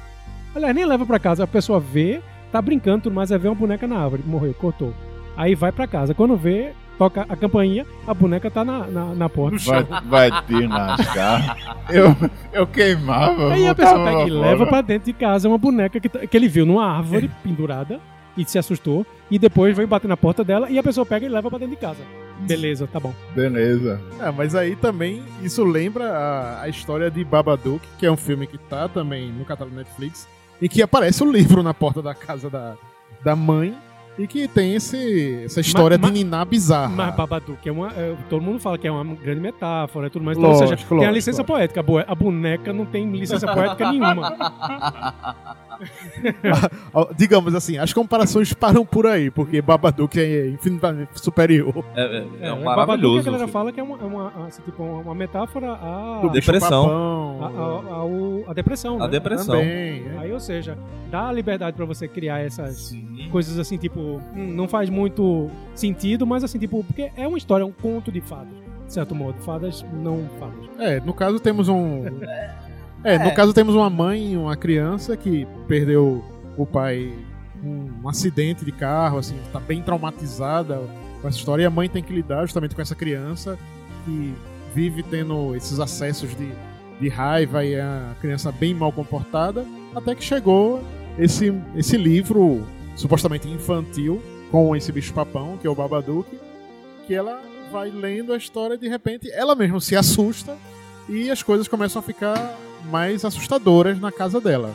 Aliás, 0.55 0.73
nem 0.75 0.85
leva 0.85 1.05
pra 1.05 1.19
casa. 1.19 1.43
A 1.43 1.47
pessoa 1.47 1.79
vê, 1.79 2.21
tá 2.51 2.61
brincando, 2.61 3.03
tudo 3.03 3.13
mais, 3.15 3.31
é 3.31 3.37
ver 3.37 3.49
uma 3.49 3.55
boneca 3.55 3.85
na 3.87 3.97
árvore. 3.99 4.23
Morreu, 4.25 4.53
cortou. 4.53 4.93
Aí 5.35 5.55
vai 5.55 5.71
pra 5.71 5.87
casa. 5.87 6.13
Quando 6.13 6.35
vê, 6.37 6.71
toca 6.97 7.25
a 7.27 7.35
campainha, 7.35 7.85
a 8.07 8.13
boneca 8.13 8.49
tá 8.51 8.63
na, 8.63 8.87
na, 8.87 9.05
na 9.15 9.29
porta. 9.29 9.57
Vai, 9.65 10.29
vai 10.29 10.43
te 10.43 10.67
lascar. 10.67 11.57
Eu, 11.89 12.15
eu 12.53 12.67
queimava. 12.67 13.53
Aí 13.53 13.67
a 13.67 13.75
pessoa 13.75 14.03
pega 14.05 14.23
e 14.27 14.29
fora. 14.29 14.41
leva 14.41 14.65
pra 14.67 14.81
dentro 14.81 15.05
de 15.05 15.13
casa 15.13 15.47
uma 15.47 15.57
boneca 15.57 15.99
que, 15.99 16.07
tá- 16.09 16.25
que 16.25 16.37
ele 16.37 16.47
viu 16.47 16.65
numa 16.65 16.85
árvore 16.85 17.29
pendurada 17.43 17.99
e 18.37 18.45
se 18.45 18.57
assustou. 18.59 19.05
E 19.29 19.37
depois 19.39 19.75
vem 19.75 19.85
bater 19.87 20.07
na 20.07 20.17
porta 20.17 20.43
dela 20.43 20.69
e 20.69 20.77
a 20.77 20.83
pessoa 20.83 21.05
pega 21.05 21.25
e 21.25 21.29
leva 21.29 21.49
pra 21.49 21.59
dentro 21.59 21.75
de 21.75 21.81
casa. 21.81 22.01
Beleza, 22.41 22.87
tá 22.87 22.99
bom. 22.99 23.13
Beleza. 23.35 24.01
É, 24.19 24.31
mas 24.31 24.55
aí 24.55 24.75
também 24.75 25.21
isso 25.43 25.63
lembra 25.63 26.11
a, 26.11 26.61
a 26.63 26.69
história 26.69 27.09
de 27.11 27.23
Babadook, 27.23 27.85
que 27.99 28.05
é 28.05 28.11
um 28.11 28.17
filme 28.17 28.47
que 28.47 28.57
tá 28.57 28.87
também 28.87 29.31
no 29.31 29.45
catálogo 29.45 29.75
Netflix, 29.75 30.27
e 30.61 30.67
que 30.67 30.81
aparece 30.81 31.23
o 31.23 31.31
livro 31.31 31.61
na 31.61 31.73
porta 31.73 32.01
da 32.01 32.13
casa 32.15 32.49
da, 32.49 32.75
da 33.23 33.35
mãe, 33.35 33.75
e 34.17 34.27
que 34.27 34.47
tem 34.47 34.75
esse, 34.75 35.43
essa 35.45 35.61
história 35.61 35.97
Ma- 35.97 36.07
de 36.07 36.13
Niná 36.15 36.43
bizarra. 36.43 36.89
Mas 36.93 37.15
Babadook 37.15 37.67
é 37.67 37.71
uma. 37.71 37.87
é, 37.93 38.15
todo 38.29 38.41
mundo 38.41 38.59
fala 38.59 38.77
que 38.77 38.87
é 38.87 38.91
uma 38.91 39.03
grande 39.15 39.39
metáfora 39.39 40.07
e 40.07 40.09
tudo 40.09 40.25
mais. 40.25 40.37
Então, 40.37 40.49
ou 40.49 40.55
seja, 40.57 40.71
Lógico, 40.71 40.89
tem 40.89 40.97
a 40.97 41.01
lógico, 41.01 41.15
licença 41.15 41.37
lógico. 41.43 41.53
poética. 41.53 42.11
A 42.11 42.15
boneca 42.15 42.73
não 42.73 42.85
tem 42.85 43.09
licença 43.11 43.47
poética 43.53 43.89
nenhuma. 43.91 44.35
Digamos 47.17 47.55
assim, 47.55 47.77
as 47.77 47.93
comparações 47.93 48.53
param 48.53 48.85
por 48.85 49.05
aí, 49.07 49.29
porque 49.31 49.61
Babadook 49.61 50.19
é 50.19 50.47
infinitamente 50.49 51.19
superior. 51.21 51.83
É, 51.95 52.01
é, 52.01 52.05
é, 52.05 52.47
É, 52.49 52.53
um 52.53 52.63
Babadook 52.63 52.65
maravilhoso. 52.65 53.19
a 53.19 53.23
galera 53.23 53.37
filme. 53.39 53.51
fala 53.51 53.71
que 53.71 53.79
é 53.79 53.83
uma, 53.83 53.97
é 53.97 54.03
uma, 54.05 54.47
assim, 54.47 54.61
tipo, 54.63 54.83
uma 54.83 55.15
metáfora 55.15 55.71
à, 55.73 56.21
Depressão. 56.31 57.39
à, 57.41 57.45
à- 57.45 57.95
ao- 57.95 58.49
à 58.49 58.53
depressão. 58.53 58.95
A 59.01 59.05
né? 59.05 59.07
depressão. 59.09 59.55
Também, 59.55 60.05
é. 60.07 60.15
Aí, 60.19 60.31
ou 60.31 60.39
seja, 60.39 60.77
dá 61.09 61.27
a 61.27 61.31
liberdade 61.31 61.75
pra 61.75 61.85
você 61.85 62.07
criar 62.07 62.39
essas 62.39 62.89
Sim. 62.89 63.27
coisas 63.31 63.57
assim, 63.59 63.77
tipo, 63.77 63.99
hum, 63.99 64.21
não 64.53 64.67
faz 64.67 64.89
muito 64.89 65.49
sentido, 65.75 66.25
mas 66.25 66.43
assim, 66.43 66.59
tipo, 66.59 66.83
porque 66.83 67.11
é 67.15 67.27
uma 67.27 67.37
história, 67.37 67.65
um 67.65 67.71
conto 67.71 68.11
de 68.11 68.21
fadas, 68.21 68.53
de 68.87 68.93
certo 68.93 69.15
modo. 69.15 69.35
Fadas 69.41 69.85
não 69.93 70.27
fadas. 70.39 70.69
É, 70.79 70.99
no 70.99 71.13
caso 71.13 71.39
temos 71.39 71.67
um. 71.69 72.03
É, 73.03 73.17
no 73.17 73.33
caso 73.33 73.53
temos 73.53 73.73
uma 73.73 73.89
mãe 73.89 74.33
e 74.33 74.37
uma 74.37 74.55
criança 74.55 75.17
que 75.17 75.47
perdeu 75.67 76.23
o 76.55 76.65
pai 76.65 77.11
num 77.61 77.91
um 78.03 78.09
acidente 78.09 78.65
de 78.65 78.71
carro, 78.71 79.17
assim, 79.17 79.36
tá 79.51 79.59
bem 79.59 79.82
traumatizada 79.82 80.82
com 81.21 81.28
essa 81.28 81.38
história. 81.38 81.63
E 81.63 81.65
a 81.65 81.69
mãe 81.69 81.89
tem 81.89 82.03
que 82.03 82.13
lidar 82.13 82.41
justamente 82.41 82.76
com 82.76 82.82
essa 82.82 82.95
criança 82.95 83.57
que 84.05 84.34
vive 84.73 85.03
tendo 85.03 85.55
esses 85.55 85.80
acessos 85.80 86.36
de, 86.36 86.49
de 86.99 87.09
raiva 87.09 87.63
e 87.63 87.80
a 87.80 88.15
criança 88.19 88.51
bem 88.51 88.73
mal 88.73 88.91
comportada, 88.91 89.65
até 89.95 90.15
que 90.15 90.23
chegou 90.23 90.84
esse, 91.17 91.53
esse 91.76 91.97
livro 91.97 92.65
supostamente 92.95 93.47
infantil 93.47 94.21
com 94.49 94.76
esse 94.76 94.91
bicho-papão, 94.91 95.57
que 95.57 95.67
é 95.67 95.69
o 95.69 95.76
Babadook, 95.76 96.28
que 97.07 97.13
ela 97.13 97.41
vai 97.71 97.89
lendo 97.89 98.34
a 98.34 98.38
história 98.38 98.76
e 98.76 98.78
de 98.78 98.88
repente 98.88 99.32
ela 99.32 99.55
mesma 99.55 99.80
se 99.80 99.95
assusta 99.95 100.57
e 101.07 101.32
as 101.32 101.41
coisas 101.41 101.67
começam 101.67 101.99
a 101.99 102.03
ficar 102.03 102.57
mais 102.86 103.23
assustadoras 103.25 103.99
na 103.99 104.11
casa 104.11 104.39
dela. 104.39 104.73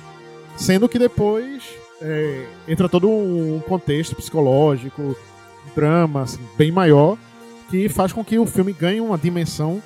Sendo 0.57 0.89
que 0.89 0.99
depois 0.99 1.63
é, 2.01 2.47
entra 2.67 2.89
todo 2.89 3.09
um 3.09 3.61
contexto 3.61 4.15
psicológico, 4.15 5.17
drama 5.75 6.23
assim, 6.23 6.41
bem 6.57 6.71
maior, 6.71 7.19
que 7.71 7.89
faz 7.89 8.13
com 8.13 8.25
que 8.25 8.39
o 8.39 8.47
filme 8.47 8.73
ganhe 8.73 9.01
uma 9.01 9.19
dimensão 9.19 9.83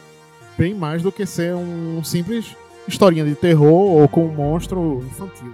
bem 0.57 0.75
mais 0.75 1.03
do 1.03 1.11
que 1.11 1.25
ser 1.25 1.55
um 1.55 2.03
simples 2.05 2.55
historinha 2.87 3.25
de 3.25 3.35
terror 3.35 4.01
ou 4.01 4.09
com 4.09 4.27
um 4.27 4.35
monstro 4.35 5.05
infantil. 5.07 5.53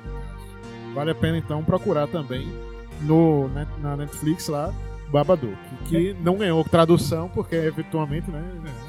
Vale 0.95 1.11
a 1.11 1.15
pena 1.15 1.39
então 1.39 1.63
procurar 1.63 2.09
também 2.09 2.49
no, 3.03 3.49
na 3.81 3.97
Netflix 3.97 4.49
lá 4.49 4.73
Babadook, 5.11 5.57
que 5.87 6.15
não 6.23 6.37
ganhou 6.37 6.63
tradução 6.65 7.29
porque 7.33 7.55
eventualmente, 7.57 8.31
né, 8.31 8.43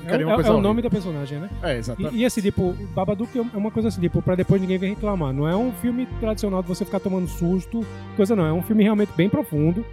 É, 0.05 0.15
é- 0.15 0.21
é 0.21 0.25
o 0.25 0.29
horrível. 0.33 0.61
nome 0.61 0.81
da 0.81 0.89
personagem, 0.89 1.39
né? 1.39 1.49
É, 1.61 1.75
E, 1.75 1.77
exatamente. 1.79 2.15
e 2.15 2.23
esse 2.23 2.41
tipo, 2.41 2.61
o 2.69 2.87
Babadook 2.95 3.37
é 3.37 3.57
uma 3.57 3.71
coisa 3.71 3.89
assim, 3.89 4.01
tipo, 4.01 4.21
pra 4.21 4.35
depois 4.35 4.59
ninguém 4.61 4.77
vir 4.77 4.89
reclamar. 4.89 5.33
Não 5.33 5.47
é 5.47 5.55
um 5.55 5.71
filme 5.71 6.05
tradicional 6.19 6.61
de 6.61 6.67
você 6.67 6.83
ficar 6.85 6.99
tomando 6.99 7.27
susto, 7.27 7.85
coisa 8.15 8.35
não. 8.35 8.45
É 8.45 8.53
um 8.53 8.61
filme 8.61 8.83
realmente 8.83 9.11
bem 9.15 9.29
profundo. 9.29 9.85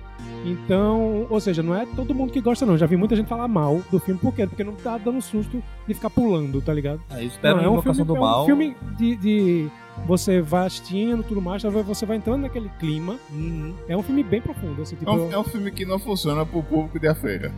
Então, 0.44 1.26
ou 1.30 1.40
seja, 1.40 1.62
não 1.62 1.74
é 1.74 1.86
todo 1.86 2.14
mundo 2.14 2.32
que 2.32 2.40
gosta, 2.40 2.66
não. 2.66 2.76
Já 2.76 2.86
vi 2.86 2.96
muita 2.96 3.16
gente 3.16 3.26
falar 3.28 3.48
mal 3.48 3.80
do 3.90 3.98
filme, 3.98 4.20
por 4.20 4.34
quê? 4.34 4.46
Porque 4.46 4.62
não 4.62 4.74
tá 4.74 4.98
dando 4.98 5.20
susto 5.22 5.62
de 5.86 5.94
ficar 5.94 6.10
pulando, 6.10 6.60
tá 6.60 6.72
ligado? 6.72 7.00
Aí 7.10 7.26
espera 7.26 7.56
não, 7.56 7.64
é 7.64 7.70
um 7.70 7.82
filme, 7.82 8.04
do 8.04 8.16
é 8.16 8.20
mal. 8.20 8.42
um 8.42 8.46
filme 8.46 8.76
de, 8.96 9.16
de 9.16 9.70
você 10.06 10.40
vai 10.40 10.66
assistindo 10.66 11.22
tudo 11.22 11.40
mais, 11.40 11.62
talvez 11.62 11.86
você 11.86 12.04
vai 12.04 12.16
entrando 12.16 12.42
naquele 12.42 12.68
clima. 12.78 13.16
Uhum. 13.30 13.74
É 13.88 13.96
um 13.96 14.02
filme 14.02 14.22
bem 14.22 14.40
profundo, 14.40 14.82
assim, 14.82 14.96
tipo, 14.96 15.10
É 15.10 15.14
um, 15.14 15.32
é 15.32 15.38
um 15.38 15.44
filme 15.44 15.70
que 15.70 15.84
não 15.84 15.98
funciona 15.98 16.44
pro 16.44 16.62
público 16.62 16.98
de 16.98 17.08
a 17.08 17.14
feira. 17.14 17.52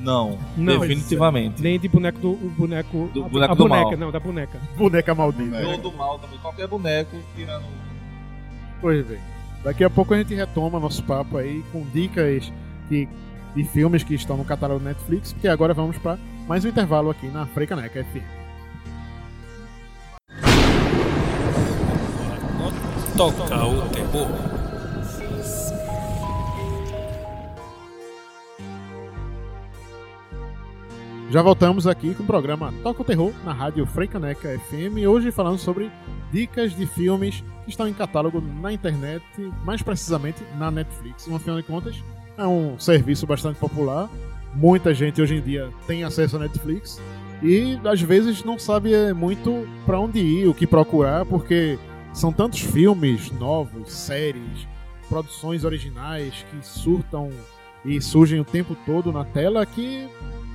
Não, 0.00 0.36
Não, 0.56 0.80
definitivamente. 0.80 1.62
nem 1.62 1.78
de 1.78 1.86
boneco 1.88 2.18
do 2.18 2.30
o 2.32 2.52
boneco, 2.56 3.08
Do 3.14 3.24
a, 3.24 3.28
boneco 3.28 3.52
a 3.52 3.54
do 3.54 3.68
boneca, 3.68 3.90
mal. 3.90 3.96
não, 3.98 4.10
da 4.10 4.18
boneca. 4.18 4.60
Boneca 4.76 5.14
maldita. 5.14 5.56
É. 5.56 5.66
Ou 5.66 5.78
do 5.78 5.92
mal 5.92 6.18
também. 6.18 6.38
Qualquer 6.40 6.66
boneco 6.66 7.16
tirando. 7.36 7.64
Pois 8.80 9.06
bem. 9.06 9.20
Daqui 9.62 9.84
a 9.84 9.90
pouco 9.90 10.12
a 10.12 10.18
gente 10.18 10.34
retoma 10.34 10.80
nosso 10.80 11.04
papo 11.04 11.36
aí 11.38 11.62
com 11.70 11.86
dicas 11.92 12.52
que, 12.88 13.08
de 13.54 13.62
filmes 13.62 14.02
que 14.02 14.14
estão 14.14 14.36
no 14.36 14.44
catálogo 14.44 14.82
Netflix, 14.84 15.32
porque 15.32 15.46
agora 15.46 15.72
vamos 15.72 15.96
para 15.98 16.18
mais 16.48 16.64
um 16.64 16.68
intervalo 16.68 17.08
aqui 17.10 17.28
na 17.28 17.46
Freicaneca 17.46 18.02
FM. 18.02 18.41
Toca 23.16 23.66
o 23.66 23.88
terror. 23.90 24.26
Já 31.30 31.42
voltamos 31.42 31.86
aqui 31.86 32.14
com 32.14 32.22
o 32.22 32.26
programa 32.26 32.72
Toca 32.82 33.02
o 33.02 33.04
Terror 33.04 33.32
na 33.44 33.52
rádio 33.52 33.84
Freicaneca 33.84 34.58
FM. 34.58 35.06
Hoje 35.06 35.30
falando 35.30 35.58
sobre 35.58 35.90
dicas 36.32 36.74
de 36.74 36.86
filmes 36.86 37.44
que 37.64 37.70
estão 37.70 37.86
em 37.86 37.92
catálogo 37.92 38.40
na 38.40 38.72
internet, 38.72 39.22
mais 39.62 39.82
precisamente 39.82 40.42
na 40.58 40.70
Netflix. 40.70 41.26
No 41.26 41.38
final 41.38 41.58
de 41.60 41.66
contas, 41.66 42.02
é 42.38 42.46
um 42.46 42.78
serviço 42.78 43.26
bastante 43.26 43.58
popular. 43.58 44.08
Muita 44.54 44.94
gente 44.94 45.20
hoje 45.20 45.36
em 45.36 45.42
dia 45.42 45.68
tem 45.86 46.02
acesso 46.02 46.36
à 46.36 46.38
Netflix 46.38 46.98
e 47.42 47.78
às 47.84 48.00
vezes 48.00 48.42
não 48.42 48.58
sabe 48.58 49.12
muito 49.12 49.68
para 49.84 50.00
onde 50.00 50.18
ir, 50.18 50.48
o 50.48 50.54
que 50.54 50.66
procurar, 50.66 51.26
porque 51.26 51.78
são 52.12 52.32
tantos 52.32 52.60
filmes 52.60 53.30
novos, 53.32 53.92
séries, 53.92 54.66
produções 55.08 55.64
originais 55.64 56.44
que 56.50 56.66
surtam 56.66 57.30
e 57.84 58.00
surgem 58.00 58.40
o 58.40 58.44
tempo 58.44 58.76
todo 58.86 59.12
na 59.12 59.24
tela 59.24 59.66
que 59.66 60.08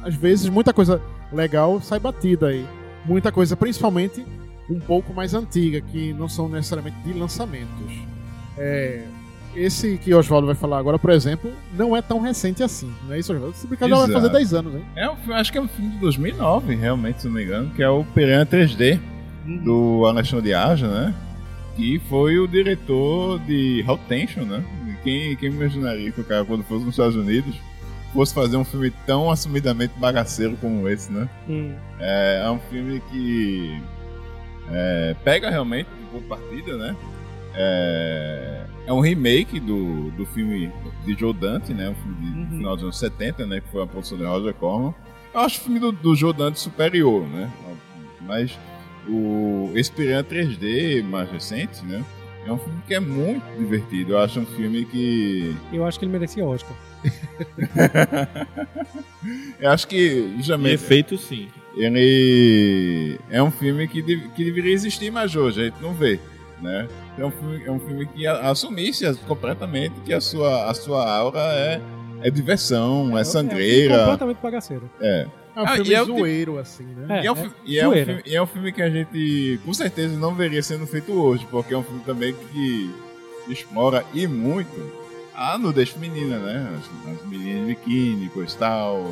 às 0.03 0.15
vezes 0.15 0.49
muita 0.49 0.73
coisa 0.73 1.01
legal 1.31 1.81
sai 1.81 1.99
batida 1.99 2.47
aí. 2.47 2.65
Muita 3.05 3.31
coisa, 3.31 3.55
principalmente 3.55 4.25
um 4.69 4.79
pouco 4.79 5.13
mais 5.13 5.33
antiga, 5.33 5.79
que 5.79 6.13
não 6.13 6.27
são 6.27 6.49
necessariamente 6.49 6.97
de 7.01 7.13
lançamentos. 7.13 7.93
É, 8.57 9.05
esse 9.55 9.97
que 9.97 10.13
o 10.13 10.19
Oswaldo 10.19 10.45
vai 10.45 10.55
falar 10.55 10.77
agora, 10.77 10.99
por 10.99 11.09
exemplo, 11.09 11.51
não 11.73 11.95
é 11.95 12.01
tão 12.01 12.19
recente 12.19 12.61
assim, 12.61 12.93
não 13.05 13.13
é 13.13 13.19
isso, 13.19 13.33
Oswaldo? 13.33 13.55
Esse 13.55 13.67
brincadeira 13.67 14.01
vai 14.01 14.11
fazer 14.11 14.27
Exato. 14.27 14.37
10 14.37 14.53
anos, 14.53 14.75
hein? 14.75 14.85
É 14.95 15.33
acho 15.33 15.51
que 15.51 15.57
é 15.57 15.61
um 15.61 15.67
filme 15.67 15.91
de 15.91 15.97
2009, 15.99 16.75
realmente, 16.75 17.21
se 17.21 17.27
não 17.27 17.35
me 17.35 17.43
engano, 17.43 17.71
que 17.71 17.81
é 17.81 17.89
o 17.89 18.03
Piranha 18.03 18.45
3D, 18.45 18.99
do 19.63 20.05
Alexandre 20.05 20.53
Aja, 20.53 20.87
né? 20.87 21.15
Que 21.77 21.99
foi 22.09 22.37
o 22.39 22.47
diretor 22.47 23.39
de 23.39 23.85
Hot 23.87 24.01
Tension, 24.09 24.43
né? 24.43 24.61
Quem, 25.03 25.35
quem 25.37 25.49
imaginaria 25.49 26.11
que 26.11 26.19
o 26.19 26.23
cara, 26.25 26.43
quando 26.43 26.63
fosse 26.63 26.83
nos 26.83 26.95
Estados 26.95 27.15
Unidos, 27.15 27.55
fosse 28.13 28.33
fazer 28.33 28.57
um 28.57 28.65
filme 28.65 28.91
tão 29.05 29.29
assumidamente 29.31 29.93
bagaceiro 29.97 30.57
como 30.59 30.89
esse, 30.89 31.11
né? 31.11 31.29
Hum. 31.47 31.73
É, 31.99 32.41
é 32.45 32.51
um 32.51 32.59
filme 32.59 32.99
que 33.11 33.79
é, 34.71 35.15
pega 35.23 35.49
realmente 35.51 35.87
um 36.13 36.19
de 36.19 36.25
partida, 36.25 36.75
né? 36.77 36.95
É, 37.53 38.65
é 38.87 38.93
um 38.93 38.99
remake 38.99 39.59
do, 39.59 40.09
do 40.11 40.25
filme 40.25 40.71
de 41.05 41.13
Joe 41.13 41.33
Dante, 41.33 41.73
né? 41.73 41.89
Um 41.89 41.95
filme 41.95 42.15
de, 42.21 42.31
do 42.31 42.37
Uhum. 42.53 42.57
final 42.57 42.75
dos 42.75 42.83
anos 42.83 42.99
70, 42.99 43.45
né? 43.45 43.61
Que 43.61 43.69
foi 43.71 43.83
a 43.83 43.87
produção 43.87 44.17
de 44.17 44.23
Roger 44.25 44.53
Corman. 44.55 44.93
Eu 45.33 45.41
acho 45.41 45.59
o 45.59 45.63
filme 45.63 45.79
do, 45.79 45.91
do 45.91 46.15
Joe 46.15 46.33
Dante 46.33 46.59
superior, 46.59 47.25
né? 47.27 47.51
Mas 48.21 48.57
o 49.09 49.71
esse 49.75 49.91
Piranha 49.91 50.23
3D 50.23 51.03
mais 51.03 51.29
recente, 51.31 51.83
né? 51.85 52.03
É 52.45 52.51
um 52.51 52.57
filme 52.57 52.79
que 52.87 52.93
é 52.93 52.99
muito 52.99 53.43
divertido. 53.57 54.13
Eu 54.13 54.19
acho 54.19 54.39
um 54.39 54.45
filme 54.45 54.85
que 54.85 55.55
Eu 55.73 55.85
acho 55.85 55.99
que 55.99 56.05
ele 56.05 56.11
merecia 56.13 56.45
Oscar. 56.45 56.75
eu 59.59 59.69
acho 59.71 59.87
que 59.87 59.95
E 59.95 60.37
justamente 60.37 60.73
efeito 60.75 61.17
sim. 61.17 61.47
ele 61.75 63.19
é 63.29 63.41
um 63.41 63.51
filme 63.51 63.87
que, 63.87 64.01
dev- 64.01 64.31
que 64.35 64.43
deveria 64.45 64.73
existir 64.73 65.11
mais 65.11 65.35
hoje, 65.35 65.61
a 65.61 65.65
gente 65.65 65.81
não 65.81 65.93
vê, 65.93 66.19
né? 66.61 66.87
É 67.17 67.25
um 67.25 67.31
filme, 67.31 67.63
é 67.65 67.71
um 67.71 67.79
filme 67.79 68.05
que 68.07 68.25
assumisse 68.27 69.05
as- 69.05 69.17
completamente 69.19 69.93
que 70.05 70.13
a 70.13 70.21
sua, 70.21 70.69
a 70.69 70.73
sua 70.73 71.09
aura 71.17 71.39
é, 71.39 71.81
é 72.21 72.29
diversão, 72.31 72.85
é 72.87 73.01
É 73.01 73.03
um 73.03 73.09
filme 73.11 73.25
sangreira. 73.25 73.99
completamente 73.99 74.37
bagaceiro. 74.41 74.89
É. 75.01 75.27
É 75.57 75.61
um 75.61 75.65
Ah, 75.65 75.75
filme 75.75 75.93
é 75.95 75.99
tipo- 76.01 76.17
zoeiro, 76.19 76.59
assim, 76.59 76.83
né? 76.83 77.19
É, 77.19 77.23
e, 77.23 77.25
é 77.27 77.31
um, 77.31 77.51
e, 77.65 77.79
é 77.79 77.87
um 77.87 77.93
filme, 77.93 78.21
e 78.27 78.35
é 78.35 78.41
um 78.43 78.45
filme 78.45 78.71
que 78.71 78.81
a 78.83 78.89
gente 78.91 79.59
com 79.65 79.73
certeza 79.73 80.15
não 80.19 80.35
veria 80.35 80.61
sendo 80.61 80.85
feito 80.85 81.11
hoje, 81.13 81.47
porque 81.49 81.73
é 81.73 81.77
um 81.77 81.81
filme 81.81 82.01
também 82.05 82.35
que 82.51 82.93
explora 83.49 84.05
e 84.13 84.27
muito 84.27 84.69
a 85.33 85.57
nudez 85.57 85.89
feminina, 85.89 86.37
né? 86.37 86.77
As, 86.77 87.11
as 87.21 87.27
meninas 87.27 87.61
de 87.67 87.73
biquíni, 87.73 88.29
coisa 88.29 88.53
e 88.55 88.57
tal. 88.59 89.03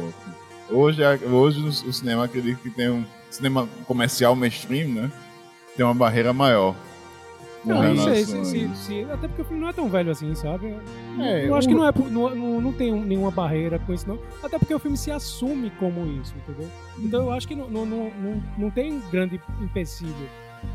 Hoje, 0.70 1.02
hoje 1.32 1.62
o, 1.62 1.68
o 1.90 1.94
cinema 1.94 2.26
acredito 2.26 2.60
que 2.62 2.70
tem 2.70 2.90
um 2.92 3.04
cinema 3.32 3.68
comercial 3.88 4.36
mainstream, 4.36 4.90
né? 4.90 5.12
Tem 5.76 5.84
uma 5.84 5.96
barreira 5.96 6.32
maior. 6.32 6.76
Não, 7.66 7.82
não 7.96 8.04
sei, 8.04 8.24
se, 8.26 8.46
se, 8.46 8.70
se- 8.76 9.08
até 9.12 9.28
porque 9.28 9.42
o 9.42 9.46
filme 9.46 9.62
não 9.62 9.70
é 9.70 9.74
tão 9.74 9.90
velho 9.90 10.12
assim, 10.12 10.34
sabe? 10.36 10.76
É, 11.20 11.48
eu 11.48 11.56
acho 11.56 11.68
que 11.68 11.74
não, 11.74 11.88
é, 11.88 11.92
não, 12.12 12.62
não, 12.62 12.72
tem 12.74 12.94
um- 12.94 13.04
nenhuma 13.04 13.32
barreira 13.32 13.80
com 13.80 13.94
isso, 13.94 14.08
não. 14.08 14.20
Até 14.44 14.58
porque 14.60 14.74
o 14.74 14.80
filme 14.80 14.96
se 14.98 15.10
assume 15.12 15.72
como 15.80 16.06
isso, 16.22 16.34
entendeu? 16.38 16.68
Então 17.00 17.24
eu 17.24 17.32
acho 17.32 17.48
que 17.48 17.56
não, 17.56 17.68
não, 17.70 17.86
não, 17.86 18.44
não, 18.58 18.70
tem 18.72 19.02
grande 19.12 19.40
empecilho 19.62 20.14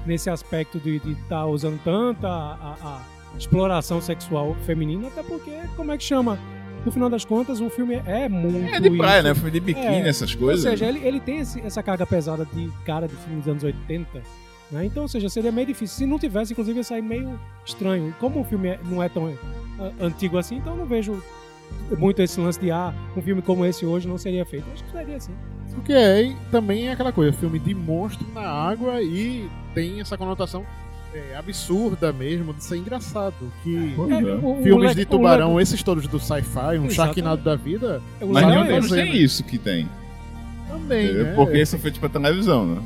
nesse 0.07 0.29
aspecto 0.31 0.79
de 0.79 0.97
estar 1.13 1.47
usando 1.47 1.81
tanta 1.83 2.29
a, 2.29 2.75
a- 2.83 3.03
exploração 3.39 4.01
sexual 4.01 4.57
feminina, 4.67 5.07
até 5.09 5.23
porque, 5.23 5.53
como 5.77 5.93
é 5.93 5.97
que 5.99 6.05
chama? 6.05 6.39
No 6.85 6.91
final 6.91 7.11
das 7.11 7.25
contas, 7.27 7.61
o 7.61 7.69
filme 7.69 8.01
é 8.07 8.27
muito. 8.29 8.75
É 8.75 8.81
de 8.81 8.91
praia, 8.97 9.19
isso. 9.19 9.29
né? 9.29 9.35
Filme 9.35 9.51
de 9.51 9.61
biquíni, 9.61 9.87
É, 9.87 10.09
essas 10.09 10.33
Ou 10.33 10.39
coisas. 10.41 10.63
seja, 10.63 10.87
ele, 10.87 10.99
ele 11.07 11.21
tem 11.21 11.39
esse- 11.41 11.61
essa 11.61 11.83
carga 11.83 12.07
pesada 12.07 12.47
de 12.51 12.71
cara 12.87 13.07
de 13.07 13.15
filme 13.17 13.39
dos 13.41 13.49
anos 13.49 13.63
80. 13.63 14.23
Né? 14.71 14.85
Então, 14.87 15.03
ou 15.03 15.09
seja, 15.09 15.29
seria 15.29 15.51
meio 15.51 15.67
difícil. 15.67 15.97
Se 15.99 16.07
não 16.07 16.19
tivesse, 16.19 16.53
inclusive, 16.53 16.79
ia 16.79 16.85
sair 16.85 17.03
meio 17.03 17.39
estranho. 17.65 18.15
Como 18.21 18.41
o 18.41 18.45
filme 18.45 18.69
é- 18.69 18.81
não 18.89 19.03
é 19.03 19.09
tão 19.09 19.33
ah, 19.81 19.91
antigo 20.01 20.39
assim, 20.39 20.57
então 20.59 20.75
eu 20.75 20.79
não 20.79 20.87
vejo 20.87 21.21
muito 21.99 22.21
esse 22.23 22.39
lance 22.41 22.61
de 22.61 22.71
ah, 22.71 22.93
um 23.17 23.23
filme 23.23 23.43
como 23.43 23.65
esse 23.65 23.85
hoje 23.85 24.07
não 24.07 24.19
seria 24.19 24.45
feito. 24.45 24.67
Acho 24.73 24.85
que 24.85 24.91
seria 24.93 25.17
assim. 25.17 25.33
Porque 25.75 25.93
é 25.93 26.23
e 26.25 26.37
também 26.51 26.89
é 26.89 26.93
aquela 26.93 27.13
coisa, 27.13 27.33
filme 27.33 27.59
de 27.59 27.75
monstro 27.75 28.27
na 28.35 28.43
água 28.43 29.01
e 29.03 29.49
tem 29.75 30.01
essa 30.01 30.17
conotação 30.19 30.65
é, 31.15 31.35
absurda 31.37 32.13
mesmo 32.13 32.53
de 32.55 32.63
ser 32.63 32.77
engraçado. 32.77 33.35
Que 33.65 33.77
É, 33.77 34.21
é. 34.21 34.35
o- 34.37 34.61
o 34.61 34.63
filmes 34.63 34.95
de 34.95 35.05
tubarão, 35.05 35.61
esses 35.61 35.83
todos 35.83 36.07
do 36.07 36.21
sci-fi, 36.21 36.79
um. 36.79 36.89
Sharknado 36.91 37.43
da 37.43 37.57
vida, 37.57 38.01
o 38.21 38.27
Mas 38.29 38.47
nenhum 38.47 38.65
é 38.65 38.67
deles 38.69 38.89
fazer, 38.89 39.03
tem 39.03 39.17
isso 39.17 39.43
que 39.45 39.59
tem. 39.59 39.89
também, 40.69 41.13
né? 41.13 41.33
Porque 41.35 41.65
são 41.67 41.79
feitos 41.81 41.99
pra 41.99 42.09
televisão, 42.09 42.65
né? 42.67 42.83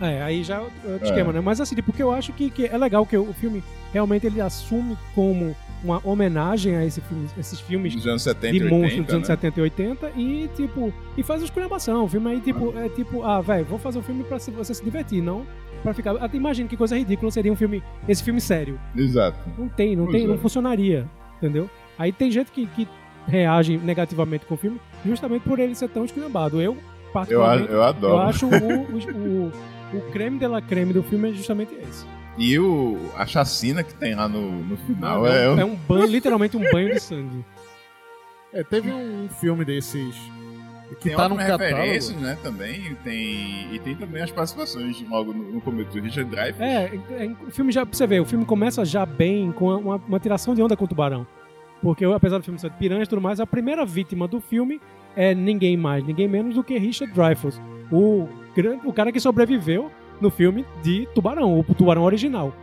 É, 0.00 0.22
aí 0.22 0.42
já 0.44 0.56
é 0.56 0.60
outro 0.60 0.74
outro 0.92 1.06
É. 1.06 1.08
esquema, 1.10 1.32
né? 1.32 1.40
Mas 1.40 1.60
assim, 1.60 1.74
porque 1.76 2.02
eu 2.02 2.12
acho 2.12 2.32
que, 2.32 2.50
que 2.50 2.66
é 2.66 2.76
legal 2.76 3.04
que 3.06 3.16
o 3.16 3.32
filme 3.32 3.62
realmente 3.92 4.26
ele 4.26 4.40
assume 4.40 4.96
como 5.14 5.56
uma 5.84 6.00
homenagem 6.04 6.74
a 6.76 6.84
esse 6.84 7.00
filme, 7.02 7.28
esses 7.38 7.60
filmes 7.60 7.94
Dos 7.94 8.06
anos 8.06 8.22
70 8.22 8.52
de 8.52 8.62
80, 8.64 8.74
monstros 8.74 9.04
dos 9.06 9.14
anos 9.14 9.28
né? 9.28 9.34
70 9.34 9.60
e 9.60 9.62
80 9.62 10.10
e 10.16 10.50
tipo 10.56 10.92
e 11.16 11.22
faz 11.22 11.40
uma 11.40 11.44
esculhambação 11.46 12.04
o 12.04 12.08
filme 12.08 12.30
aí 12.30 12.40
tipo 12.40 12.76
é 12.78 12.88
tipo 12.88 13.22
ah 13.22 13.40
velho 13.40 13.64
vou 13.66 13.78
fazer 13.78 13.98
um 13.98 14.02
filme 14.02 14.24
pra 14.24 14.38
você 14.38 14.74
se 14.74 14.82
divertir 14.82 15.22
não 15.22 15.46
pra 15.82 15.92
ficar 15.94 16.12
até 16.16 16.36
imagina 16.36 16.68
que 16.68 16.76
coisa 16.76 16.96
ridícula 16.96 17.30
seria 17.30 17.52
um 17.52 17.56
filme 17.56 17.82
esse 18.08 18.22
filme 18.22 18.40
sério 18.40 18.80
Exato. 18.96 19.38
não 19.58 19.68
tem 19.68 19.94
não 19.94 20.04
Pois 20.06 20.16
tem 20.16 20.24
é. 20.24 20.28
não 20.28 20.38
funcionaria 20.38 21.06
entendeu 21.36 21.70
aí 21.98 22.10
tem 22.10 22.30
gente 22.30 22.50
que, 22.50 22.66
que 22.66 22.88
reage 23.28 23.76
negativamente 23.76 24.46
com 24.46 24.54
o 24.54 24.58
filme 24.58 24.80
justamente 25.04 25.42
por 25.42 25.58
ele 25.58 25.74
ser 25.74 25.88
tão 25.90 26.04
esculhambado 26.06 26.60
eu 26.60 26.72
Eu, 26.72 27.12
particularmente 27.12 27.68
eu 27.70 27.76
eu, 27.76 27.82
adoro. 27.82 28.18
acho 28.18 28.46
o, 28.46 28.50
o, 28.50 29.46
o, 29.46 29.52
o 29.92 30.00
creme 30.12 30.38
de 30.38 30.46
la 30.46 30.60
creme 30.60 30.92
do 30.92 31.02
filme 31.02 31.30
é 31.30 31.32
justamente 31.32 31.74
esse 31.74 32.04
E 32.38 32.58
o, 32.58 32.98
a 33.16 33.26
chacina 33.26 33.82
que 33.82 33.94
tem 33.94 34.14
lá 34.14 34.28
no, 34.28 34.62
no 34.64 34.76
final 34.76 35.26
é, 35.26 35.44
é, 35.44 35.50
um, 35.50 35.60
é 35.60 35.64
um 35.64 35.74
banho 35.74 36.06
literalmente 36.06 36.56
um 36.56 36.70
banho 36.70 36.92
de 36.94 37.00
sangue 37.00 37.44
É, 38.52 38.62
teve 38.62 38.90
um 38.90 39.28
filme 39.40 39.64
desses 39.64 40.14
que 41.00 41.08
tem 41.08 41.16
tá 41.16 41.28
no 41.28 41.34
ótimas 41.34 41.46
catálogo. 41.50 41.76
referências, 41.76 42.16
né, 42.16 42.38
também. 42.42 42.92
E 42.92 42.94
tem, 42.94 43.74
e 43.74 43.78
tem 43.80 43.96
também 43.96 44.22
as 44.22 44.30
participações 44.30 45.02
logo 45.08 45.32
no, 45.32 45.52
no 45.54 45.60
começo 45.60 45.90
do 45.90 46.00
Richard 46.00 46.30
Dreyfuss. 46.30 46.60
É, 46.60 46.94
é, 47.10 47.36
o 47.46 47.50
filme 47.50 47.72
já, 47.72 47.84
pra 47.84 47.96
você 47.96 48.06
ver, 48.06 48.20
o 48.20 48.24
filme 48.24 48.44
começa 48.44 48.84
já 48.84 49.04
bem 49.04 49.50
com 49.50 49.74
uma, 49.74 49.96
uma 49.96 50.20
tiração 50.20 50.54
de 50.54 50.62
onda 50.62 50.76
com 50.76 50.84
o 50.84 50.88
tubarão. 50.88 51.26
Porque 51.82 52.04
apesar 52.04 52.38
do 52.38 52.44
filme 52.44 52.58
ser 52.58 52.70
de 52.70 52.76
piranha 52.76 53.02
e 53.02 53.06
tudo 53.06 53.20
mais, 53.20 53.40
a 53.40 53.46
primeira 53.46 53.84
vítima 53.84 54.28
do 54.28 54.40
filme 54.40 54.80
é 55.16 55.34
ninguém 55.34 55.76
mais, 55.76 56.04
ninguém 56.04 56.28
menos 56.28 56.54
do 56.54 56.62
que 56.62 56.78
Richard 56.78 57.12
Dreyfuss, 57.12 57.60
o, 57.90 58.28
o 58.84 58.92
cara 58.92 59.12
que 59.12 59.20
sobreviveu 59.20 59.90
no 60.20 60.30
filme 60.30 60.64
de 60.82 61.06
Tubarão, 61.14 61.58
o 61.60 61.74
tubarão 61.74 62.02
original. 62.04 62.54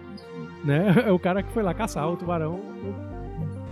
Né? 0.64 0.94
É 1.08 1.12
o 1.14 1.20
cara 1.20 1.44
que 1.44 1.52
foi 1.52 1.62
lá 1.64 1.74
caçar 1.74 2.10
o 2.10 2.16
tubarão. 2.18 2.60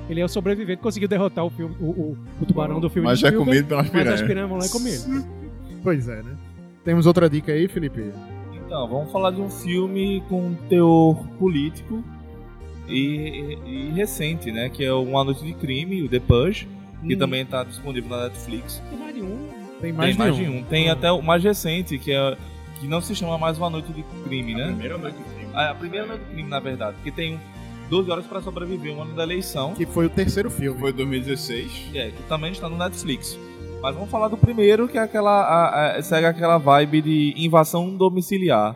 Ele 0.09 0.19
é 0.19 0.25
o 0.25 0.27
sobrevivente 0.29 0.77
que 0.77 0.83
conseguiu 0.83 1.07
derrotar 1.07 1.45
o, 1.45 1.49
filme, 1.49 1.75
o, 1.79 1.85
o- 1.85 2.17
o 2.41 2.45
tubarão 2.45 2.79
do 2.81 2.89
filme 2.89 3.07
Mas 3.07 3.19
de 3.19 3.23
já 3.23 3.29
é 3.29 3.31
comido 3.31 3.67
pelas 3.67 3.85
Mas 3.89 3.95
as 3.95 4.01
piranhas. 4.21 4.21
piranhas 4.21 4.49
vão 4.49 4.57
lá 4.59 4.65
e 4.65 4.69
comer. 4.69 4.99
Pois 5.83 6.07
é, 6.09 6.21
né? 6.21 6.35
Temos 6.83 7.05
outra 7.05 7.29
dica 7.29 7.51
aí, 7.53 7.67
Felipe? 7.67 8.11
Então, 8.53 8.87
vamos 8.89 9.11
falar 9.11 9.31
de 9.31 9.39
um 9.41 9.49
filme 9.49 10.21
com 10.27 10.53
teor 10.69 11.15
político 11.39 12.03
e, 12.89 13.57
e- 13.65 13.87
e 13.87 13.91
recente, 13.91 14.51
né? 14.51 14.69
Que 14.69 14.83
é 14.83 14.91
o 14.91 15.01
Uma 15.01 15.23
Noite 15.23 15.43
de 15.45 15.53
Crime, 15.53 16.03
o 16.03 16.09
The 16.09 16.19
Purge, 16.19 16.67
que 17.07 17.15
Hum. 17.15 17.17
também 17.17 17.43
está 17.43 17.63
disponível 17.63 18.09
na 18.09 18.23
Netflix. 18.23 18.81
Tem 18.89 18.99
mais 18.99 19.15
de 19.15 19.21
um. 19.21 19.47
Tem 19.81 19.91
mais, 19.91 20.15
Tem 20.15 20.25
mais 20.25 20.35
de 20.35 20.43
de 20.45 20.49
um. 20.49 20.59
um. 20.59 20.63
Tem 20.63 20.89
até 20.89 21.11
o 21.11 21.21
mais 21.21 21.43
recente, 21.43 21.97
que 21.97 22.11
é 22.11 22.37
que 22.79 22.87
não 22.87 23.01
se 23.01 23.13
chama 23.15 23.37
mais 23.37 23.57
Uma 23.57 23.69
Noite 23.69 23.91
de 23.93 24.03
Crime, 24.23 24.55
né? 24.55 24.65
Primeira 24.67 24.97
noite 24.97 25.17
de 25.17 25.23
crime. 25.23 25.49
Ah, 25.53 25.69
A 25.71 25.75
primeira 25.75 26.05
noite 26.07 26.23
de 26.25 26.31
crime, 26.31 26.49
na 26.49 26.59
verdade, 26.59 26.97
que 27.03 27.11
tem 27.11 27.39
12 27.89 28.09
horas 28.09 28.25
para 28.25 28.41
sobreviver, 28.41 28.95
um 28.95 29.01
ano 29.03 29.13
da 29.13 29.23
eleição, 29.23 29.73
Que 29.75 29.85
foi 29.85 30.05
o 30.05 30.09
terceiro 30.09 30.49
filme. 30.49 30.79
Foi 30.79 30.91
2016. 30.93 31.71
que, 31.91 31.97
é, 31.97 32.09
que 32.11 32.23
também 32.23 32.51
está 32.51 32.67
no 32.69 32.77
Netflix. 32.77 33.37
Mas 33.81 33.93
vamos 33.95 34.09
falar 34.09 34.27
do 34.29 34.37
primeiro, 34.37 34.87
que 34.87 34.97
é 34.97 35.01
aquela. 35.01 35.31
a- 35.41 35.97
a- 35.97 36.01
segue 36.03 36.25
aquela 36.25 36.57
vibe 36.57 37.01
de 37.01 37.33
invasão 37.37 37.95
domiciliar. 37.95 38.75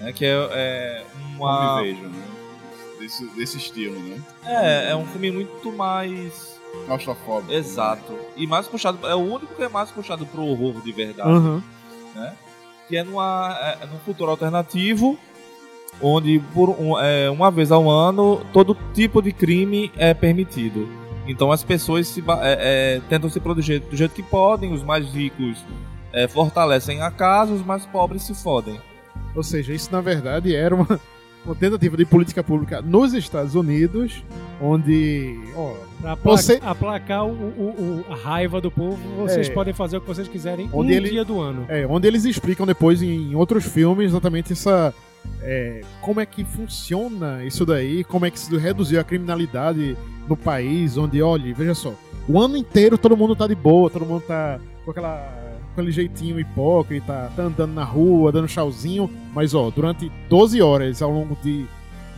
Né, 0.00 0.12
que 0.12 0.24
é, 0.24 0.30
é 0.52 1.04
uma. 1.36 1.66
Como 1.68 1.82
me 1.82 1.92
vejo, 1.92 2.02
né? 2.08 2.22
Desse, 2.98 3.26
desse 3.36 3.56
estilo, 3.58 3.98
né? 4.00 4.20
É, 4.44 4.90
é 4.92 4.96
um 4.96 5.04
filme 5.06 5.30
muito 5.30 5.70
mais. 5.72 6.58
Claustrofóbico. 6.86 7.52
Exato. 7.52 8.12
E 8.36 8.46
mais 8.46 8.66
puxado. 8.66 9.06
É 9.06 9.14
o 9.14 9.18
único 9.20 9.54
que 9.54 9.62
é 9.62 9.68
mais 9.68 9.90
puxado 9.90 10.26
pro 10.26 10.42
horror 10.42 10.80
de 10.82 10.92
verdade. 10.92 11.28
Aham. 11.30 11.62
Que 12.88 12.96
é, 12.98 13.02
numa, 13.02 13.56
é 13.82 13.86
num 13.86 13.98
futuro 14.00 14.30
alternativo. 14.30 15.18
Onde 16.02 16.40
por 16.52 16.70
um- 16.70 16.98
é, 16.98 17.30
uma 17.30 17.50
vez 17.50 17.70
ao 17.70 17.88
ano 17.88 18.44
todo 18.52 18.76
tipo 18.92 19.22
de 19.22 19.32
crime 19.32 19.92
é 19.96 20.12
permitido. 20.12 20.88
Então 21.26 21.50
as 21.52 21.62
pessoas 21.64 22.08
se, 22.08 22.20
é, 22.20 22.24
é, 22.96 23.00
tentam 23.08 23.30
se 23.30 23.38
proteger 23.40 23.80
do 23.80 23.96
jeito 23.96 24.12
que 24.14 24.22
podem, 24.22 24.72
os 24.72 24.82
mais 24.82 25.06
ricos 25.06 25.64
é, 26.12 26.26
fortalecem 26.28 27.00
a 27.00 27.10
casa, 27.10 27.52
os 27.54 27.64
mais 27.64 27.86
pobres 27.86 28.22
se 28.22 28.34
fodem. 28.34 28.78
Ou 29.34 29.42
seja, 29.42 29.72
isso 29.72 29.90
na 29.92 30.00
verdade 30.00 30.54
era 30.54 30.74
uma, 30.74 31.00
uma 31.44 31.54
tentativa 31.54 31.96
de 31.96 32.04
política 32.04 32.42
pública 32.42 32.80
nos 32.80 33.12
Estados 33.14 33.54
Unidos, 33.54 34.22
onde. 34.60 35.38
Ó, 35.56 35.74
Pra 36.00 36.14
Você- 36.16 36.60
aplacar 36.62 37.24
o, 37.24 37.30
o- 37.30 38.04
o- 38.08 38.12
a 38.12 38.14
raiva 38.14 38.60
do 38.60 38.70
povo, 38.70 38.98
vocês 39.16 39.48
É. 39.48 39.52
podem 39.52 39.72
fazer 39.72 39.96
o 39.96 40.00
que 40.02 40.06
vocês 40.06 40.28
quiserem 40.28 40.68
Onde 40.70 40.92
um 40.92 40.96
ele- 40.96 41.08
dia 41.10 41.24
do 41.24 41.40
ano. 41.40 41.64
é, 41.66 41.86
onde 41.86 42.06
eles 42.06 42.26
explicam 42.26 42.66
depois 42.66 43.00
em 43.02 43.34
outros 43.34 43.64
filmes 43.64 44.10
exatamente 44.10 44.52
essa. 44.52 44.92
é, 45.40 45.80
como 46.02 46.20
é 46.20 46.26
que 46.26 46.44
funciona 46.44 47.42
isso 47.44 47.64
daí, 47.64 48.04
como 48.04 48.26
é 48.26 48.30
que 48.30 48.38
se 48.38 48.54
reduziu 48.58 49.00
a 49.00 49.04
criminalidade 49.04 49.96
no 50.28 50.36
país, 50.36 50.98
onde, 50.98 51.22
olha, 51.22 51.54
veja 51.54 51.74
só, 51.74 51.94
o 52.28 52.38
ano 52.38 52.58
inteiro 52.58 52.98
todo 52.98 53.16
mundo 53.16 53.34
tá 53.34 53.46
de 53.46 53.54
boa, 53.54 53.88
todo 53.88 54.04
mundo 54.04 54.22
tá 54.26 54.58
com 54.84 54.90
aquela 54.90 55.26
aquele 55.74 55.92
jeitinho 55.92 56.38
hipócrita, 56.40 57.30
tá 57.36 57.42
andando 57.42 57.72
na 57.74 57.84
rua, 57.84 58.32
dando 58.32 58.48
chauzinho, 58.48 59.10
mas 59.34 59.54
ó, 59.54 59.70
durante 59.70 60.10
12 60.28 60.62
horas 60.62 61.02
ao 61.02 61.10
longo 61.10 61.36
de 61.42 61.66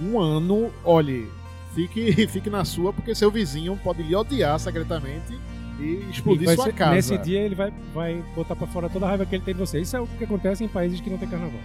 um 0.01 0.21
ano, 0.21 0.71
olhe, 0.85 1.27
fique, 1.75 2.27
fique 2.29 2.49
na 2.51 2.65
sua, 2.65 2.93
porque 2.93 3.15
seu 3.15 3.31
vizinho 3.31 3.79
pode 3.83 4.03
lhe 4.03 4.15
odiar 4.15 4.59
secretamente 4.61 5.33
e 5.81 5.83
E 5.83 6.07
explodir 6.11 6.47
vai 6.47 6.55
sua 6.57 6.65
ser- 6.67 6.73
casa. 6.75 6.95
Nesse 6.95 7.19
dia 7.19 7.41
ele 7.41 7.55
vai, 7.55 7.73
vai 7.95 8.23
botar 8.35 8.55
pra 8.57 8.67
fora 8.67 8.89
toda 8.89 9.07
a 9.07 9.09
raiva 9.09 9.27
que 9.27 9.35
ele 9.35 9.45
tem 9.45 9.55
de 9.55 9.61
você. 9.61 9.81
Isso 9.81 9.97
é 9.97 10.01
o 10.01 10.07
que 10.07 10.25
acontece 10.25 10.63
em 10.65 10.69
países 10.69 11.01
que 11.01 11.11
não 11.11 11.19
tem 11.19 11.29
carnaval. 11.29 11.61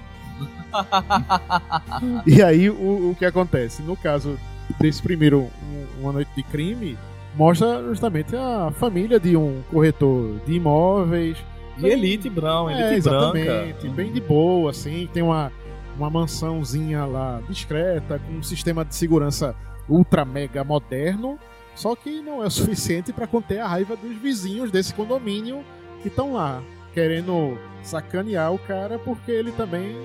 E 2.25 2.41
aí, 2.41 2.69
o, 2.69 3.11
o 3.11 3.15
que 3.17 3.25
acontece? 3.25 3.81
No 3.81 3.95
caso 3.95 4.37
desse 4.79 5.01
primeiro 5.01 5.41
um- 5.41 6.01
Uma 6.01 6.13
Noite 6.13 6.31
de 6.35 6.43
Crime, 6.43 6.97
mostra 7.35 7.83
justamente 7.83 8.35
a 8.35 8.71
família 8.79 9.19
de 9.19 9.35
um 9.37 9.61
corretor 9.71 10.39
de 10.45 10.53
imóveis. 10.53 11.37
De 11.81 11.87
elite 11.89 12.29
branca, 12.29 12.71
É, 12.73 12.79
elite 12.81 12.95
exatamente. 12.95 13.45
branca. 13.45 13.89
Bem 13.95 14.11
de 14.11 14.21
boa, 14.21 14.71
assim. 14.71 15.09
Tem 15.13 15.21
uma, 15.23 15.51
uma 15.97 16.09
mansãozinha 16.09 17.05
lá 17.05 17.41
discreta, 17.49 18.19
com 18.19 18.33
um 18.33 18.43
sistema 18.43 18.83
de 18.85 18.95
segurança 18.95 19.55
ultra 19.89 20.23
mega 20.25 20.63
moderno. 20.63 21.37
Só 21.75 21.95
que 21.95 22.21
não 22.21 22.43
é 22.43 22.47
o 22.47 22.49
suficiente 22.51 23.11
para 23.13 23.27
conter 23.27 23.59
a 23.59 23.67
raiva 23.67 23.95
dos 23.95 24.15
vizinhos 24.17 24.71
desse 24.71 24.93
condomínio 24.93 25.63
que 26.01 26.07
estão 26.07 26.33
lá, 26.33 26.61
querendo 26.93 27.57
sacanear 27.83 28.53
o 28.53 28.59
cara, 28.59 28.99
porque 28.99 29.31
ele 29.31 29.51
também, 29.51 29.95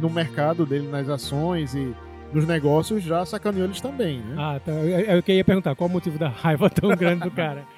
no 0.00 0.08
mercado 0.10 0.64
dele, 0.64 0.86
nas 0.88 1.08
ações 1.08 1.74
e 1.74 1.94
nos 2.32 2.46
negócios, 2.46 3.02
já 3.02 3.24
sacaneou 3.24 3.64
eles 3.64 3.80
também, 3.80 4.18
né? 4.20 4.34
Ah, 4.38 4.60
tá. 4.62 4.72
Eu, 4.72 5.22
eu 5.26 5.34
ia 5.34 5.44
perguntar 5.44 5.74
qual 5.74 5.88
o 5.88 5.92
motivo 5.92 6.18
da 6.18 6.28
raiva 6.28 6.68
tão 6.68 6.90
grande 6.90 7.22
do 7.24 7.30
cara. 7.30 7.64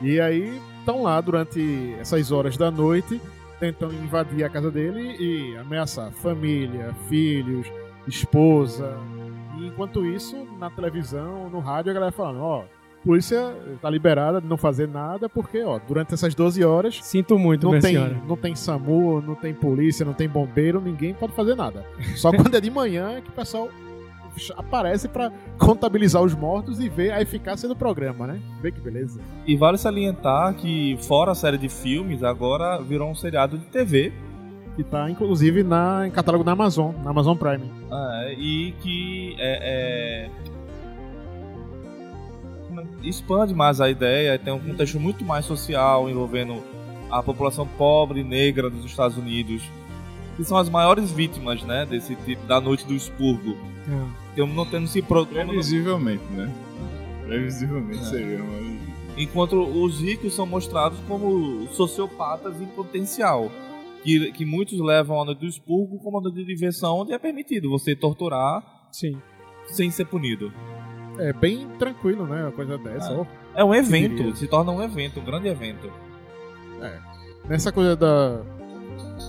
E 0.00 0.20
aí 0.20 0.60
estão 0.78 1.02
lá 1.02 1.20
durante 1.20 1.94
essas 1.98 2.30
horas 2.30 2.56
da 2.56 2.70
noite, 2.70 3.20
tentando 3.58 3.94
invadir 3.94 4.44
a 4.44 4.48
casa 4.48 4.70
dele 4.70 5.16
e 5.18 5.56
ameaçar 5.56 6.10
família, 6.12 6.94
filhos, 7.08 7.66
esposa. 8.06 8.96
E 9.58 9.66
enquanto 9.66 10.04
isso, 10.04 10.36
na 10.58 10.70
televisão, 10.70 11.48
no 11.48 11.60
rádio, 11.60 11.90
a 11.90 11.94
galera 11.94 12.12
falando, 12.12 12.40
ó, 12.40 12.64
polícia 13.02 13.54
tá 13.80 13.88
liberada 13.88 14.40
de 14.40 14.46
não 14.46 14.56
fazer 14.56 14.88
nada, 14.88 15.28
porque, 15.28 15.62
ó, 15.62 15.78
durante 15.78 16.12
essas 16.12 16.34
12 16.34 16.62
horas 16.64 16.98
Sinto 17.02 17.38
muito, 17.38 17.64
não 17.70 17.78
tem, 17.78 17.94
senhora. 17.94 18.16
não 18.26 18.36
tem 18.36 18.54
SAMU, 18.54 19.22
não 19.22 19.34
tem 19.34 19.54
polícia, 19.54 20.04
não 20.04 20.12
tem 20.12 20.28
bombeiro, 20.28 20.80
ninguém 20.80 21.14
pode 21.14 21.32
fazer 21.32 21.54
nada. 21.54 21.86
Só 22.16 22.30
quando 22.32 22.54
é 22.54 22.60
de 22.60 22.70
manhã 22.70 23.20
que 23.22 23.30
o 23.30 23.32
pessoal 23.32 23.70
aparece 24.56 25.08
pra 25.08 25.32
contabilizar 25.58 26.22
os 26.22 26.34
mortos 26.34 26.80
e 26.80 26.88
ver 26.88 27.12
a 27.12 27.20
eficácia 27.20 27.68
do 27.68 27.76
programa, 27.76 28.26
né? 28.26 28.40
Vê 28.60 28.70
que 28.70 28.80
beleza. 28.80 29.20
E 29.46 29.56
vale 29.56 29.78
salientar 29.78 30.54
que, 30.54 30.98
fora 31.02 31.32
a 31.32 31.34
série 31.34 31.58
de 31.58 31.68
filmes, 31.68 32.22
agora 32.22 32.80
virou 32.82 33.10
um 33.10 33.14
seriado 33.14 33.58
de 33.58 33.64
TV. 33.66 34.12
Que 34.74 34.84
tá, 34.84 35.10
inclusive, 35.10 35.62
na, 35.62 36.06
em 36.06 36.10
catálogo 36.10 36.44
da 36.44 36.52
Amazon, 36.52 36.94
na 37.02 37.10
Amazon 37.10 37.36
Prime. 37.36 37.70
é, 37.90 38.34
e 38.34 38.72
que 38.82 39.34
é, 39.38 40.28
é, 40.28 40.30
expande 43.02 43.54
mais 43.54 43.80
a 43.80 43.88
ideia, 43.88 44.38
tem 44.38 44.52
um 44.52 44.58
contexto 44.58 44.98
muito 45.00 45.24
mais 45.24 45.44
social 45.44 46.08
envolvendo 46.08 46.62
a 47.10 47.22
população 47.22 47.66
pobre 47.66 48.20
e 48.20 48.24
negra 48.24 48.68
dos 48.68 48.84
Estados 48.84 49.16
Unidos, 49.16 49.62
que 50.36 50.44
são 50.44 50.56
as 50.56 50.68
maiores 50.68 51.10
vítimas 51.10 51.62
né, 51.62 51.86
desse 51.86 52.14
tipo, 52.16 52.46
da 52.46 52.60
noite 52.60 52.86
do 52.86 52.94
expurgo. 52.94 53.56
Ah. 53.88 54.25
Eu 54.36 54.46
não 54.46 54.66
tendo 54.66 54.86
se 54.86 55.00
pro- 55.02 55.24
como 55.26 55.38
não- 55.38 55.46
Previsivelmente, 55.46 56.22
né? 56.32 56.52
Previsivelmente 57.24 58.04
seria, 58.04 58.38
mas. 58.38 58.76
enquanto 59.18 59.56
os 59.60 60.00
ricos 60.00 60.34
são 60.34 60.46
mostrados 60.46 60.98
como 61.08 61.66
sociopatas 61.68 62.60
em 62.60 62.66
potencial. 62.66 63.50
Que, 64.04 64.30
que 64.30 64.44
muitos 64.44 64.78
levam 64.78 65.20
a 65.20 65.24
noite 65.24 65.40
do 65.40 65.46
expurgo 65.46 65.98
como 65.98 66.18
a 66.18 66.20
noite 66.20 66.36
de 66.36 66.44
diversão, 66.44 66.98
onde 66.98 67.12
é 67.12 67.18
permitido 67.18 67.68
você 67.68 67.96
torturar 67.96 68.62
Sim. 68.92 69.16
sem 69.66 69.90
ser 69.90 70.04
punido. 70.04 70.52
É 71.18 71.32
bem 71.32 71.66
tranquilo, 71.76 72.24
né? 72.24 72.42
Uma 72.42 72.52
coisa 72.52 72.78
dessa. 72.78 73.12
É. 73.12 73.16
ó. 73.16 73.26
É 73.56 73.64
um 73.64 73.74
evento, 73.74 74.16
diria? 74.16 74.36
se 74.36 74.46
torna 74.46 74.70
um 74.70 74.80
evento, 74.80 75.18
um 75.18 75.24
grande 75.24 75.48
evento. 75.48 75.90
Nessa 77.48 77.72
coisa 77.72 77.96
da, 77.96 78.42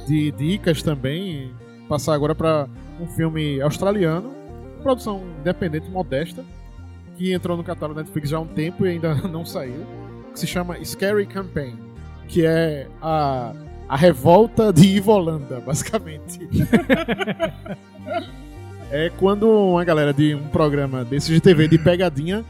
de 0.06 0.32
dicas 0.32 0.84
também, 0.84 1.52
passar 1.88 2.14
agora 2.14 2.36
para 2.36 2.68
um 3.00 3.08
filme 3.08 3.62
australiano, 3.62 4.32
produção 4.78 5.24
independente 5.40 5.90
modesta, 5.90 6.44
que 7.18 7.34
entrou 7.34 7.58
no 7.58 7.64
catálogo 7.64 7.96
da 7.96 8.04
Netflix 8.04 8.30
já 8.30 8.38
há 8.38 8.40
um 8.40 8.48
tempo 8.48 8.86
e 8.86 8.90
ainda 8.90 9.16
não 9.28 9.46
saiu, 9.46 9.86
que 10.32 10.40
se 10.40 10.48
chama 10.48 10.84
Scary 10.84 11.26
Campaign, 11.26 11.78
que 12.28 12.46
é 12.46 12.88
a, 13.02 13.54
a 13.90 13.96
revolta 13.96 14.72
de 14.72 14.88
Ivolanda, 14.88 15.60
basicamente. 15.66 16.48
é 18.92 19.10
quando 19.18 19.50
uma 19.50 19.84
galera 19.84 20.14
de 20.14 20.36
um 20.36 20.48
programa 20.50 21.04
desses 21.04 21.30
de 21.30 21.42
TV 21.42 21.68
de 21.68 21.78
pegadinha 21.78 22.46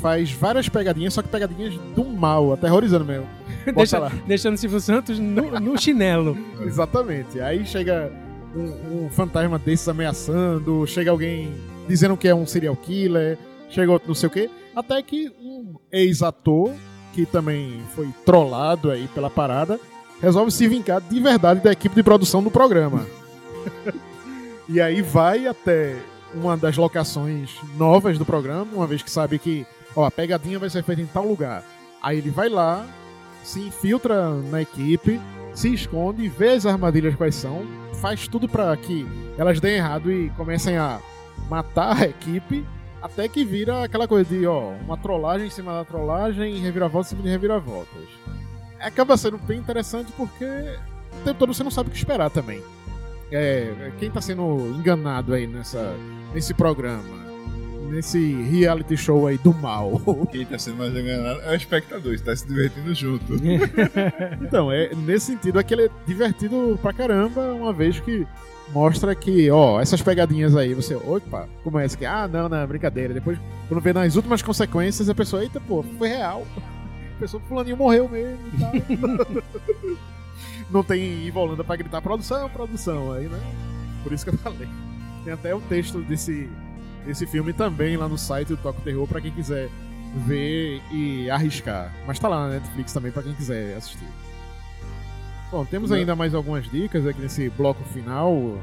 faz 0.00 0.32
várias 0.32 0.68
pegadinhas, 0.68 1.14
só 1.14 1.22
que 1.22 1.28
pegadinhas 1.28 1.74
do 1.94 2.04
mal, 2.04 2.52
aterrorizando 2.52 3.04
mesmo. 3.04 3.26
Deixa, 3.74 3.98
lá. 3.98 4.10
deixando 4.26 4.56
Silvio 4.56 4.80
Santos 4.80 5.18
no, 5.18 5.60
no 5.60 5.78
chinelo. 5.78 6.36
Exatamente. 6.60 7.40
Aí 7.40 7.64
chega 7.66 8.10
um, 8.54 9.04
um 9.04 9.10
fantasma 9.10 9.58
desses 9.58 9.86
ameaçando, 9.88 10.86
chega 10.86 11.10
alguém 11.10 11.52
dizendo 11.92 12.16
que 12.16 12.26
é 12.26 12.34
um 12.34 12.46
serial 12.46 12.74
killer, 12.74 13.38
chega 13.68 13.92
outro 13.92 14.08
não 14.08 14.14
sei 14.14 14.26
o 14.26 14.30
quê, 14.30 14.50
até 14.74 15.02
que 15.02 15.30
um 15.38 15.76
ex-ator, 15.92 16.72
que 17.12 17.26
também 17.26 17.82
foi 17.94 18.08
trollado 18.24 18.90
aí 18.90 19.06
pela 19.08 19.28
parada, 19.28 19.78
resolve 20.18 20.50
se 20.50 20.66
vingar 20.66 21.02
de 21.02 21.20
verdade 21.20 21.60
da 21.60 21.70
equipe 21.70 21.94
de 21.94 22.02
produção 22.02 22.42
do 22.42 22.50
programa. 22.50 23.06
e 24.66 24.80
aí 24.80 25.02
vai 25.02 25.46
até 25.46 25.94
uma 26.34 26.56
das 26.56 26.78
locações 26.78 27.50
novas 27.76 28.16
do 28.16 28.24
programa, 28.24 28.66
uma 28.72 28.86
vez 28.86 29.02
que 29.02 29.10
sabe 29.10 29.38
que 29.38 29.66
ó, 29.94 30.06
a 30.06 30.10
pegadinha 30.10 30.58
vai 30.58 30.70
ser 30.70 30.82
feita 30.82 31.02
em 31.02 31.06
tal 31.06 31.26
lugar. 31.26 31.62
Aí 32.02 32.16
ele 32.16 32.30
vai 32.30 32.48
lá, 32.48 32.86
se 33.44 33.60
infiltra 33.60 34.30
na 34.30 34.62
equipe, 34.62 35.20
se 35.52 35.74
esconde, 35.74 36.26
vê 36.26 36.52
as 36.52 36.64
armadilhas 36.64 37.14
quais 37.16 37.34
são, 37.34 37.66
faz 38.00 38.26
tudo 38.26 38.48
pra 38.48 38.74
que 38.78 39.06
elas 39.36 39.60
deem 39.60 39.76
errado 39.76 40.10
e 40.10 40.30
comecem 40.30 40.78
a 40.78 40.98
matar 41.52 42.02
a 42.02 42.06
equipe, 42.06 42.64
até 43.02 43.28
que 43.28 43.44
vira 43.44 43.84
aquela 43.84 44.08
coisa 44.08 44.24
de, 44.24 44.46
ó, 44.46 44.70
uma 44.70 44.96
trollagem 44.96 45.48
em 45.48 45.50
cima 45.50 45.72
da 45.74 45.84
trollagem 45.84 46.56
e 46.56 46.60
reviravolta 46.60 47.08
em 47.08 47.10
cima 47.10 47.22
de 47.22 47.28
reviravoltas. 47.28 48.08
Acaba 48.80 49.18
sendo 49.18 49.36
bem 49.36 49.58
interessante 49.58 50.10
porque 50.16 50.46
o 50.46 51.24
tempo 51.24 51.38
todo 51.38 51.52
você 51.52 51.62
não 51.62 51.70
sabe 51.70 51.90
o 51.90 51.92
que 51.92 51.98
esperar 51.98 52.30
também. 52.30 52.62
É, 53.30 53.92
quem 53.98 54.10
tá 54.10 54.22
sendo 54.22 54.74
enganado 54.78 55.34
aí 55.34 55.46
nessa, 55.46 55.94
nesse 56.32 56.54
programa? 56.54 57.20
Nesse 57.90 58.32
reality 58.44 58.96
show 58.96 59.26
aí 59.26 59.36
do 59.36 59.52
mal. 59.52 60.00
Quem 60.32 60.46
tá 60.46 60.58
sendo 60.58 60.78
mais 60.78 60.96
enganado 60.96 61.42
é 61.42 61.50
o 61.50 61.54
espectador, 61.54 62.14
está 62.14 62.34
se 62.34 62.46
divertindo 62.46 62.94
junto. 62.94 63.34
Então, 64.40 64.72
é, 64.72 64.94
nesse 64.94 65.26
sentido 65.26 65.60
é 65.60 65.62
que 65.62 65.74
ele 65.74 65.84
é 65.86 65.90
divertido 66.06 66.78
pra 66.80 66.94
caramba, 66.94 67.52
uma 67.52 67.70
vez 67.70 68.00
que 68.00 68.26
mostra 68.72 69.14
que, 69.14 69.50
ó, 69.50 69.80
essas 69.80 70.00
pegadinhas 70.02 70.56
aí, 70.56 70.74
você, 70.74 70.94
opa, 70.94 71.48
começa 71.62 71.96
que, 71.96 72.06
ah, 72.06 72.26
não, 72.26 72.48
não, 72.48 72.66
brincadeira. 72.66 73.14
Depois, 73.14 73.38
quando 73.68 73.80
vê 73.80 73.92
nas 73.92 74.16
últimas 74.16 74.42
consequências, 74.42 75.08
a 75.08 75.14
pessoa, 75.14 75.42
eita, 75.42 75.60
pô, 75.60 75.82
foi 75.98 76.08
real. 76.08 76.46
A 77.14 77.20
pessoa, 77.22 77.42
fulaninho 77.46 77.76
morreu 77.76 78.08
mesmo 78.08 78.40
e 78.52 78.96
tal. 78.96 79.94
não 80.72 80.82
tem 80.82 81.24
Ivolanda 81.24 81.62
pra 81.62 81.76
gritar 81.76 82.02
produção, 82.02 82.48
produção, 82.48 83.12
aí, 83.12 83.28
né? 83.28 83.38
Por 84.02 84.12
isso 84.12 84.24
que 84.24 84.30
eu 84.30 84.38
falei. 84.38 84.68
Tem 85.22 85.32
até 85.32 85.54
o 85.54 85.60
texto 85.60 85.98
desse, 85.98 86.50
desse 87.06 87.24
filme 87.26 87.52
também 87.52 87.96
lá 87.96 88.08
no 88.08 88.18
site 88.18 88.48
do 88.48 88.56
Toco 88.56 88.80
Terror 88.80 89.06
pra 89.06 89.20
quem 89.20 89.30
quiser 89.30 89.68
ver 90.26 90.82
e 90.90 91.30
arriscar. 91.30 91.94
Mas 92.06 92.18
tá 92.18 92.28
lá 92.28 92.48
na 92.48 92.54
Netflix 92.54 92.92
também 92.92 93.12
pra 93.12 93.22
quem 93.22 93.34
quiser 93.34 93.76
assistir. 93.76 94.08
Bom, 95.52 95.66
temos 95.66 95.90
Não. 95.90 95.98
ainda 95.98 96.16
mais 96.16 96.34
algumas 96.34 96.64
dicas 96.70 97.06
aqui 97.06 97.20
nesse 97.20 97.50
bloco 97.50 97.84
final. 97.84 98.58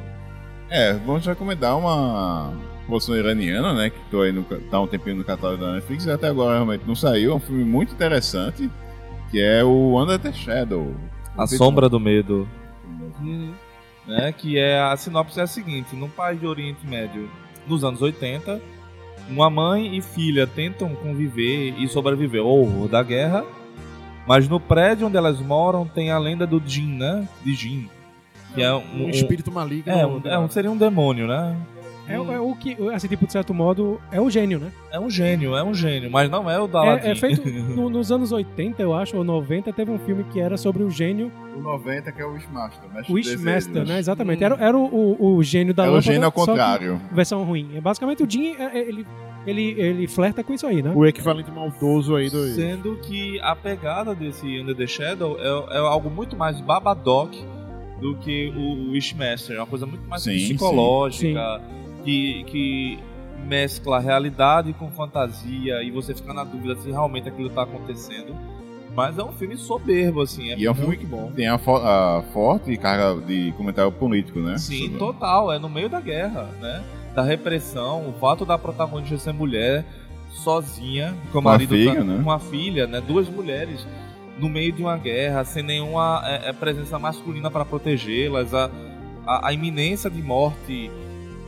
É, 0.71 0.93
vamos 0.93 1.23
recomendar 1.23 1.77
uma 1.77 2.51
produção 2.87 3.15
iraniana, 3.15 3.75
né? 3.75 3.91
Que 3.91 3.99
tô 4.09 4.21
aí 4.21 4.31
no, 4.31 4.43
tá 4.43 4.77
há 4.77 4.81
um 4.81 4.87
tempinho 4.87 5.17
no 5.17 5.23
catálogo 5.23 5.63
da 5.63 5.73
Netflix 5.73 6.05
e 6.05 6.11
até 6.11 6.27
agora 6.27 6.55
realmente 6.55 6.83
não 6.87 6.95
saiu. 6.95 7.31
É 7.31 7.35
um 7.35 7.39
filme 7.39 7.63
muito 7.63 7.93
interessante, 7.93 8.67
que 9.29 9.39
é 9.39 9.63
o 9.63 10.01
Under 10.01 10.17
the 10.17 10.33
Shadow. 10.33 10.95
A 11.37 11.45
Sombra 11.45 11.87
do 11.87 11.99
Medo. 11.99 12.49
Né, 14.07 14.31
que 14.31 14.57
é 14.57 14.81
a 14.81 14.97
sinopse 14.97 15.39
é 15.39 15.43
a 15.43 15.47
seguinte: 15.47 15.95
num 15.95 16.09
país 16.09 16.39
de 16.39 16.47
Oriente 16.47 16.85
Médio 16.87 17.29
nos 17.67 17.83
anos 17.83 18.01
80, 18.01 18.59
uma 19.29 19.47
mãe 19.47 19.95
e 19.95 20.01
filha 20.01 20.47
tentam 20.47 20.95
conviver 20.95 21.75
e 21.77 21.87
sobreviver 21.87 22.41
ao 22.41 22.47
horror 22.47 22.87
da 22.87 23.03
guerra, 23.03 23.45
mas 24.29 24.47
no 24.47 24.59
prédio 24.59 25.07
onde 25.07 25.17
elas 25.17 25.39
moram 25.41 25.85
tem 25.85 26.11
a 26.11 26.17
lenda 26.19 26.45
do 26.47 26.61
Jin, 26.65 26.97
né? 26.97 27.27
De 27.43 27.53
Jin. 27.53 27.89
Que 28.55 28.61
é 28.63 28.73
um, 28.73 28.77
Um, 28.77 29.05
um- 29.05 29.09
espírito 29.09 29.51
maligno. 29.51 29.91
é, 29.91 30.05
um- 30.05 30.21
é 30.23 30.39
um- 30.39 30.49
seria 30.49 30.71
um 30.71 30.77
demônio, 30.77 31.27
né? 31.27 31.55
É, 32.07 32.15
é 32.15 32.39
o 32.39 32.55
que, 32.55 32.75
assim, 32.91 33.07
tipo, 33.07 33.27
de 33.27 33.31
certo 33.31 33.53
modo, 33.53 34.01
é 34.11 34.19
o 34.19 34.27
gênio, 34.31 34.57
né? 34.57 34.71
É 34.91 34.99
um 34.99 35.07
gênio, 35.11 35.55
é 35.55 35.63
um 35.63 35.75
gênio, 35.75 36.09
mas 36.09 36.27
não 36.27 36.49
é 36.49 36.59
o 36.59 36.65
da 36.67 36.83
É, 36.97 37.11
é 37.11 37.15
feito 37.15 37.43
no- 37.75 37.87
nos 37.87 38.11
anos 38.11 38.31
80, 38.31 38.81
eu 38.81 38.95
acho, 38.95 39.15
ou 39.15 39.23
90, 39.23 39.71
teve 39.71 39.91
um 39.91 39.99
filme 39.99 40.23
que 40.23 40.39
era 40.39 40.57
sobre 40.57 40.81
o 40.81 40.89
gênio, 40.89 41.31
O 41.55 41.61
90 41.61 42.11
que 42.11 42.19
é 42.19 42.25
o 42.25 42.33
Wishmaster. 42.33 42.81
mestre 42.91 43.13
o 43.13 43.15
dos 43.15 43.27
Wishmaster, 43.27 43.85
né? 43.85 43.99
Exatamente. 43.99 44.43
Era, 44.43 44.55
era 44.55 44.75
o, 44.75 45.15
o, 45.19 45.35
o 45.35 45.43
gênio 45.43 45.71
da 45.71 45.83
É 45.83 45.87
o 45.87 45.91
lâmpada, 45.91 46.11
gênio 46.13 46.25
ao 46.25 46.31
só 46.33 46.39
que 46.39 46.45
contrário. 46.47 46.99
versão 47.11 47.43
ruim. 47.43 47.69
É, 47.75 47.81
basicamente, 47.81 48.23
o 48.23 48.27
Jim, 48.27 48.55
é- 48.57 48.79
é- 48.79 48.87
ele, 48.89 49.05
ele, 49.47 49.75
ele 49.79 50.07
flerta 50.07 50.43
com 50.43 50.53
isso 50.53 50.67
aí, 50.67 50.81
né? 50.81 50.91
O 50.95 51.05
equivalente 51.05 51.49
maldoso 51.51 52.15
aí 52.15 52.29
do. 52.29 52.43
Sendo 52.53 52.95
que 52.97 53.39
a 53.41 53.55
pegada 53.55 54.13
desse 54.13 54.59
Under 54.59 54.75
the 54.75 54.85
Shadow 54.87 55.37
é, 55.39 55.75
é 55.75 55.79
algo 55.79 56.09
muito 56.09 56.35
mais 56.35 56.59
babadoc 56.61 57.35
do 58.01 58.15
que 58.17 58.51
o 58.55 58.91
Wishmaster. 58.91 59.55
É 59.55 59.59
uma 59.59 59.67
coisa 59.67 59.85
muito 59.85 60.07
mais 60.07 60.23
Sim, 60.23 60.35
psicológica, 60.35 61.61
Que, 62.03 62.43
que 62.45 62.99
mescla 63.47 63.99
realidade 63.99 64.73
com 64.73 64.89
fantasia 64.91 65.81
e 65.81 65.89
você 65.91 66.13
fica 66.13 66.33
na 66.33 66.43
dúvida 66.43 66.75
se 66.75 66.89
realmente 66.91 67.27
aquilo 67.29 67.49
tá 67.49 67.63
acontecendo. 67.63 68.35
Mas 68.95 69.17
é 69.17 69.23
um 69.23 69.31
filme 69.31 69.55
soberbo, 69.55 70.21
assim. 70.21 70.53
E 70.55 70.65
é 70.65 70.71
um 70.71 70.73
filme 70.73 70.95
muito 70.97 71.07
bom. 71.07 71.31
Tem 71.33 71.47
a, 71.47 71.57
fo- 71.57 71.77
a 71.77 72.23
forte 72.33 72.75
carga 72.75 73.21
de 73.21 73.51
comentário 73.53 73.91
político, 73.91 74.39
né? 74.39 74.57
Sim, 74.57 74.83
Sobre- 74.83 74.97
total. 74.97 75.53
É 75.53 75.59
no 75.59 75.69
meio 75.69 75.87
da 75.89 76.01
guerra, 76.01 76.49
né? 76.59 76.83
Da 77.19 77.25
repressão, 77.25 78.07
o 78.07 78.13
fato 78.13 78.45
da 78.45 78.57
protagonista 78.57 79.17
ser 79.17 79.33
mulher 79.33 79.83
sozinha, 80.31 81.13
com 81.33 81.39
o 81.39 81.41
a 81.41 81.43
marido 81.43 81.75
filha, 81.75 81.95
tá- 81.95 82.03
né? 82.05 82.21
com 82.23 82.31
a 82.31 82.39
filha, 82.39 82.87
né? 82.87 83.01
Duas 83.01 83.27
mulheres 83.27 83.85
no 84.37 84.47
meio 84.47 84.71
de 84.71 84.81
uma 84.81 84.95
guerra, 84.95 85.43
sem 85.43 85.61
nenhuma 85.61 86.21
é, 86.23 86.47
é, 86.47 86.53
presença 86.53 86.97
masculina 86.97 87.51
para 87.51 87.65
protegê-las, 87.65 88.53
a, 88.53 88.71
a, 89.27 89.49
a 89.49 89.51
iminência 89.53 90.09
de 90.09 90.21
morte 90.21 90.89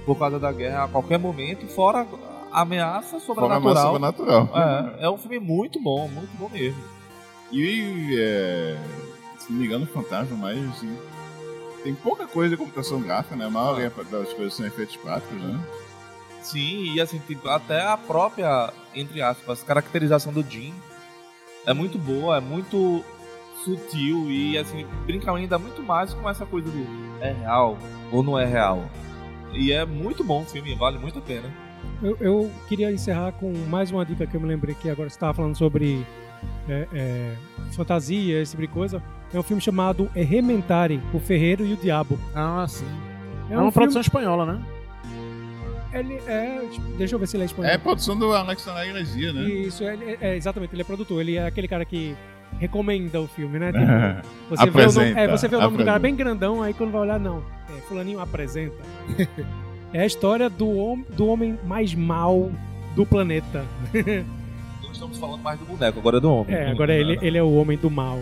por 0.05 0.19
causa 0.19 0.37
da 0.37 0.51
guerra 0.51 0.83
a 0.83 0.87
qualquer 0.89 1.17
momento, 1.17 1.65
fora 1.67 2.05
a 2.51 2.61
ameaça 2.63 3.17
Fora 3.21 3.55
a 3.55 3.59
massa 3.61 3.79
sobrenatural. 3.79 3.93
sobrenatural. 3.93 4.49
É, 4.99 5.05
é 5.05 5.09
um 5.09 5.17
filme 5.17 5.39
muito 5.39 5.81
bom, 5.81 6.05
muito 6.09 6.37
bom 6.37 6.49
mesmo. 6.49 6.83
E, 7.49 8.13
é, 8.19 8.77
se 9.39 9.53
não 9.53 9.59
me 9.61 9.67
engano, 9.67 9.85
Fantasma, 9.85 10.35
mas 10.35 10.57
assim, 10.71 10.93
tem 11.83 11.93
pouca 11.95 12.27
coisa 12.27 12.51
de 12.51 12.57
computação 12.57 13.01
gráfica, 13.01 13.35
né? 13.35 13.45
A 13.45 13.49
maioria 13.49 13.89
das 13.89 14.33
coisas 14.33 14.53
são 14.53 14.65
efeitos 14.65 14.95
práticos, 14.97 15.41
né? 15.41 15.59
Sim, 16.41 16.93
e 16.93 17.01
assim, 17.01 17.19
tipo, 17.19 17.47
até 17.47 17.81
a 17.81 17.95
própria, 17.95 18.73
entre 18.95 19.21
aspas, 19.21 19.63
caracterização 19.63 20.33
do 20.33 20.43
Jim 20.43 20.73
é 21.65 21.73
muito 21.73 21.99
boa, 21.99 22.37
é 22.37 22.39
muito 22.39 23.03
sutil 23.63 24.31
e 24.31 24.57
assim, 24.57 24.87
brinca 25.05 25.31
ainda 25.31 25.59
muito 25.59 25.83
mais 25.83 26.13
com 26.13 26.27
essa 26.27 26.45
coisa 26.45 26.69
do 26.69 27.21
é 27.21 27.31
real 27.31 27.77
ou 28.11 28.23
não 28.23 28.37
é 28.37 28.45
real. 28.45 28.83
E 29.53 29.71
é 29.71 29.85
muito 29.85 30.23
bom 30.23 30.41
o 30.41 30.45
filme, 30.45 30.73
vale 30.75 30.97
muito 30.97 31.19
a 31.19 31.21
pena. 31.21 31.51
Eu, 32.01 32.17
eu 32.19 32.51
queria 32.67 32.91
encerrar 32.91 33.33
com 33.33 33.53
mais 33.69 33.91
uma 33.91 34.05
dica 34.05 34.25
que 34.25 34.35
eu 34.35 34.41
me 34.41 34.47
lembrei 34.47 34.73
que 34.73 34.89
agora 34.89 35.09
você 35.09 35.15
estava 35.15 35.33
falando 35.33 35.55
sobre 35.55 36.05
é, 36.67 36.87
é, 36.93 37.35
fantasia, 37.73 38.41
esse 38.41 38.51
tipo 38.51 38.61
de 38.61 38.67
coisa. 38.67 39.03
É 39.33 39.39
um 39.39 39.43
filme 39.43 39.61
chamado 39.61 40.09
Rementare, 40.13 41.01
O 41.13 41.19
Ferreiro 41.19 41.65
e 41.65 41.73
o 41.73 41.77
Diabo. 41.77 42.19
Ah, 42.35 42.65
sim. 42.67 42.85
É, 43.49 43.53
É, 43.53 43.57
uma 43.57 43.67
um 43.67 43.71
produção 43.71 44.03
filme, 44.03 44.19
espanhola, 44.21 44.45
né? 44.45 44.61
ele 45.93 46.15
é, 46.25 46.67
tipo, 46.71 46.87
deixa 46.97 47.15
eu 47.15 47.19
ver 47.19 47.27
se 47.27 47.35
ele 47.35 47.43
é 47.43 47.45
espanhol. 47.45 47.71
É 47.71 47.77
produção 47.77 48.17
do 48.17 48.33
Alexandre 48.33 48.89
Igreja, 48.89 49.33
né? 49.33 49.43
Isso, 49.43 49.83
ele 49.83 50.11
é, 50.11 50.17
é, 50.21 50.35
exatamente, 50.37 50.73
ele 50.73 50.81
é 50.81 50.85
produtor, 50.85 51.19
ele 51.21 51.35
é 51.35 51.45
aquele 51.45 51.67
cara 51.67 51.83
que 51.83 52.15
recomenda 52.59 53.19
o 53.19 53.27
filme, 53.27 53.59
né? 53.59 53.71
Tipo, 53.71 53.85
Você 54.55 54.69
vê, 54.69 54.69
o 54.69 54.73
nome, 54.73 55.11
Apresenta, 55.11 55.19
é, 55.19 55.27
você 55.27 55.47
vê 55.47 55.55
o 55.55 55.61
nome 55.61 55.77
do 55.77 55.83
cara 55.85 55.97
apresenta. 55.97 55.99
bem 55.99 56.15
grandão, 56.15 56.61
aí 56.63 56.73
quando 56.73 56.91
vai 56.91 57.01
olhar, 57.01 57.19
não. 57.19 57.43
É, 57.69 57.81
fulaninho 57.81 58.19
apresenta. 58.19 58.75
é 59.93 60.01
a 60.01 60.05
história 60.05 60.49
do, 60.49 60.69
hom 60.69 61.01
do 61.09 61.27
homem 61.27 61.57
mais 61.65 61.93
mal 61.93 62.51
do 62.95 63.05
planeta. 63.05 63.65
Não 64.81 64.91
estamos 64.91 65.17
falando 65.17 65.41
mais 65.41 65.57
do 65.57 65.65
boneco, 65.65 65.99
agora 65.99 66.17
é 66.17 66.19
do 66.19 66.31
homem. 66.31 66.55
É, 66.55 66.69
agora 66.69 66.93
ele, 66.93 67.17
ele 67.21 67.37
é 67.37 67.43
o 67.43 67.53
homem 67.55 67.77
do 67.77 67.89
mal. 67.89 68.19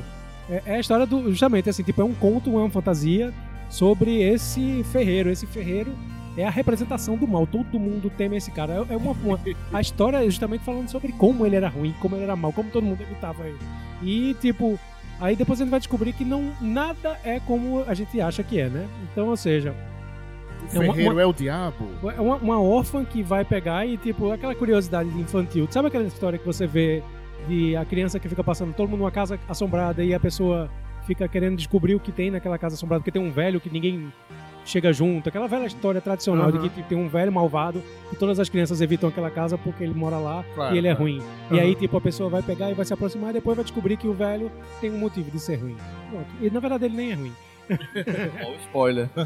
É, 0.50 0.62
é 0.66 0.76
a 0.76 0.80
história 0.80 1.06
do. 1.06 1.30
Justamente 1.30 1.70
assim, 1.70 1.84
tipo, 1.84 2.02
é 2.02 2.06
um 2.06 2.14
conto, 2.14 2.50
é 2.52 2.62
uma 2.62 2.70
fantasia 2.70 3.34
sobre 3.70 4.22
esse 4.22 4.84
ferreiro. 4.92 5.30
Esse 5.30 5.46
ferreiro 5.46 5.92
é 6.38 6.46
a 6.46 6.50
representação 6.50 7.16
do 7.18 7.28
mal. 7.28 7.46
Todo 7.46 7.80
mundo 7.80 8.10
teme 8.10 8.38
esse 8.38 8.52
cara. 8.52 8.74
É 8.90 8.94
é 8.94 8.98
uma, 8.98 9.12
uma- 9.12 9.40
a 9.74 9.82
história 9.82 10.18
é 10.18 10.26
justamente 10.26 10.64
falando 10.64 10.90
sobre 10.90 11.12
como 11.12 11.46
ele 11.46 11.56
era 11.56 11.68
ruim, 11.70 11.94
como 12.02 12.16
ele 12.16 12.24
era 12.24 12.36
mal, 12.36 12.52
como 12.52 12.70
todo 12.72 12.84
mundo 12.84 13.02
evitava 13.02 13.48
ele. 13.48 13.58
E, 14.02 14.34
tipo, 14.42 14.80
aí 15.20 15.36
depois 15.36 15.60
a 15.60 15.64
gente 15.64 15.72
vai 15.72 15.80
descobrir 15.80 16.14
que 16.14 16.24
não, 16.26 16.52
nada 16.62 17.20
é 17.24 17.40
como 17.42 17.84
a 17.86 17.94
gente 17.94 18.20
acha 18.22 18.42
que 18.44 18.60
é, 18.60 18.70
né? 18.70 18.88
Então, 19.12 19.28
ou 19.28 19.38
seja, 19.38 19.76
O 20.62 20.76
É 20.76 20.80
uma- 20.80 20.94
Ferreiro 20.94 21.14
uma- 21.16 21.22
é 21.22 21.26
o 21.26 21.34
diabo. 21.34 21.88
é 22.18 22.20
uma, 22.22 22.36
uma 22.36 22.62
órfã 22.62 23.06
que 23.06 23.22
vai 23.24 23.46
pegar 23.46 23.86
e, 23.86 23.98
tipo, 23.98 24.30
aquela 24.32 24.54
curiosidade 24.56 25.10
infantil. 25.20 25.68
Sabe 25.72 25.88
aquela 25.88 26.04
história 26.06 26.38
que 26.40 26.46
você 26.46 26.66
vê 26.68 27.02
de 27.48 27.76
a 27.76 27.86
criança 27.86 28.20
que 28.20 28.28
fica 28.30 28.44
passando 28.44 28.74
todo 28.74 28.90
mundo 28.90 29.00
numa 29.00 29.12
casa 29.12 29.40
assombrada 29.48 30.04
e 30.04 30.14
a 30.14 30.20
pessoa 30.20 30.70
fica 31.08 31.28
querendo 31.28 31.56
descobrir 31.58 31.96
o 31.96 32.00
que 32.00 32.12
tem 32.12 32.30
naquela 32.30 32.58
casa 32.58 32.76
assombrada, 32.76 33.02
porque 33.02 33.12
tem 33.12 33.22
um 33.22 33.32
velho 33.32 33.60
que 33.60 33.70
ninguém 33.70 34.12
chega 34.66 34.94
junto. 34.94 35.28
Aquela 35.30 35.48
velha 35.48 35.66
história 35.66 36.00
tradicional 36.00 36.50
Aham. 36.50 36.60
de 36.60 36.70
que 36.70 36.84
tem 36.84 36.96
um 36.98 37.08
velho 37.08 37.32
malvado 37.32 37.82
e 38.14 38.16
todas 38.16 38.40
as 38.40 38.48
crianças 38.50 38.82
evitam 38.82 39.10
aquela 39.10 39.32
casa 39.32 39.58
porque 39.58 39.84
ele 39.84 39.94
mora 39.96 40.18
lá 40.18 40.44
Claro, 40.54 40.76
e 40.76 40.78
ele 40.78 40.88
é 40.88 40.92
claro. 40.96 41.04
ruim. 41.12 41.22
E 41.50 41.54
Aham. 41.56 41.62
aí, 41.64 41.76
tipo, 41.76 41.98
a 41.98 42.02
pessoa 42.02 42.30
vai 42.30 42.44
pegar 42.44 42.70
e 42.70 42.76
vai 42.76 42.86
se 42.86 42.94
aproximar 42.94 43.32
e 43.32 43.34
depois 43.34 43.56
vai 43.56 43.64
descobrir 43.64 43.98
que 43.98 44.08
o 44.08 44.14
velho 44.14 44.52
tem 44.80 44.92
um 44.92 45.00
motivo 45.00 45.32
de 45.32 45.40
ser 45.40 45.56
ruim. 45.56 45.76
Pronto. 46.12 46.28
E 46.42 46.50
na 46.52 46.60
verdade 46.60 46.86
ele 46.86 46.96
nem 46.96 47.12
é 47.12 47.16
ruim. 47.16 47.34
Olha 48.46 48.50
o 48.52 48.60
spoiler. 48.62 49.10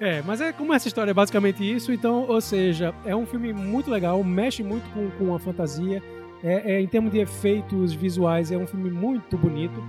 É, 0.00 0.20
mas 0.22 0.40
é 0.40 0.52
como 0.52 0.72
essa 0.74 0.88
história 0.88 1.12
é 1.12 1.14
basicamente 1.14 1.62
isso, 1.62 1.92
então, 1.92 2.26
ou 2.28 2.40
seja, 2.40 2.92
é 3.06 3.14
um 3.14 3.24
filme 3.24 3.52
muito 3.52 3.88
legal, 3.88 4.22
mexe 4.24 4.60
muito 4.60 4.82
com, 4.92 5.08
com 5.10 5.32
a 5.32 5.38
fantasia, 5.38 6.02
é, 6.42 6.74
é, 6.74 6.80
em 6.80 6.86
termos 6.86 7.12
de 7.12 7.18
efeitos 7.18 7.92
visuais, 7.92 8.50
é 8.50 8.56
um 8.56 8.66
filme 8.66 8.90
muito 8.90 9.36
bonito. 9.38 9.82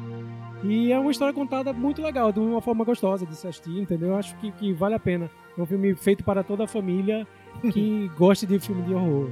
E 0.63 0.91
é 0.91 0.99
uma 0.99 1.11
história 1.11 1.33
contada 1.33 1.73
muito 1.73 2.01
legal, 2.01 2.31
de 2.31 2.39
uma 2.39 2.61
forma 2.61 2.85
gostosa 2.85 3.25
de 3.25 3.35
se 3.35 3.47
assistir, 3.47 3.77
entendeu? 3.79 4.09
Eu 4.09 4.15
acho 4.15 4.35
que, 4.37 4.51
que 4.51 4.71
vale 4.71 4.95
a 4.95 4.99
pena. 4.99 5.29
É 5.57 5.61
um 5.61 5.65
filme 5.65 5.93
feito 5.95 6.23
para 6.23 6.43
toda 6.43 6.63
a 6.63 6.67
família 6.67 7.27
que 7.71 8.09
goste 8.17 8.45
de 8.45 8.59
filme 8.59 8.81
de 8.83 8.93
horror. 8.93 9.29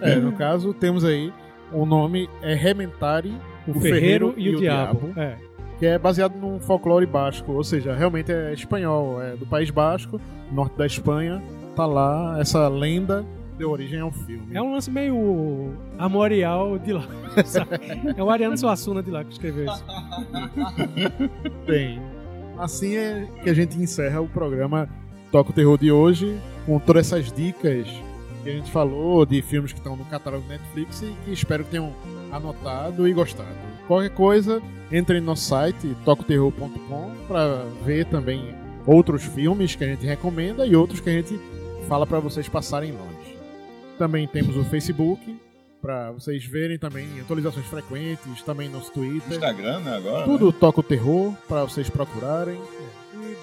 É, 0.00 0.16
no 0.16 0.32
caso, 0.32 0.72
temos 0.72 1.04
aí 1.04 1.32
o 1.72 1.84
nome 1.84 2.28
é 2.42 2.54
Rementari, 2.54 3.34
O, 3.66 3.80
Ferreiro, 3.80 4.34
e, 4.36 4.54
o, 4.54 4.58
Diabo. 4.58 5.12
É. 5.16 5.36
que 5.78 5.86
é 5.86 5.98
baseado 5.98 6.34
num 6.34 6.60
folclore 6.60 7.06
basco, 7.06 7.52
ou 7.52 7.64
seja, 7.64 7.94
realmente 7.94 8.32
é 8.32 8.52
espanhol, 8.52 9.20
é 9.22 9.36
do 9.36 9.46
País 9.46 9.70
Basco, 9.70 10.20
norte 10.52 10.76
da 10.76 10.86
Espanha, 10.86 11.42
tá 11.74 11.86
lá 11.86 12.38
essa 12.40 12.68
lenda 12.68 13.24
deu 13.60 13.70
origem 13.70 14.00
ao 14.00 14.10
filme. 14.10 14.56
É 14.56 14.62
um 14.62 14.72
lance 14.72 14.90
meio 14.90 15.74
amorial 15.98 16.78
de 16.78 16.94
lá. 16.94 17.06
É 18.16 18.22
o 18.22 18.28
Ariano 18.28 18.58
Suassuna 18.58 19.02
de 19.02 19.10
lá 19.10 19.22
que 19.22 19.32
escreveu 19.32 19.66
isso. 19.66 19.84
Bem, 21.64 22.02
assim 22.58 22.96
é 22.96 23.28
que 23.42 23.50
a 23.50 23.54
gente 23.54 23.78
encerra 23.78 24.20
o 24.20 24.26
programa 24.26 24.88
Toca 25.30 25.50
o 25.50 25.52
Terror 25.52 25.78
de 25.78 25.92
hoje, 25.92 26.36
com 26.66 26.80
todas 26.80 27.06
essas 27.06 27.30
dicas 27.30 27.86
que 28.42 28.48
a 28.48 28.52
gente 28.52 28.70
falou 28.70 29.24
de 29.24 29.40
filmes 29.42 29.72
que 29.72 29.78
estão 29.78 29.94
no 29.94 30.04
catálogo 30.06 30.44
Netflix 30.48 31.02
e 31.02 31.14
que 31.24 31.32
espero 31.32 31.62
que 31.62 31.70
tenham 31.70 31.92
anotado 32.32 33.06
e 33.06 33.12
gostado. 33.12 33.48
Qualquer 33.86 34.10
coisa, 34.10 34.60
entre 34.90 35.20
no 35.20 35.26
nosso 35.26 35.44
site 35.44 35.94
tocoterror.com 36.04 37.12
para 37.28 37.64
ver 37.84 38.06
também 38.06 38.54
outros 38.86 39.22
filmes 39.22 39.76
que 39.76 39.84
a 39.84 39.86
gente 39.86 40.04
recomenda 40.04 40.66
e 40.66 40.74
outros 40.74 40.98
que 41.00 41.10
a 41.10 41.12
gente 41.12 41.38
fala 41.86 42.06
para 42.06 42.18
vocês 42.18 42.48
passarem 42.48 42.92
longe. 42.92 43.19
Também 44.00 44.26
temos 44.26 44.56
o 44.56 44.64
Facebook 44.64 45.36
para 45.82 46.10
vocês 46.12 46.42
verem 46.46 46.78
também 46.78 47.06
atualizações 47.20 47.66
frequentes, 47.66 48.40
também 48.40 48.66
nosso 48.66 48.90
Twitter. 48.92 49.32
Instagram, 49.32 49.80
né, 49.80 49.94
agora? 49.94 50.24
Tudo 50.24 50.50
toca 50.50 50.80
o 50.80 50.82
terror 50.82 51.34
para 51.46 51.64
vocês 51.64 51.90
procurarem. 51.90 52.58
E 53.12 53.36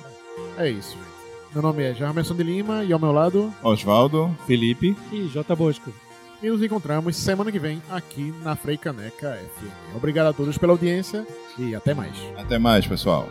é 0.60 0.68
isso. 0.68 0.98
gente. 0.98 1.54
Meu 1.54 1.62
nome 1.62 1.84
é 1.84 1.94
Jarmerson 1.94 2.34
de 2.34 2.42
Lima 2.42 2.84
e 2.84 2.92
ao 2.92 2.98
meu 2.98 3.12
lado 3.12 3.44
Né? 3.44 3.54
Osvaldo. 3.62 4.36
Felipe. 4.48 4.98
E 5.12 5.28
J. 5.28 5.56
Bosco. 5.56 5.94
e 6.42 6.50
nos 6.50 6.64
encontramos 6.64 7.16
semana 7.16 7.52
que 7.52 7.60
vem 7.60 7.80
aqui 7.92 8.34
na 8.42 8.56
Frei 8.56 8.78
Caneca 8.78 9.40
FM. 9.60 9.96
Obrigado 9.96 10.26
a 10.26 10.34
todos 10.34 10.58
pela 10.58 10.74
audiência 10.74 11.24
e 11.60 11.76
até 11.76 11.94
mais. 11.94 12.16
Até 12.36 12.58
mais, 12.58 12.88
pessoal. 12.88 13.30